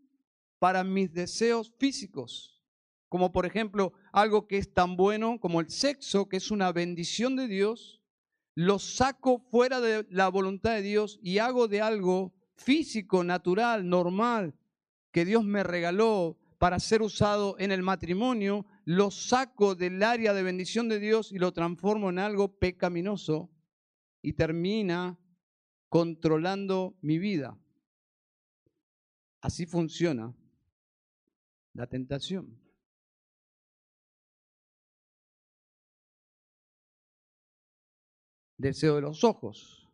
para 0.58 0.84
mis 0.84 1.12
deseos 1.12 1.74
físicos, 1.78 2.64
como 3.08 3.32
por 3.32 3.44
ejemplo 3.44 3.92
algo 4.12 4.46
que 4.46 4.56
es 4.56 4.72
tan 4.72 4.96
bueno 4.96 5.38
como 5.40 5.60
el 5.60 5.68
sexo, 5.68 6.28
que 6.28 6.38
es 6.38 6.50
una 6.50 6.72
bendición 6.72 7.36
de 7.36 7.48
Dios, 7.48 8.00
lo 8.54 8.78
saco 8.78 9.38
fuera 9.50 9.80
de 9.80 10.06
la 10.10 10.28
voluntad 10.28 10.72
de 10.72 10.82
Dios 10.82 11.18
y 11.22 11.38
hago 11.38 11.68
de 11.68 11.80
algo 11.80 12.34
físico, 12.56 13.22
natural, 13.22 13.88
normal, 13.88 14.54
que 15.12 15.24
Dios 15.24 15.44
me 15.44 15.62
regaló 15.62 16.38
para 16.58 16.80
ser 16.80 17.02
usado 17.02 17.56
en 17.58 17.70
el 17.70 17.82
matrimonio, 17.82 18.66
lo 18.84 19.10
saco 19.12 19.76
del 19.76 20.02
área 20.02 20.34
de 20.34 20.42
bendición 20.42 20.88
de 20.88 20.98
Dios 20.98 21.30
y 21.30 21.38
lo 21.38 21.52
transformo 21.52 22.10
en 22.10 22.18
algo 22.18 22.58
pecaminoso 22.58 23.48
y 24.22 24.32
termina 24.32 25.18
controlando 25.88 26.96
mi 27.00 27.18
vida. 27.18 27.58
Así 29.40 29.66
funciona 29.66 30.34
la 31.74 31.86
tentación. 31.86 32.60
Deseo 38.56 38.96
de 38.96 39.02
los 39.02 39.22
ojos. 39.22 39.88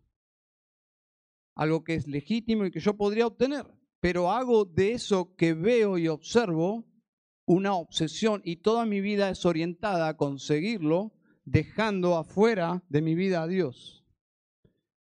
Algo 1.54 1.84
que 1.84 1.94
es 1.94 2.08
legítimo 2.08 2.64
y 2.64 2.70
que 2.70 2.80
yo 2.80 2.96
podría 2.96 3.26
obtener, 3.26 3.66
pero 4.00 4.30
hago 4.30 4.64
de 4.64 4.92
eso 4.92 5.36
que 5.36 5.52
veo 5.52 5.98
y 5.98 6.08
observo 6.08 6.84
una 7.46 7.74
obsesión 7.74 8.40
y 8.44 8.56
toda 8.56 8.86
mi 8.86 9.00
vida 9.00 9.28
es 9.28 9.44
orientada 9.44 10.08
a 10.08 10.16
conseguirlo, 10.16 11.12
dejando 11.44 12.16
afuera 12.16 12.82
de 12.88 13.02
mi 13.02 13.14
vida 13.14 13.42
a 13.42 13.46
Dios. 13.46 14.03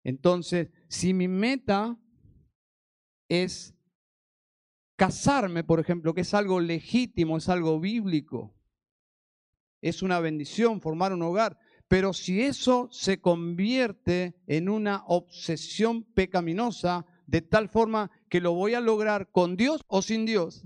Entonces, 0.06 0.68
si 0.88 1.12
mi 1.12 1.26
meta 1.26 1.98
es 3.28 3.74
casarme, 4.94 5.64
por 5.64 5.80
ejemplo, 5.80 6.14
que 6.14 6.20
es 6.20 6.32
algo 6.32 6.60
legítimo, 6.60 7.36
es 7.38 7.48
algo 7.48 7.80
bíblico, 7.80 8.54
es 9.82 10.02
una 10.02 10.20
bendición 10.20 10.80
formar 10.80 11.12
un 11.12 11.22
hogar, 11.22 11.58
pero 11.88 12.12
si 12.12 12.40
eso 12.40 12.88
se 12.92 13.20
convierte 13.20 14.36
en 14.46 14.68
una 14.68 15.02
obsesión 15.08 16.04
pecaminosa, 16.04 17.04
de 17.26 17.42
tal 17.42 17.68
forma 17.68 18.12
que 18.30 18.40
lo 18.40 18.52
voy 18.52 18.74
a 18.74 18.80
lograr 18.80 19.32
con 19.32 19.56
Dios 19.56 19.82
o 19.88 20.02
sin 20.02 20.24
Dios, 20.24 20.64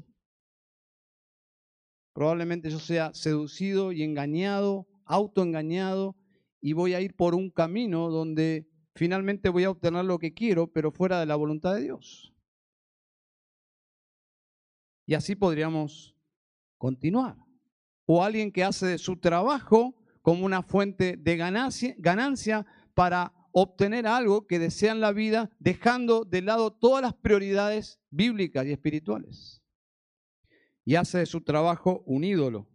Probablemente 2.12 2.68
yo 2.68 2.80
sea 2.80 3.14
seducido 3.14 3.92
y 3.92 4.02
engañado, 4.02 4.88
autoengañado, 5.06 6.16
y 6.60 6.72
voy 6.74 6.92
a 6.92 7.00
ir 7.00 7.14
por 7.14 7.34
un 7.34 7.50
camino 7.50 8.10
donde 8.10 8.69
finalmente 9.00 9.48
voy 9.48 9.64
a 9.64 9.70
obtener 9.70 10.04
lo 10.04 10.18
que 10.18 10.34
quiero, 10.34 10.66
pero 10.66 10.92
fuera 10.92 11.18
de 11.20 11.24
la 11.24 11.34
voluntad 11.34 11.74
de 11.74 11.84
Dios. 11.84 12.34
Y 15.06 15.14
así 15.14 15.34
podríamos 15.34 16.14
continuar. 16.76 17.38
O 18.04 18.22
alguien 18.22 18.52
que 18.52 18.62
hace 18.62 18.84
de 18.84 18.98
su 18.98 19.16
trabajo 19.18 19.94
como 20.20 20.44
una 20.44 20.62
fuente 20.62 21.16
de 21.16 21.36
ganancia, 21.38 22.66
para 22.92 23.32
obtener 23.52 24.06
algo 24.06 24.46
que 24.46 24.58
desea 24.58 24.92
en 24.92 25.00
la 25.00 25.12
vida, 25.12 25.50
dejando 25.58 26.26
de 26.26 26.42
lado 26.42 26.70
todas 26.70 27.00
las 27.00 27.14
prioridades 27.14 28.02
bíblicas 28.10 28.66
y 28.66 28.72
espirituales 28.72 29.62
y 30.84 30.96
hace 30.96 31.20
de 31.20 31.26
su 31.26 31.40
trabajo 31.40 32.02
un 32.04 32.22
ídolo. 32.22 32.68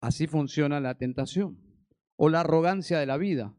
Así 0.00 0.26
funciona 0.26 0.80
la 0.80 0.98
tentación 0.98 1.65
o 2.16 2.28
la 2.28 2.40
arrogancia 2.40 2.98
de 2.98 3.06
la 3.06 3.16
vida. 3.16 3.54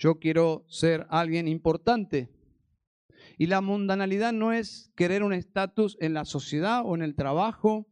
Yo 0.00 0.18
quiero 0.18 0.64
ser 0.68 1.06
alguien 1.10 1.46
importante. 1.46 2.30
Y 3.36 3.46
la 3.46 3.60
mundanalidad 3.60 4.32
no 4.32 4.52
es 4.52 4.90
querer 4.96 5.22
un 5.22 5.34
estatus 5.34 5.96
en 6.00 6.14
la 6.14 6.24
sociedad 6.24 6.82
o 6.84 6.94
en 6.94 7.02
el 7.02 7.14
trabajo. 7.14 7.86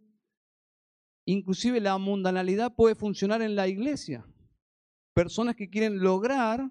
Inclusive 1.26 1.80
la 1.80 1.98
mundanalidad 1.98 2.74
puede 2.74 2.94
funcionar 2.94 3.42
en 3.42 3.54
la 3.56 3.68
iglesia. 3.68 4.26
Personas 5.14 5.56
que 5.56 5.68
quieren 5.68 5.98
lograr 6.00 6.70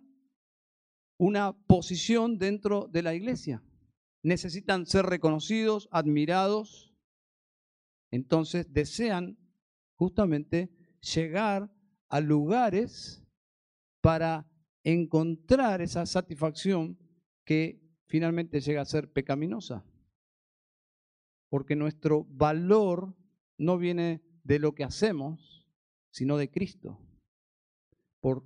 una 1.19 1.53
posición 1.67 2.39
dentro 2.39 2.88
de 2.91 3.03
la 3.03 3.13
iglesia. 3.13 3.63
Necesitan 4.23 4.86
ser 4.86 5.05
reconocidos, 5.05 5.88
admirados. 5.91 6.95
Entonces 8.11 8.73
desean 8.73 9.38
justamente 9.97 10.69
llegar 11.01 11.71
a 12.09 12.21
lugares 12.21 13.23
para 14.01 14.49
encontrar 14.83 15.81
esa 15.81 16.05
satisfacción 16.05 16.97
que 17.43 17.81
finalmente 18.05 18.61
llega 18.61 18.81
a 18.81 18.85
ser 18.85 19.11
pecaminosa. 19.11 19.83
Porque 21.49 21.75
nuestro 21.75 22.25
valor 22.29 23.15
no 23.57 23.77
viene 23.77 24.23
de 24.43 24.59
lo 24.59 24.73
que 24.75 24.83
hacemos, 24.83 25.67
sino 26.11 26.37
de 26.37 26.49
Cristo. 26.49 26.99
Por 28.21 28.45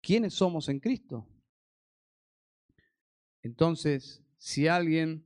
quiénes 0.00 0.34
somos 0.34 0.68
en 0.68 0.80
Cristo. 0.80 1.28
Entonces, 3.42 4.24
si 4.38 4.66
alguien 4.66 5.24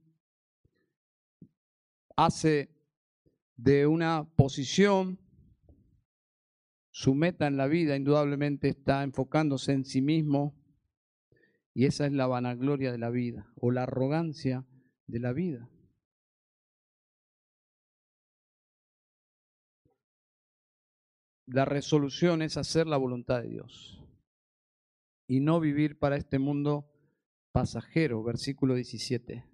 hace 2.17 2.71
de 3.57 3.87
una 3.87 4.29
posición 4.37 5.19
su 6.91 7.15
meta 7.15 7.47
en 7.47 7.57
la 7.57 7.67
vida, 7.67 7.97
indudablemente 7.97 8.69
está 8.69 9.03
enfocándose 9.03 9.73
en 9.73 9.85
sí 9.85 10.03
mismo 10.03 10.57
y 11.73 11.87
esa 11.87 12.07
es 12.07 12.13
la 12.13 12.27
vanagloria 12.27 12.91
de 12.93 12.99
la 12.99 13.11
vida 13.11 13.53
o 13.57 13.71
la 13.71 13.85
arrogancia 13.85 14.67
de 15.07 15.21
la 15.21 15.33
vida. 15.33 15.69
La 21.47 21.65
resolución 21.65 22.43
es 22.43 22.57
hacer 22.57 22.87
la 22.87 22.97
voluntad 22.97 23.43
de 23.43 23.49
Dios 23.49 24.05
y 25.27 25.41
no 25.41 25.61
vivir 25.61 25.99
para 25.99 26.17
este 26.17 26.39
mundo 26.39 26.91
pasajero, 27.53 28.23
versículo 28.23 28.75
17. 28.75 29.45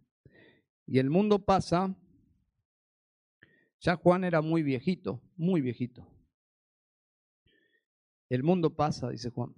Y 0.87 0.99
el 0.99 1.11
mundo 1.11 1.45
pasa, 1.45 1.97
ya 3.81 3.97
Juan 3.97 4.25
era 4.25 4.41
muy 4.41 4.63
viejito, 4.63 5.23
muy 5.37 5.61
viejito. 5.61 6.16
El 8.29 8.43
mundo 8.43 8.75
pasa, 8.75 9.11
dice 9.11 9.31
Juan, 9.31 9.55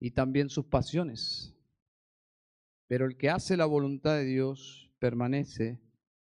y 0.00 0.10
también 0.10 0.48
sus 0.48 0.66
pasiones, 0.66 1.54
pero 2.88 3.06
el 3.06 3.16
que 3.16 3.30
hace 3.30 3.56
la 3.56 3.66
voluntad 3.66 4.16
de 4.16 4.24
Dios 4.24 4.90
permanece 4.98 5.80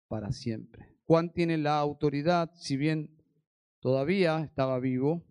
para 0.07 0.32
siempre. 0.32 0.95
Juan 1.05 1.32
tiene 1.32 1.57
la 1.57 1.78
autoridad, 1.78 2.51
si 2.55 2.78
bien 2.78 3.16
todavía 3.80 4.39
estaba 4.39 4.80
vivo, 4.80 5.24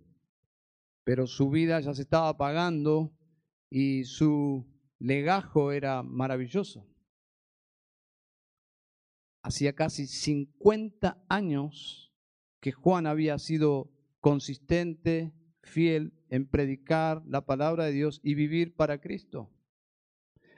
pero 1.02 1.26
su 1.26 1.50
vida 1.50 1.80
ya 1.80 1.94
se 1.94 2.02
estaba 2.02 2.28
apagando 2.28 3.12
y 3.70 4.04
su 4.04 4.66
legajo 5.00 5.72
era 5.72 6.02
maravilloso. 6.02 6.86
Hacía 9.42 9.74
casi 9.74 10.06
50 10.06 11.24
años 11.28 12.14
que 12.60 12.72
Juan 12.72 13.06
había 13.06 13.38
sido 13.38 13.93
consistente, 14.24 15.34
fiel 15.60 16.14
en 16.30 16.48
predicar 16.48 17.22
la 17.26 17.44
palabra 17.44 17.84
de 17.84 17.92
Dios 17.92 18.20
y 18.22 18.32
vivir 18.32 18.74
para 18.74 18.98
Cristo. 18.98 19.52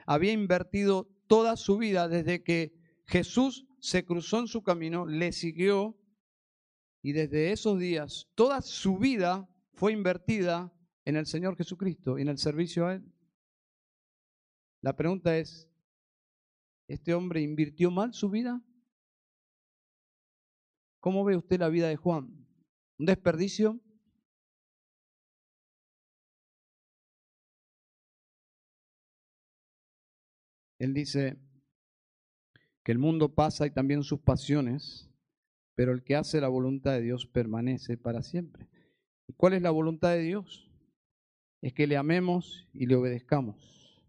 Había 0.05 0.31
invertido 0.31 1.09
toda 1.27 1.57
su 1.57 1.77
vida 1.77 2.07
desde 2.07 2.43
que 2.43 2.79
Jesús 3.07 3.67
se 3.81 4.05
cruzó 4.05 4.39
en 4.39 4.47
su 4.47 4.63
camino, 4.63 5.05
le 5.05 5.33
siguió 5.33 5.97
y 7.01 7.11
desde 7.11 7.51
esos 7.51 7.77
días 7.77 8.29
toda 8.35 8.61
su 8.61 8.99
vida 8.99 9.49
fue 9.73 9.91
invertida 9.91 10.73
en 11.03 11.17
el 11.17 11.25
Señor 11.25 11.57
Jesucristo 11.57 12.17
y 12.17 12.21
en 12.21 12.29
el 12.29 12.37
servicio 12.37 12.87
a 12.87 12.93
Él. 12.93 13.13
La 14.79 14.95
pregunta 14.95 15.37
es, 15.37 15.69
¿este 16.87 17.13
hombre 17.13 17.41
invirtió 17.41 17.91
mal 17.91 18.13
su 18.13 18.29
vida? 18.29 18.63
¿Cómo 21.01 21.25
ve 21.25 21.35
usted 21.35 21.59
la 21.59 21.67
vida 21.67 21.89
de 21.89 21.97
Juan? 21.97 22.46
¿Un 22.99 23.05
desperdicio? 23.05 23.79
Él 30.79 30.93
dice 30.93 31.37
que 32.83 32.91
el 32.91 32.99
mundo 32.99 33.33
pasa 33.33 33.67
y 33.67 33.71
también 33.71 34.03
sus 34.03 34.19
pasiones, 34.19 35.09
pero 35.75 35.91
el 35.91 36.03
que 36.03 36.15
hace 36.15 36.39
la 36.41 36.47
voluntad 36.47 36.93
de 36.93 37.01
Dios 37.01 37.27
permanece 37.27 37.97
para 37.97 38.21
siempre. 38.21 38.67
¿Y 39.27 39.33
cuál 39.33 39.53
es 39.53 39.61
la 39.61 39.71
voluntad 39.71 40.11
de 40.11 40.21
Dios? 40.21 40.71
Es 41.61 41.73
que 41.73 41.87
le 41.87 41.97
amemos 41.97 42.67
y 42.73 42.85
le 42.85 42.95
obedezcamos. 42.95 44.03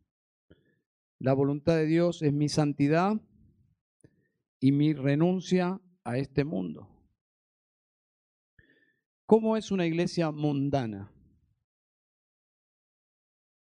La 1.19 1.33
voluntad 1.33 1.77
de 1.77 1.87
Dios 1.87 2.23
es 2.23 2.33
mi 2.33 2.49
santidad 2.49 3.21
y 4.61 4.73
mi 4.73 4.93
renuncia 4.93 5.81
a 6.05 6.19
este 6.19 6.45
mundo. 6.45 6.98
¿Cómo 9.29 9.59
es 9.59 9.71
una 9.71 9.85
iglesia 9.85 10.31
mundana? 10.31 11.13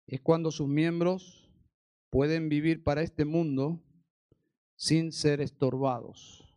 Es 0.09 0.21
cuando 0.21 0.51
sus 0.51 0.67
miembros 0.67 1.49
pueden 2.11 2.49
vivir 2.49 2.83
para 2.83 3.03
este 3.03 3.25
mundo 3.25 3.81
sin 4.77 5.13
ser 5.13 5.41
estorbados, 5.41 6.53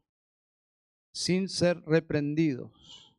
sin 1.14 1.50
ser 1.50 1.84
reprendidos, 1.86 3.16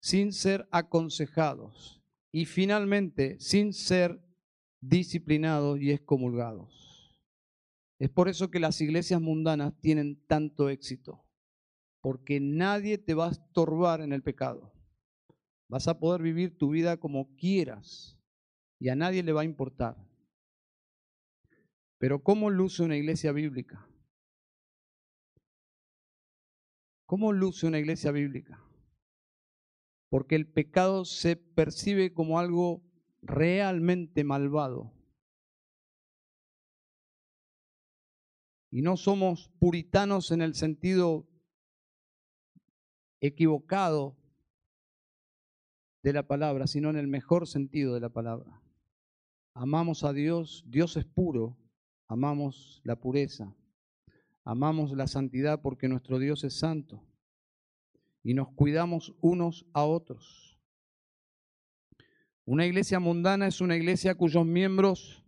sin 0.00 0.32
ser 0.32 0.68
aconsejados 0.70 2.00
y 2.32 2.44
finalmente 2.44 3.36
sin 3.40 3.72
ser 3.72 4.24
disciplinados 4.80 5.80
y 5.80 5.90
excomulgados. 5.90 7.12
Es 7.98 8.08
por 8.08 8.28
eso 8.28 8.52
que 8.52 8.60
las 8.60 8.80
iglesias 8.80 9.20
mundanas 9.20 9.74
tienen 9.80 10.24
tanto 10.28 10.68
éxito, 10.68 11.24
porque 12.00 12.38
nadie 12.38 12.98
te 12.98 13.14
va 13.14 13.26
a 13.26 13.32
estorbar 13.32 14.00
en 14.00 14.12
el 14.12 14.22
pecado. 14.22 14.70
Vas 15.74 15.88
a 15.88 15.98
poder 15.98 16.22
vivir 16.22 16.56
tu 16.56 16.70
vida 16.70 16.98
como 16.98 17.34
quieras 17.34 18.16
y 18.78 18.90
a 18.90 18.94
nadie 18.94 19.24
le 19.24 19.32
va 19.32 19.40
a 19.40 19.44
importar. 19.44 19.96
Pero 21.98 22.22
¿cómo 22.22 22.48
luce 22.48 22.84
una 22.84 22.96
iglesia 22.96 23.32
bíblica? 23.32 23.84
¿Cómo 27.06 27.32
luce 27.32 27.66
una 27.66 27.80
iglesia 27.80 28.12
bíblica? 28.12 28.64
Porque 30.10 30.36
el 30.36 30.46
pecado 30.46 31.04
se 31.04 31.34
percibe 31.34 32.14
como 32.14 32.38
algo 32.38 32.84
realmente 33.20 34.22
malvado. 34.22 34.94
Y 38.70 38.82
no 38.82 38.96
somos 38.96 39.48
puritanos 39.58 40.30
en 40.30 40.40
el 40.40 40.54
sentido 40.54 41.26
equivocado 43.20 44.23
de 46.04 46.12
la 46.12 46.26
palabra, 46.26 46.66
sino 46.66 46.90
en 46.90 46.96
el 46.96 47.08
mejor 47.08 47.48
sentido 47.48 47.94
de 47.94 48.00
la 48.00 48.10
palabra. 48.10 48.60
Amamos 49.54 50.04
a 50.04 50.12
Dios, 50.12 50.62
Dios 50.66 50.98
es 50.98 51.06
puro, 51.06 51.56
amamos 52.08 52.82
la 52.84 53.00
pureza, 53.00 53.56
amamos 54.44 54.92
la 54.92 55.06
santidad 55.06 55.62
porque 55.62 55.88
nuestro 55.88 56.18
Dios 56.18 56.44
es 56.44 56.58
santo 56.58 57.02
y 58.22 58.34
nos 58.34 58.52
cuidamos 58.52 59.14
unos 59.22 59.64
a 59.72 59.84
otros. 59.84 60.60
Una 62.44 62.66
iglesia 62.66 63.00
mundana 63.00 63.46
es 63.46 63.62
una 63.62 63.74
iglesia 63.74 64.14
cuyos 64.14 64.44
miembros 64.44 65.24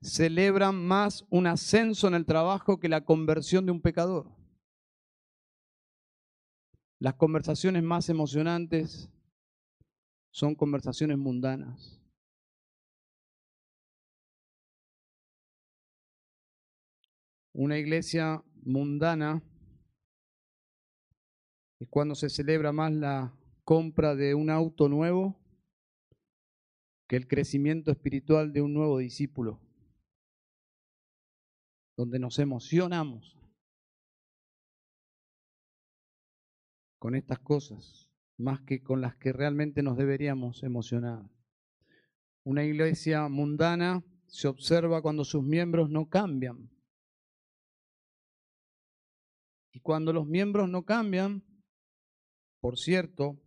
celebran 0.00 0.74
más 0.74 1.26
un 1.28 1.46
ascenso 1.46 2.08
en 2.08 2.14
el 2.14 2.24
trabajo 2.24 2.80
que 2.80 2.88
la 2.88 3.04
conversión 3.04 3.66
de 3.66 3.72
un 3.72 3.82
pecador. 3.82 4.30
Las 6.98 7.14
conversaciones 7.14 7.82
más 7.82 8.08
emocionantes 8.08 9.10
son 10.32 10.54
conversaciones 10.54 11.18
mundanas. 11.18 12.00
Una 17.52 17.78
iglesia 17.78 18.42
mundana 18.62 19.42
es 21.78 21.88
cuando 21.88 22.14
se 22.14 22.30
celebra 22.30 22.72
más 22.72 22.92
la 22.92 23.38
compra 23.62 24.14
de 24.14 24.34
un 24.34 24.48
auto 24.48 24.88
nuevo 24.88 25.38
que 27.06 27.16
el 27.16 27.28
crecimiento 27.28 27.90
espiritual 27.90 28.54
de 28.54 28.62
un 28.62 28.72
nuevo 28.72 28.98
discípulo, 28.98 29.60
donde 31.94 32.18
nos 32.18 32.38
emocionamos 32.38 33.38
con 36.98 37.14
estas 37.14 37.38
cosas, 37.40 38.11
más 38.42 38.60
que 38.60 38.82
con 38.82 39.00
las 39.00 39.16
que 39.16 39.32
realmente 39.32 39.82
nos 39.82 39.96
deberíamos 39.96 40.62
emocionar. 40.62 41.22
Una 42.44 42.64
iglesia 42.64 43.28
mundana 43.28 44.04
se 44.26 44.48
observa 44.48 45.00
cuando 45.00 45.24
sus 45.24 45.42
miembros 45.42 45.88
no 45.90 46.08
cambian, 46.08 46.70
y 49.72 49.80
cuando 49.80 50.12
los 50.12 50.26
miembros 50.26 50.68
no 50.68 50.84
cambian, 50.84 51.42
por 52.60 52.78
cierto, 52.78 53.40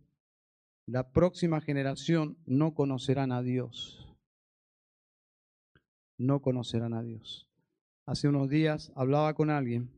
la 0.86 1.10
próxima 1.12 1.60
generación 1.60 2.36
no 2.46 2.74
conocerán 2.74 3.32
a 3.32 3.42
Dios. 3.42 4.12
No 6.18 6.42
conocerán 6.42 6.94
a 6.94 7.02
Dios. 7.02 7.48
Hace 8.06 8.28
unos 8.28 8.48
días 8.48 8.92
hablaba 8.96 9.34
con 9.34 9.50
alguien 9.50 9.90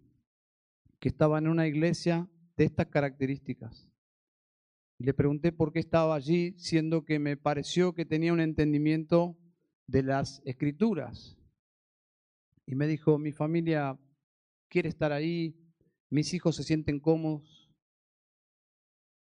que 0.98 1.08
estaba 1.08 1.38
en 1.38 1.48
una 1.48 1.66
iglesia 1.66 2.28
de 2.56 2.64
estas 2.64 2.88
características. 2.88 3.87
Y 4.98 5.04
le 5.04 5.14
pregunté 5.14 5.52
por 5.52 5.72
qué 5.72 5.78
estaba 5.78 6.16
allí, 6.16 6.54
siendo 6.58 7.04
que 7.04 7.18
me 7.18 7.36
pareció 7.36 7.94
que 7.94 8.04
tenía 8.04 8.32
un 8.32 8.40
entendimiento 8.40 9.38
de 9.86 10.02
las 10.02 10.42
escrituras. 10.44 11.38
Y 12.66 12.74
me 12.74 12.86
dijo, 12.86 13.18
mi 13.18 13.32
familia 13.32 13.98
quiere 14.68 14.88
estar 14.88 15.12
ahí, 15.12 15.56
mis 16.10 16.34
hijos 16.34 16.56
se 16.56 16.64
sienten 16.64 16.98
cómodos. 17.00 17.72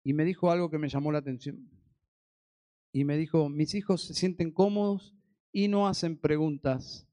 Y 0.04 0.12
me 0.12 0.24
dijo 0.24 0.50
algo 0.50 0.70
que 0.70 0.78
me 0.78 0.88
llamó 0.88 1.10
la 1.10 1.18
atención. 1.18 1.68
Y 2.92 3.04
me 3.04 3.16
dijo, 3.16 3.48
mis 3.48 3.74
hijos 3.74 4.04
se 4.04 4.14
sienten 4.14 4.52
cómodos 4.52 5.14
y 5.50 5.66
no 5.66 5.88
hacen 5.88 6.16
preguntas 6.16 7.08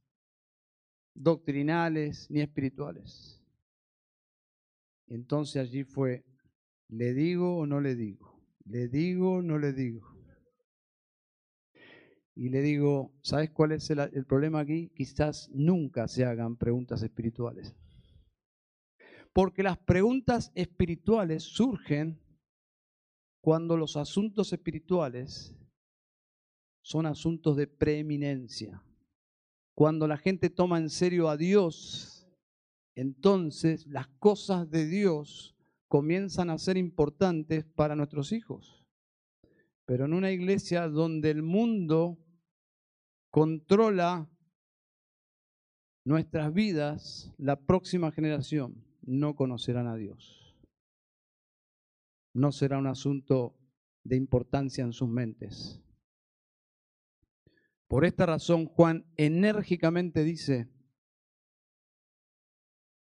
doctrinales 1.16 2.30
ni 2.30 2.42
espirituales. 2.42 3.42
Entonces 5.08 5.62
allí 5.62 5.84
fue, 5.84 6.24
¿le 6.88 7.14
digo 7.14 7.58
o 7.58 7.66
no 7.66 7.82
le 7.82 7.96
digo? 7.96 8.31
¿Le 8.72 8.88
digo 8.88 9.42
no 9.42 9.58
le 9.58 9.74
digo? 9.74 10.16
Y 12.34 12.48
le 12.48 12.62
digo, 12.62 13.14
¿sabes 13.22 13.50
cuál 13.50 13.74
es 13.74 13.90
el, 13.90 14.00
el 14.00 14.26
problema 14.26 14.62
aquí? 14.62 14.90
Quizás 14.96 15.50
nunca 15.54 16.08
se 16.08 16.24
hagan 16.24 16.56
preguntas 16.56 17.04
espirituales. 17.04 17.76
Porque 19.34 19.62
las 19.62 19.78
preguntas 19.78 20.54
espirituales 20.56 21.44
surgen 21.44 22.18
cuando 23.42 23.76
los 23.76 23.98
asuntos 23.98 24.54
espirituales 24.54 25.54
son 26.82 27.06
asuntos 27.06 27.58
de 27.58 27.68
preeminencia. 27.68 28.82
Cuando 29.76 30.08
la 30.08 30.18
gente 30.18 30.50
toma 30.50 30.78
en 30.78 30.90
serio 30.90 31.28
a 31.28 31.36
Dios, 31.36 32.26
entonces 32.96 33.86
las 33.88 34.08
cosas 34.08 34.70
de 34.70 34.86
Dios 34.86 35.58
comienzan 35.92 36.50
a 36.50 36.58
ser 36.58 36.78
importantes 36.78 37.66
para 37.66 37.98
nuestros 37.98 38.32
hijos. 38.32 38.82
Pero 39.86 40.06
en 40.06 40.14
una 40.14 40.32
iglesia 40.32 40.88
donde 40.88 41.32
el 41.32 41.44
mundo 41.44 42.18
controla 43.30 44.30
nuestras 46.06 46.54
vidas, 46.54 47.34
la 47.38 47.58
próxima 47.58 48.10
generación 48.14 48.86
no 49.02 49.36
conocerán 49.36 49.88
a 49.88 49.98
Dios. 49.98 50.56
No 52.34 52.54
será 52.54 52.78
un 52.78 52.88
asunto 52.88 53.58
de 54.06 54.16
importancia 54.16 54.86
en 54.86 54.94
sus 54.94 55.10
mentes. 55.10 55.84
Por 57.90 58.06
esta 58.06 58.26
razón, 58.26 58.66
Juan 58.66 59.06
enérgicamente 59.18 60.24
dice, 60.24 60.70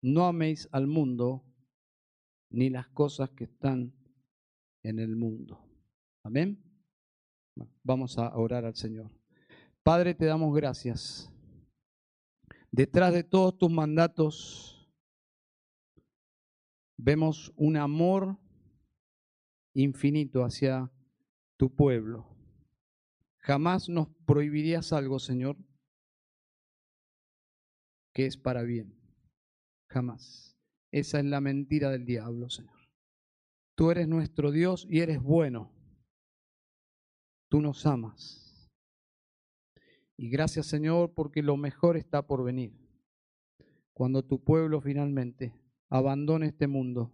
no 0.03 0.27
améis 0.27 0.69
al 0.73 0.89
mundo 0.89 1.45
ni 2.51 2.69
las 2.69 2.89
cosas 2.89 3.31
que 3.31 3.45
están 3.45 3.93
en 4.83 4.99
el 4.99 5.17
mundo. 5.17 5.59
Amén. 6.23 6.63
Vamos 7.83 8.19
a 8.19 8.37
orar 8.37 8.65
al 8.65 8.75
Señor. 8.75 9.11
Padre, 9.83 10.15
te 10.15 10.27
damos 10.27 10.55
gracias. 10.55 11.33
Detrás 12.71 13.13
de 13.13 13.25
todos 13.25 13.57
tus 13.59 13.71
mandatos 13.71 14.89
vemos 16.97 17.53
un 17.57 17.77
amor 17.77 18.39
infinito 19.75 20.45
hacia 20.45 20.91
tu 21.57 21.75
pueblo. 21.75 22.27
Jamás 23.39 23.89
nos 23.89 24.09
prohibirías 24.27 24.93
algo, 24.93 25.19
Señor, 25.19 25.57
que 28.13 28.27
es 28.27 28.37
para 28.37 28.63
bien. 28.63 28.95
Jamás. 29.89 30.50
Esa 30.91 31.21
es 31.21 31.25
la 31.25 31.41
mentira 31.41 31.91
del 31.91 32.05
diablo, 32.05 32.51
Señor. 32.51 32.79
Tú 33.77 33.91
eres 33.91 34.09
nuestro 34.09 34.51
Dios 34.51 34.87
y 34.89 35.01
eres 35.01 35.23
bueno. 35.23 35.73
Tú 37.49 37.61
nos 37.61 37.87
amas. 37.87 38.71
Y 40.17 40.29
gracias, 40.29 40.67
Señor, 40.67 41.15
porque 41.15 41.43
lo 41.43 41.57
mejor 41.57 41.97
está 41.97 42.27
por 42.27 42.45
venir. 42.45 42.75
Cuando 43.93 44.25
tu 44.25 44.43
pueblo 44.43 44.81
finalmente 44.81 45.55
abandone 45.89 46.47
este 46.47 46.67
mundo 46.67 47.13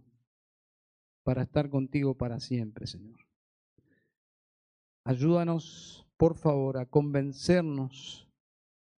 para 1.23 1.43
estar 1.43 1.69
contigo 1.69 2.17
para 2.17 2.39
siempre, 2.39 2.87
Señor. 2.87 3.19
Ayúdanos, 5.03 6.05
por 6.17 6.35
favor, 6.35 6.77
a 6.77 6.85
convencernos 6.85 8.29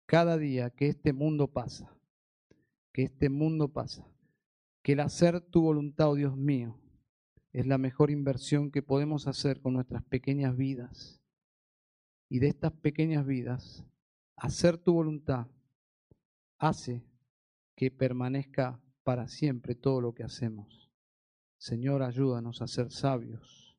cada 0.06 0.38
día 0.38 0.70
que 0.70 0.88
este 0.88 1.12
mundo 1.12 1.52
pasa 1.52 1.98
que 2.98 3.04
este 3.04 3.28
mundo 3.28 3.68
pasa, 3.68 4.04
que 4.82 4.92
el 4.92 5.00
hacer 5.00 5.40
tu 5.40 5.62
voluntad, 5.62 6.10
oh 6.10 6.14
Dios 6.14 6.36
mío, 6.36 6.80
es 7.52 7.66
la 7.66 7.78
mejor 7.78 8.10
inversión 8.10 8.70
que 8.70 8.82
podemos 8.82 9.26
hacer 9.26 9.60
con 9.60 9.74
nuestras 9.74 10.04
pequeñas 10.04 10.56
vidas. 10.56 11.20
Y 12.28 12.40
de 12.40 12.48
estas 12.48 12.72
pequeñas 12.72 13.26
vidas, 13.26 13.84
hacer 14.36 14.78
tu 14.78 14.92
voluntad 14.92 15.46
hace 16.58 17.04
que 17.74 17.90
permanezca 17.90 18.80
para 19.02 19.28
siempre 19.28 19.74
todo 19.74 20.00
lo 20.00 20.14
que 20.14 20.24
hacemos. 20.24 20.90
Señor, 21.56 22.02
ayúdanos 22.02 22.60
a 22.60 22.66
ser 22.66 22.92
sabios. 22.92 23.76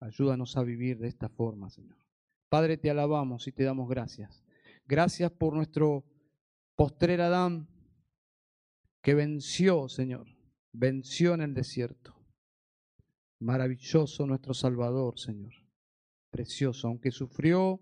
Ayúdanos 0.00 0.56
a 0.56 0.62
vivir 0.62 0.98
de 0.98 1.08
esta 1.08 1.28
forma, 1.28 1.70
Señor. 1.70 1.96
Padre, 2.48 2.76
te 2.76 2.90
alabamos 2.90 3.48
y 3.48 3.52
te 3.52 3.64
damos 3.64 3.88
gracias. 3.88 4.44
Gracias 4.86 5.32
por 5.32 5.54
nuestro 5.54 6.04
postrer 6.76 7.20
Adán, 7.20 7.68
que 9.06 9.14
venció, 9.14 9.88
Señor, 9.88 10.26
venció 10.72 11.34
en 11.34 11.40
el 11.40 11.54
desierto. 11.54 12.16
Maravilloso 13.38 14.26
nuestro 14.26 14.52
Salvador, 14.52 15.16
Señor. 15.16 15.52
Precioso, 16.32 16.88
aunque 16.88 17.12
sufrió, 17.12 17.80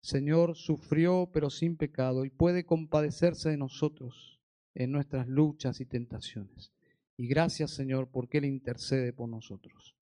Señor, 0.00 0.56
sufrió, 0.56 1.30
pero 1.32 1.50
sin 1.50 1.76
pecado, 1.76 2.24
y 2.24 2.30
puede 2.30 2.66
compadecerse 2.66 3.50
de 3.50 3.56
nosotros 3.56 4.40
en 4.74 4.90
nuestras 4.90 5.28
luchas 5.28 5.80
y 5.80 5.86
tentaciones. 5.86 6.72
Y 7.16 7.28
gracias, 7.28 7.70
Señor, 7.70 8.10
porque 8.10 8.38
Él 8.38 8.46
intercede 8.46 9.12
por 9.12 9.28
nosotros. 9.28 9.94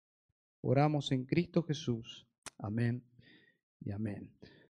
Oramos 0.63 1.13
en 1.13 1.27
Cristo 1.27 1.63
Jesús. 1.63 2.27
Amén 2.57 3.05
y 3.83 3.91
amén. 3.91 4.33